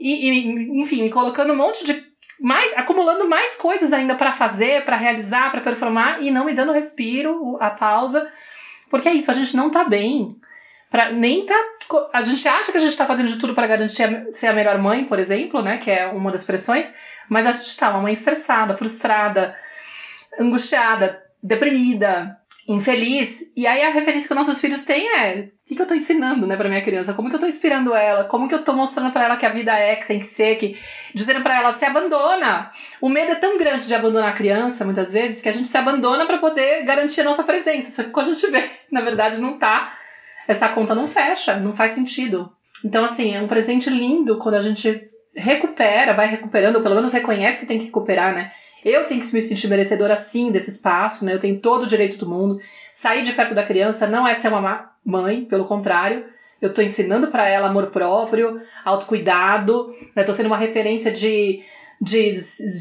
e, 0.00 0.30
e 0.30 0.80
enfim, 0.80 1.02
me 1.02 1.10
colocando 1.10 1.52
um 1.52 1.56
monte 1.56 1.84
de 1.84 2.04
mais, 2.40 2.76
acumulando 2.76 3.28
mais 3.28 3.56
coisas 3.56 3.92
ainda 3.92 4.14
para 4.14 4.32
fazer, 4.32 4.84
para 4.84 4.96
realizar, 4.96 5.50
para 5.50 5.60
performar 5.60 6.22
e 6.22 6.30
não 6.30 6.46
me 6.46 6.54
dando 6.54 6.72
respiro, 6.72 7.58
a 7.60 7.70
pausa, 7.70 8.30
porque 8.90 9.08
é 9.08 9.14
isso, 9.14 9.30
a 9.30 9.34
gente 9.34 9.56
não 9.56 9.70
tá 9.70 9.84
bem. 9.84 10.36
Pra, 10.90 11.10
nem 11.10 11.44
tá. 11.44 11.60
A 12.12 12.22
gente 12.22 12.46
acha 12.46 12.70
que 12.70 12.78
a 12.78 12.80
gente 12.80 12.96
tá 12.96 13.04
fazendo 13.04 13.28
de 13.28 13.40
tudo 13.40 13.52
para 13.52 13.66
garantir 13.66 14.28
ser 14.30 14.46
a 14.46 14.52
melhor 14.52 14.78
mãe, 14.78 15.04
por 15.04 15.18
exemplo, 15.18 15.60
né? 15.60 15.78
Que 15.78 15.90
é 15.90 16.06
uma 16.06 16.30
das 16.30 16.44
pressões, 16.44 16.94
mas 17.28 17.46
a 17.46 17.52
gente 17.52 17.68
está 17.68 17.90
uma 17.90 18.00
mãe 18.00 18.12
estressada, 18.12 18.76
frustrada, 18.76 19.56
angustiada, 20.38 21.22
deprimida, 21.42 22.38
infeliz. 22.66 23.52
E 23.56 23.66
aí 23.66 23.82
a 23.82 23.90
referência 23.90 24.28
que 24.28 24.34
nossos 24.34 24.60
filhos 24.60 24.84
têm 24.84 25.06
é 25.18 25.50
o 25.64 25.66
que, 25.66 25.74
que 25.74 25.80
eu 25.80 25.84
estou 25.84 25.96
ensinando, 25.96 26.46
né, 26.46 26.56
para 26.56 26.68
minha 26.68 26.82
criança? 26.82 27.14
Como 27.14 27.28
que 27.28 27.34
eu 27.34 27.38
estou 27.38 27.48
inspirando 27.48 27.94
ela? 27.94 28.24
Como 28.24 28.48
que 28.48 28.54
eu 28.54 28.60
estou 28.60 28.74
mostrando 28.74 29.12
para 29.12 29.24
ela 29.24 29.36
que 29.36 29.46
a 29.46 29.50
vida 29.50 29.72
é, 29.72 29.96
que 29.96 30.06
tem 30.06 30.18
que 30.18 30.26
ser, 30.26 30.56
que 30.56 30.78
dizendo 31.14 31.42
para 31.42 31.56
ela 31.56 31.72
se 31.72 31.86
abandona. 31.86 32.70
O 33.00 33.08
medo 33.08 33.32
é 33.32 33.36
tão 33.36 33.56
grande 33.56 33.86
de 33.86 33.94
abandonar 33.94 34.30
a 34.30 34.34
criança, 34.34 34.84
muitas 34.84 35.12
vezes, 35.12 35.40
que 35.40 35.48
a 35.48 35.52
gente 35.52 35.68
se 35.68 35.78
abandona 35.78 36.26
para 36.26 36.38
poder 36.38 36.84
garantir 36.84 37.22
a 37.22 37.24
nossa 37.24 37.42
presença. 37.42 37.92
Só 37.92 38.02
que 38.02 38.10
quando 38.10 38.30
a 38.30 38.34
gente 38.34 38.50
vê, 38.50 38.70
na 38.92 39.00
verdade, 39.00 39.40
não 39.40 39.58
tá. 39.58 39.96
Essa 40.46 40.68
conta 40.68 40.94
não 40.94 41.06
fecha, 41.06 41.56
não 41.56 41.74
faz 41.74 41.92
sentido. 41.92 42.52
Então, 42.84 43.02
assim, 43.02 43.34
é 43.34 43.40
um 43.40 43.48
presente 43.48 43.88
lindo 43.88 44.36
quando 44.36 44.56
a 44.56 44.60
gente 44.60 45.02
recupera, 45.36 46.14
vai 46.14 46.28
recuperando, 46.28 46.76
ou 46.76 46.82
pelo 46.82 46.94
menos 46.94 47.12
reconhece 47.12 47.62
que 47.62 47.66
tem 47.66 47.78
que 47.78 47.86
recuperar, 47.86 48.34
né? 48.34 48.52
Eu 48.84 49.06
tenho 49.06 49.20
que 49.20 49.34
me 49.34 49.40
sentir 49.40 49.66
merecedora 49.68 50.14
sim 50.14 50.52
desse 50.52 50.70
espaço, 50.70 51.24
né? 51.24 51.34
Eu 51.34 51.40
tenho 51.40 51.58
todo 51.58 51.84
o 51.84 51.86
direito 51.86 52.18
do 52.18 52.28
mundo. 52.28 52.60
Sair 52.92 53.22
de 53.22 53.32
perto 53.32 53.54
da 53.54 53.64
criança 53.64 54.06
não 54.06 54.28
é 54.28 54.34
ser 54.34 54.48
uma 54.48 54.90
mãe, 55.04 55.44
pelo 55.46 55.64
contrário. 55.64 56.24
Eu 56.60 56.68
estou 56.68 56.84
ensinando 56.84 57.28
para 57.28 57.48
ela 57.48 57.68
amor 57.68 57.86
próprio, 57.86 58.60
autocuidado, 58.84 59.90
né? 60.14 60.22
Tô 60.22 60.34
sendo 60.34 60.46
uma 60.46 60.58
referência 60.58 61.10
de, 61.10 61.62
de, 62.00 62.32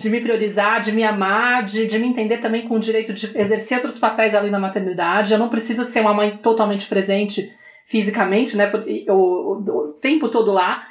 de 0.01 0.09
me 0.09 0.19
priorizar, 0.19 0.81
de 0.81 0.91
me 0.91 1.03
amar, 1.03 1.63
de, 1.63 1.87
de 1.87 1.97
me 1.97 2.07
entender 2.07 2.37
também 2.37 2.67
com 2.67 2.75
o 2.75 2.79
direito 2.79 3.13
de 3.13 3.37
exercer 3.37 3.77
outros 3.77 3.97
papéis 3.97 4.35
além 4.35 4.51
da 4.51 4.59
maternidade. 4.59 5.31
Eu 5.31 5.39
não 5.39 5.49
preciso 5.49 5.85
ser 5.85 6.01
uma 6.01 6.13
mãe 6.13 6.37
totalmente 6.37 6.85
presente 6.85 7.53
fisicamente, 7.85 8.57
né? 8.57 8.69
O 9.09 9.95
tempo 10.01 10.27
todo 10.27 10.51
lá 10.51 10.85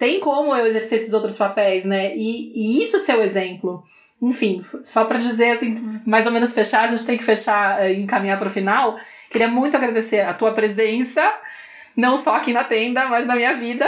tem 0.00 0.18
como 0.18 0.56
eu 0.56 0.66
exercer 0.66 0.98
esses 0.98 1.12
outros 1.12 1.36
papéis, 1.36 1.84
né? 1.84 2.16
E, 2.16 2.52
e 2.54 2.82
isso 2.82 2.98
ser 2.98 3.18
o 3.18 3.22
exemplo. 3.22 3.84
Enfim, 4.20 4.64
só 4.82 5.04
para 5.04 5.18
dizer 5.18 5.50
assim, 5.50 6.02
mais 6.06 6.24
ou 6.24 6.32
menos 6.32 6.54
fechar, 6.54 6.84
a 6.84 6.86
gente 6.86 7.04
tem 7.04 7.18
que 7.18 7.22
fechar 7.22 7.88
e 7.90 8.00
encaminhar 8.00 8.38
para 8.38 8.48
o 8.48 8.50
final. 8.50 8.98
Queria 9.30 9.46
muito 9.46 9.76
agradecer 9.76 10.20
a 10.20 10.32
tua 10.32 10.52
presença, 10.52 11.22
não 11.94 12.16
só 12.16 12.36
aqui 12.36 12.50
na 12.50 12.64
tenda, 12.64 13.08
mas 13.08 13.26
na 13.26 13.36
minha 13.36 13.54
vida, 13.54 13.86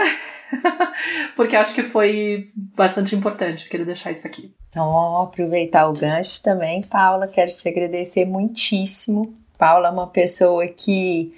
porque 1.34 1.56
acho 1.56 1.74
que 1.74 1.82
foi 1.82 2.50
bastante 2.54 3.16
importante. 3.16 3.66
Queria 3.66 3.86
deixar 3.86 4.10
isso 4.10 4.26
aqui. 4.26 4.54
Então, 4.68 5.22
aproveitar 5.22 5.88
o 5.88 5.94
gancho 5.94 6.42
também, 6.42 6.82
Paula, 6.82 7.26
quero 7.26 7.50
te 7.50 7.66
agradecer 7.66 8.26
muitíssimo. 8.26 9.34
Paula 9.56 9.88
é 9.88 9.90
uma 9.90 10.08
pessoa 10.08 10.68
que 10.68 11.34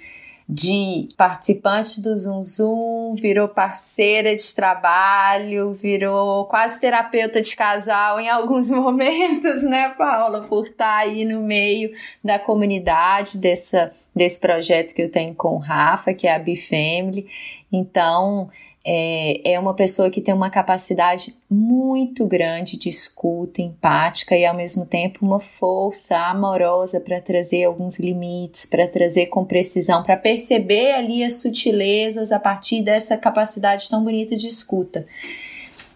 de 0.47 1.09
participante 1.17 1.99
do 2.01 2.15
Zoom 2.15 2.41
Zoom, 2.43 3.15
virou 3.15 3.47
parceira 3.47 4.35
de 4.35 4.53
trabalho, 4.53 5.73
virou 5.73 6.45
quase 6.45 6.79
terapeuta 6.79 7.41
de 7.41 7.55
casal 7.55 8.19
em 8.19 8.29
alguns 8.29 8.69
momentos, 8.69 9.63
né, 9.63 9.89
Paula? 9.97 10.41
Por 10.41 10.65
estar 10.65 10.97
aí 10.97 11.25
no 11.25 11.41
meio 11.41 11.91
da 12.23 12.37
comunidade 12.37 13.39
dessa, 13.39 13.91
desse 14.15 14.39
projeto 14.39 14.93
que 14.93 15.01
eu 15.01 15.09
tenho 15.09 15.33
com 15.33 15.55
o 15.55 15.59
Rafa, 15.59 16.13
que 16.13 16.27
é 16.27 16.35
a 16.35 16.39
Bifamily. 16.39 17.27
Então, 17.71 18.49
é, 18.87 19.53
é 19.53 19.59
uma 19.59 19.73
pessoa 19.73 20.11
que 20.11 20.21
tem 20.21 20.31
uma 20.31 20.51
capacidade 20.51 21.35
muito 21.49 22.27
grande 22.27 22.77
de 22.77 22.87
escuta 22.87 23.59
empática 23.59 24.37
e 24.37 24.45
ao 24.45 24.55
mesmo 24.55 24.85
tempo 24.85 25.25
uma 25.25 25.39
força 25.39 26.15
amorosa 26.15 26.99
para 26.99 27.19
trazer 27.19 27.63
alguns 27.63 27.97
limites, 27.97 28.67
para 28.67 28.87
trazer 28.87 29.25
com 29.25 29.43
precisão, 29.43 30.03
para 30.03 30.15
perceber 30.15 30.91
ali 30.91 31.23
as 31.23 31.35
sutilezas 31.35 32.31
a 32.31 32.39
partir 32.39 32.83
dessa 32.83 33.17
capacidade 33.17 33.89
tão 33.89 34.03
bonita 34.03 34.35
de 34.35 34.45
escuta. 34.45 35.07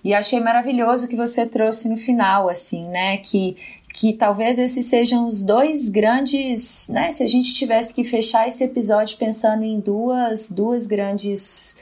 E 0.04 0.12
achei 0.12 0.40
maravilhoso 0.40 1.08
que 1.08 1.16
você 1.16 1.46
trouxe 1.46 1.88
no 1.88 1.98
final, 1.98 2.50
assim, 2.50 2.88
né? 2.88 3.18
Que 3.18 3.56
que 3.92 4.14
talvez 4.14 4.60
esses 4.60 4.86
sejam 4.86 5.28
os 5.28 5.44
dois 5.44 5.90
grandes, 5.90 6.88
né? 6.90 7.12
Se 7.12 7.24
a 7.24 7.28
gente 7.28 7.54
tivesse 7.54 7.94
que 7.94 8.04
fechar 8.04 8.48
esse 8.48 8.64
episódio 8.64 9.18
pensando 9.18 9.64
em 9.64 9.80
duas, 9.80 10.50
duas 10.50 10.88
grandes 10.88 11.78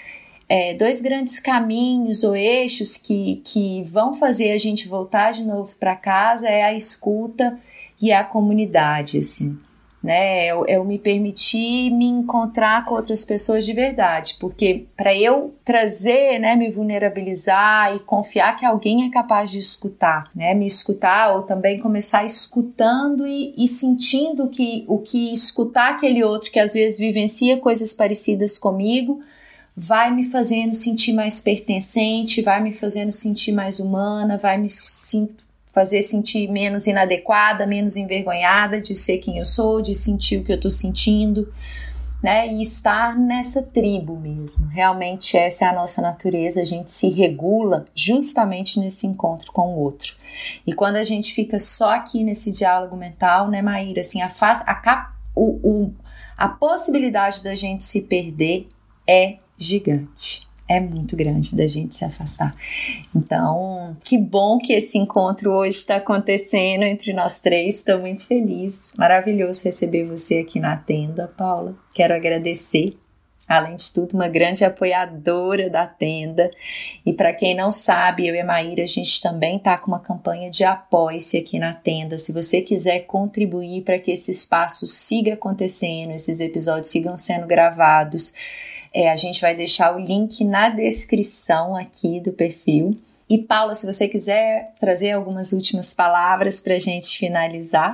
é, 0.50 0.74
dois 0.74 1.02
grandes 1.02 1.39
caminhos 1.39 2.24
ou 2.24 2.36
eixos 2.36 2.95
que, 2.95 3.41
que 3.43 3.84
vão 3.84 4.14
fazer 4.14 4.52
a 4.52 4.58
gente 4.58 4.88
voltar 4.88 5.32
de 5.32 5.43
novo 5.43 5.76
para 5.78 5.95
casa 5.95 6.48
é 6.48 6.64
a 6.64 6.74
escuta 6.74 7.60
e 8.02 8.12
a 8.12 8.24
comunidade, 8.24 9.18
assim. 9.18 9.58
Né, 10.02 10.45
eu, 10.45 10.64
eu 10.68 10.86
me 10.86 11.00
permitir 11.00 11.89
me 11.89 12.06
encontrar 12.06 12.86
com 12.86 12.93
outras 12.93 13.26
pessoas 13.26 13.66
de 13.66 13.74
verdade, 13.74 14.38
porque 14.39 14.86
para 14.95 15.14
eu 15.14 15.56
trazer, 15.66 16.38
né, 16.39 16.56
me 16.56 16.70
vulnerabilizar 16.70 17.93
e 17.95 18.00
confiar 18.00 18.56
que 18.56 18.64
alguém 18.64 19.06
é 19.06 19.10
capaz 19.10 19.50
de 19.50 19.58
escutar, 19.58 20.30
né, 20.36 20.54
me 20.54 20.68
escutar 20.68 21.34
ou 21.34 21.41
também 21.41 21.80
começar 21.80 22.24
escutando 22.24 23.26
e, 23.26 23.54
e 23.58 23.68
sentindo 23.68 24.48
que 24.48 24.86
o 24.88 25.00
que 25.00 25.34
escutar 25.34 25.95
aquele 25.95 26.24
outro 26.24 26.52
que 26.52 26.60
às 26.60 26.74
vezes 26.74 27.00
vivencia 27.00 27.58
coisas 27.58 27.93
parecidas 27.93 28.58
comigo 28.58 29.20
vai 29.80 30.09
me 30.09 30.23
fazendo 30.23 30.73
sentir 30.73 31.13
mais 31.13 31.39
pertencente, 31.39 32.41
vai 32.41 32.59
me 32.59 32.73
fazendo 32.73 33.11
sentir 33.11 33.51
mais 33.51 33.80
humana, 33.80 34.36
vai 34.36 34.57
me 34.57 34.67
sim, 34.67 35.30
fazer 35.71 36.01
sentir 36.01 36.49
menos 36.49 36.88
inadequada, 36.88 37.67
menos 37.67 37.95
envergonhada 37.95 38.82
de 38.82 38.95
ser 38.95 39.19
quem 39.19 39.38
eu 39.38 39.45
sou, 39.45 39.80
de 39.80 39.93
sentir 39.93 40.38
o 40.38 40.43
que 40.43 40.51
eu 40.51 40.59
tô 40.59 40.71
sentindo, 40.71 41.53
né? 42.23 42.51
E 42.51 42.63
estar 42.63 43.15
nessa 43.15 43.61
tribo 43.61 44.17
mesmo. 44.17 44.65
Realmente 44.65 45.38
essa 45.38 45.65
é 45.65 45.67
a 45.67 45.73
nossa 45.73 46.01
natureza, 46.01 46.59
a 46.59 46.65
gente 46.65 46.89
se 46.89 47.09
regula 47.09 47.86
justamente 47.93 48.80
nesse 48.80 49.05
encontro 49.05 49.51
com 49.51 49.75
o 49.75 49.80
outro. 49.80 50.15
E 50.65 50.73
quando 50.73 50.95
a 50.95 51.03
gente 51.03 51.36
fica 51.36 51.59
só 51.59 51.91
aqui 51.91 52.23
nesse 52.23 52.51
diálogo 52.51 52.97
mental, 52.97 53.47
né, 53.47 53.61
Maíra, 53.61 54.01
assim, 54.01 54.23
a, 54.23 54.32
a, 54.41 54.91
a, 54.91 55.11
o, 55.36 55.59
o, 55.61 55.93
a 56.36 56.49
possibilidade 56.49 57.43
da 57.43 57.53
gente 57.53 57.84
se 57.84 58.01
perder 58.01 58.67
é 59.07 59.38
gigante 59.58 60.47
é 60.68 60.80
muito 60.80 61.16
grande 61.16 61.55
da 61.55 61.66
gente 61.66 61.95
se 61.95 62.03
afastar. 62.03 62.55
Então, 63.16 63.95
que 64.03 64.18
bom 64.18 64.58
que 64.58 64.74
esse 64.74 64.97
encontro 64.97 65.51
hoje 65.51 65.78
está 65.78 65.95
acontecendo 65.95 66.84
entre 66.84 67.14
nós 67.14 67.39
três. 67.39 67.78
Estou 67.78 67.99
muito 67.99 68.28
feliz. 68.28 68.93
Maravilhoso 68.97 69.64
receber 69.64 70.03
você 70.03 70.39
aqui 70.39 70.60
na 70.60 70.76
tenda, 70.76 71.28
Paula. 71.38 71.76
Quero 71.95 72.14
agradecer. 72.14 72.97
Além 73.47 73.78
de 73.78 73.93
tudo, 73.93 74.14
uma 74.14 74.28
grande 74.28 74.66
apoiadora 74.66 75.70
da 75.70 75.88
tenda. 75.88 76.51
E 77.05 77.14
para 77.14 77.32
quem 77.32 77.55
não 77.55 77.72
sabe, 77.72 78.28
eu 78.28 78.36
e 78.36 78.41
a 78.41 78.45
Maíra, 78.45 78.84
a 78.84 78.88
gente 78.88 79.22
também 79.22 79.55
está 79.55 79.78
com 79.78 79.88
uma 79.88 80.01
campanha 80.01 80.51
de 80.51 80.66
apoie-se 80.66 81.38
aqui 81.38 81.58
na 81.58 81.74
tenda. 81.74 82.18
Se 82.18 82.34
você 82.34 82.62
quiser 82.62 83.05
contribuir 83.05 83.84
para 83.84 83.99
que 83.99 84.12
esse 84.12 84.32
espaço 84.32 84.86
siga 84.86 85.36
acontecendo, 85.36 86.12
esses 86.12 86.41
episódios 86.41 86.89
sigam 86.89 87.16
sendo 87.16 87.47
gravados, 87.47 88.34
é, 88.98 89.12
a 89.12 89.16
gente 89.16 89.39
vai 89.39 89.54
deixar 89.54 89.95
o 89.95 90.00
link 90.00 90.43
na 90.43 90.70
descrição 90.70 91.76
aqui 91.76 92.20
do 92.20 92.34
perfil. 92.34 93.00
E 93.30 93.38
Paula, 93.38 93.76
se 93.76 93.86
você 93.86 94.08
quiser 94.08 94.74
trazer 94.80 95.12
algumas 95.12 95.52
últimas 95.52 95.93
palavras 95.93 96.60
para 96.60 96.74
a 96.74 96.80
gente 96.80 97.16
finalizar. 97.16 97.93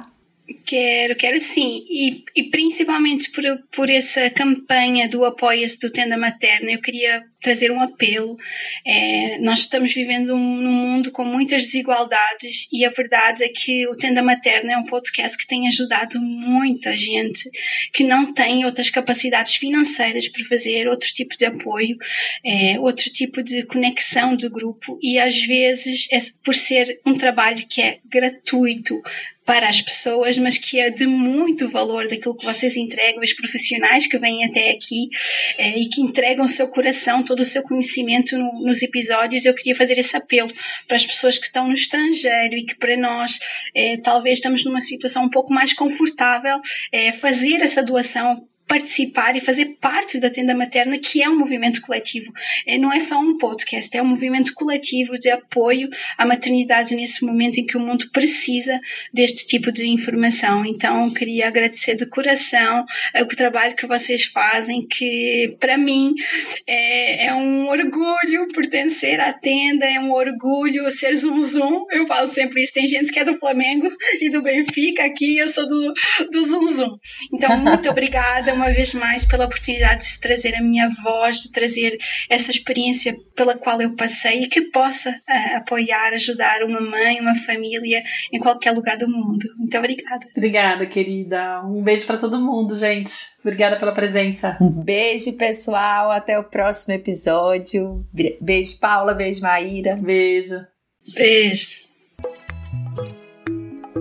Quero, 0.65 1.13
quero 1.17 1.41
sim. 1.41 1.83
E, 1.89 2.23
e 2.33 2.43
principalmente 2.43 3.29
por, 3.31 3.43
por 3.75 3.89
essa 3.89 4.29
campanha 4.29 5.09
do 5.09 5.25
apoio-se 5.25 5.77
do 5.77 5.91
Tenda 5.91 6.17
Materna, 6.17 6.71
eu 6.71 6.79
queria 6.79 7.21
trazer 7.43 7.69
um 7.71 7.81
apelo. 7.81 8.37
É, 8.85 9.37
nós 9.39 9.59
estamos 9.59 9.93
vivendo 9.93 10.33
um, 10.33 10.61
num 10.61 10.71
mundo 10.71 11.11
com 11.11 11.23
muitas 11.23 11.63
desigualdades 11.63 12.67
e 12.71 12.85
a 12.85 12.89
verdade 12.89 13.43
é 13.43 13.49
que 13.49 13.87
o 13.87 13.95
Tenda 13.95 14.23
Materna 14.23 14.73
é 14.73 14.77
um 14.77 14.85
podcast 14.85 15.37
que 15.37 15.45
tem 15.45 15.67
ajudado 15.67 16.19
muita 16.19 16.95
gente 16.97 17.49
que 17.93 18.03
não 18.03 18.33
tem 18.33 18.65
outras 18.65 18.89
capacidades 18.89 19.55
financeiras 19.55 20.27
para 20.27 20.45
fazer 20.45 20.87
outro 20.87 21.09
tipo 21.13 21.37
de 21.37 21.45
apoio, 21.45 21.97
é, 22.43 22.79
outro 22.79 23.11
tipo 23.11 23.43
de 23.43 23.63
conexão 23.63 24.35
do 24.35 24.49
grupo 24.49 24.97
e 25.01 25.19
às 25.19 25.37
vezes 25.45 26.07
é 26.11 26.19
por 26.43 26.55
ser 26.55 26.99
um 27.05 27.17
trabalho 27.17 27.67
que 27.67 27.81
é 27.81 27.99
gratuito, 28.05 29.01
para 29.45 29.67
as 29.67 29.81
pessoas, 29.81 30.37
mas 30.37 30.57
que 30.57 30.79
é 30.79 30.89
de 30.89 31.05
muito 31.05 31.69
valor 31.69 32.07
daquilo 32.07 32.35
que 32.35 32.45
vocês 32.45 32.77
entregam, 32.77 33.21
os 33.21 33.33
profissionais 33.33 34.07
que 34.07 34.17
vêm 34.17 34.45
até 34.45 34.71
aqui 34.71 35.09
é, 35.57 35.77
e 35.77 35.89
que 35.89 36.01
entregam 36.01 36.45
o 36.45 36.49
seu 36.49 36.67
coração, 36.67 37.23
todo 37.33 37.39
o 37.39 37.45
seu 37.45 37.63
conhecimento 37.63 38.37
no, 38.37 38.61
nos 38.61 38.81
episódios. 38.83 39.43
Eu 39.43 39.55
queria 39.55 39.75
fazer 39.75 39.97
esse 39.97 40.15
apelo 40.15 40.53
para 40.87 40.97
as 40.97 41.05
pessoas 41.05 41.37
que 41.37 41.47
estão 41.47 41.67
no 41.67 41.73
estrangeiro 41.73 42.55
e 42.55 42.63
que 42.63 42.75
para 42.75 42.95
nós 42.95 43.39
é, 43.73 43.97
talvez 43.97 44.37
estamos 44.37 44.63
numa 44.63 44.81
situação 44.81 45.23
um 45.23 45.29
pouco 45.29 45.51
mais 45.51 45.73
confortável, 45.73 46.61
é, 46.91 47.11
fazer 47.13 47.61
essa 47.61 47.81
doação 47.81 48.47
participar 48.73 49.35
e 49.35 49.39
fazer 49.39 49.77
parte 49.79 50.19
da 50.19 50.31
tenda 50.31 50.55
materna, 50.55 50.97
que 50.97 51.21
é 51.21 51.29
um 51.29 51.37
movimento 51.37 51.79
coletivo. 51.79 52.33
É, 52.65 52.75
não 52.75 52.91
é 52.91 53.01
só 53.01 53.19
um 53.19 53.37
podcast, 53.37 53.95
é 53.95 54.01
um 54.01 54.07
movimento 54.07 54.51
coletivo 54.55 55.19
de 55.19 55.29
apoio 55.29 55.89
à 56.17 56.25
maternidade 56.25 56.95
nesse 56.95 57.23
momento 57.23 57.59
em 57.59 57.67
que 57.67 57.77
o 57.77 57.79
mundo 57.79 58.09
precisa 58.11 58.79
deste 59.13 59.45
tipo 59.45 59.71
de 59.71 59.85
informação. 59.85 60.65
Então, 60.65 61.13
queria 61.13 61.49
agradecer 61.49 61.95
de 61.95 62.07
coração 62.07 62.83
o 63.15 63.25
trabalho 63.27 63.75
que 63.75 63.85
vocês 63.85 64.25
fazem, 64.25 64.87
que 64.87 65.55
para 65.59 65.77
mim 65.77 66.15
é, 66.65 67.27
é, 67.27 67.33
um 67.35 67.67
orgulho 67.67 68.47
pertencer 68.55 69.19
à 69.19 69.33
tenda, 69.33 69.85
é 69.85 69.99
um 69.99 70.11
orgulho 70.11 70.89
ser 70.89 71.15
zum 71.15 71.43
zum. 71.43 71.85
Eu 71.91 72.07
falo 72.07 72.31
sempre 72.31 72.63
isso. 72.63 72.73
Tem 72.73 72.87
gente 72.87 73.11
que 73.11 73.19
é 73.19 73.23
do 73.23 73.37
Flamengo 73.37 73.87
e 74.19 74.31
do 74.31 74.41
Benfica 74.41 75.03
aqui, 75.05 75.37
eu 75.37 75.47
sou 75.47 75.67
do, 75.67 75.93
do 76.31 76.43
zum 76.45 76.67
zum. 76.69 76.97
Então, 77.31 77.55
muito 77.59 77.87
obrigada 77.93 78.55
uma 78.63 78.73
vez 78.73 78.93
mais 78.93 79.25
pela 79.25 79.45
oportunidade 79.45 80.09
de 80.09 80.19
trazer 80.19 80.55
a 80.55 80.61
minha 80.61 80.89
voz, 81.03 81.41
de 81.41 81.51
trazer 81.51 81.97
essa 82.29 82.49
experiência 82.49 83.15
pela 83.35 83.57
qual 83.57 83.81
eu 83.81 83.93
passei 83.95 84.43
e 84.43 84.47
que 84.47 84.61
possa 84.61 85.09
uh, 85.09 85.57
apoiar, 85.57 86.13
ajudar 86.13 86.63
uma 86.63 86.79
mãe, 86.79 87.19
uma 87.19 87.35
família 87.45 88.01
em 88.31 88.39
qualquer 88.39 88.71
lugar 88.71 88.97
do 88.97 89.07
mundo. 89.07 89.45
Muito 89.57 89.77
obrigada. 89.77 90.25
Obrigada, 90.35 90.85
querida. 90.85 91.61
Um 91.65 91.83
beijo 91.83 92.05
para 92.05 92.17
todo 92.17 92.39
mundo, 92.39 92.77
gente. 92.77 93.13
Obrigada 93.41 93.75
pela 93.75 93.91
presença. 93.91 94.57
Um 94.61 94.69
beijo, 94.69 95.37
pessoal. 95.37 96.09
Até 96.09 96.39
o 96.39 96.43
próximo 96.45 96.93
episódio. 96.93 98.05
Beijo, 98.39 98.79
Paula. 98.79 99.13
Beijo, 99.13 99.41
Maíra. 99.41 99.97
Beijo. 99.99 100.65
Beijo. 101.13 101.67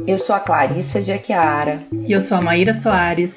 Eu 0.07 0.19
sou 0.19 0.37
a 0.37 0.41
Clarissa 0.41 1.01
de 1.01 1.13
Aquiara. 1.13 1.83
E 2.07 2.13
eu 2.13 2.21
sou 2.21 2.39
a 2.39 2.41
Maíra 2.41 2.73
Soares. 2.73 3.37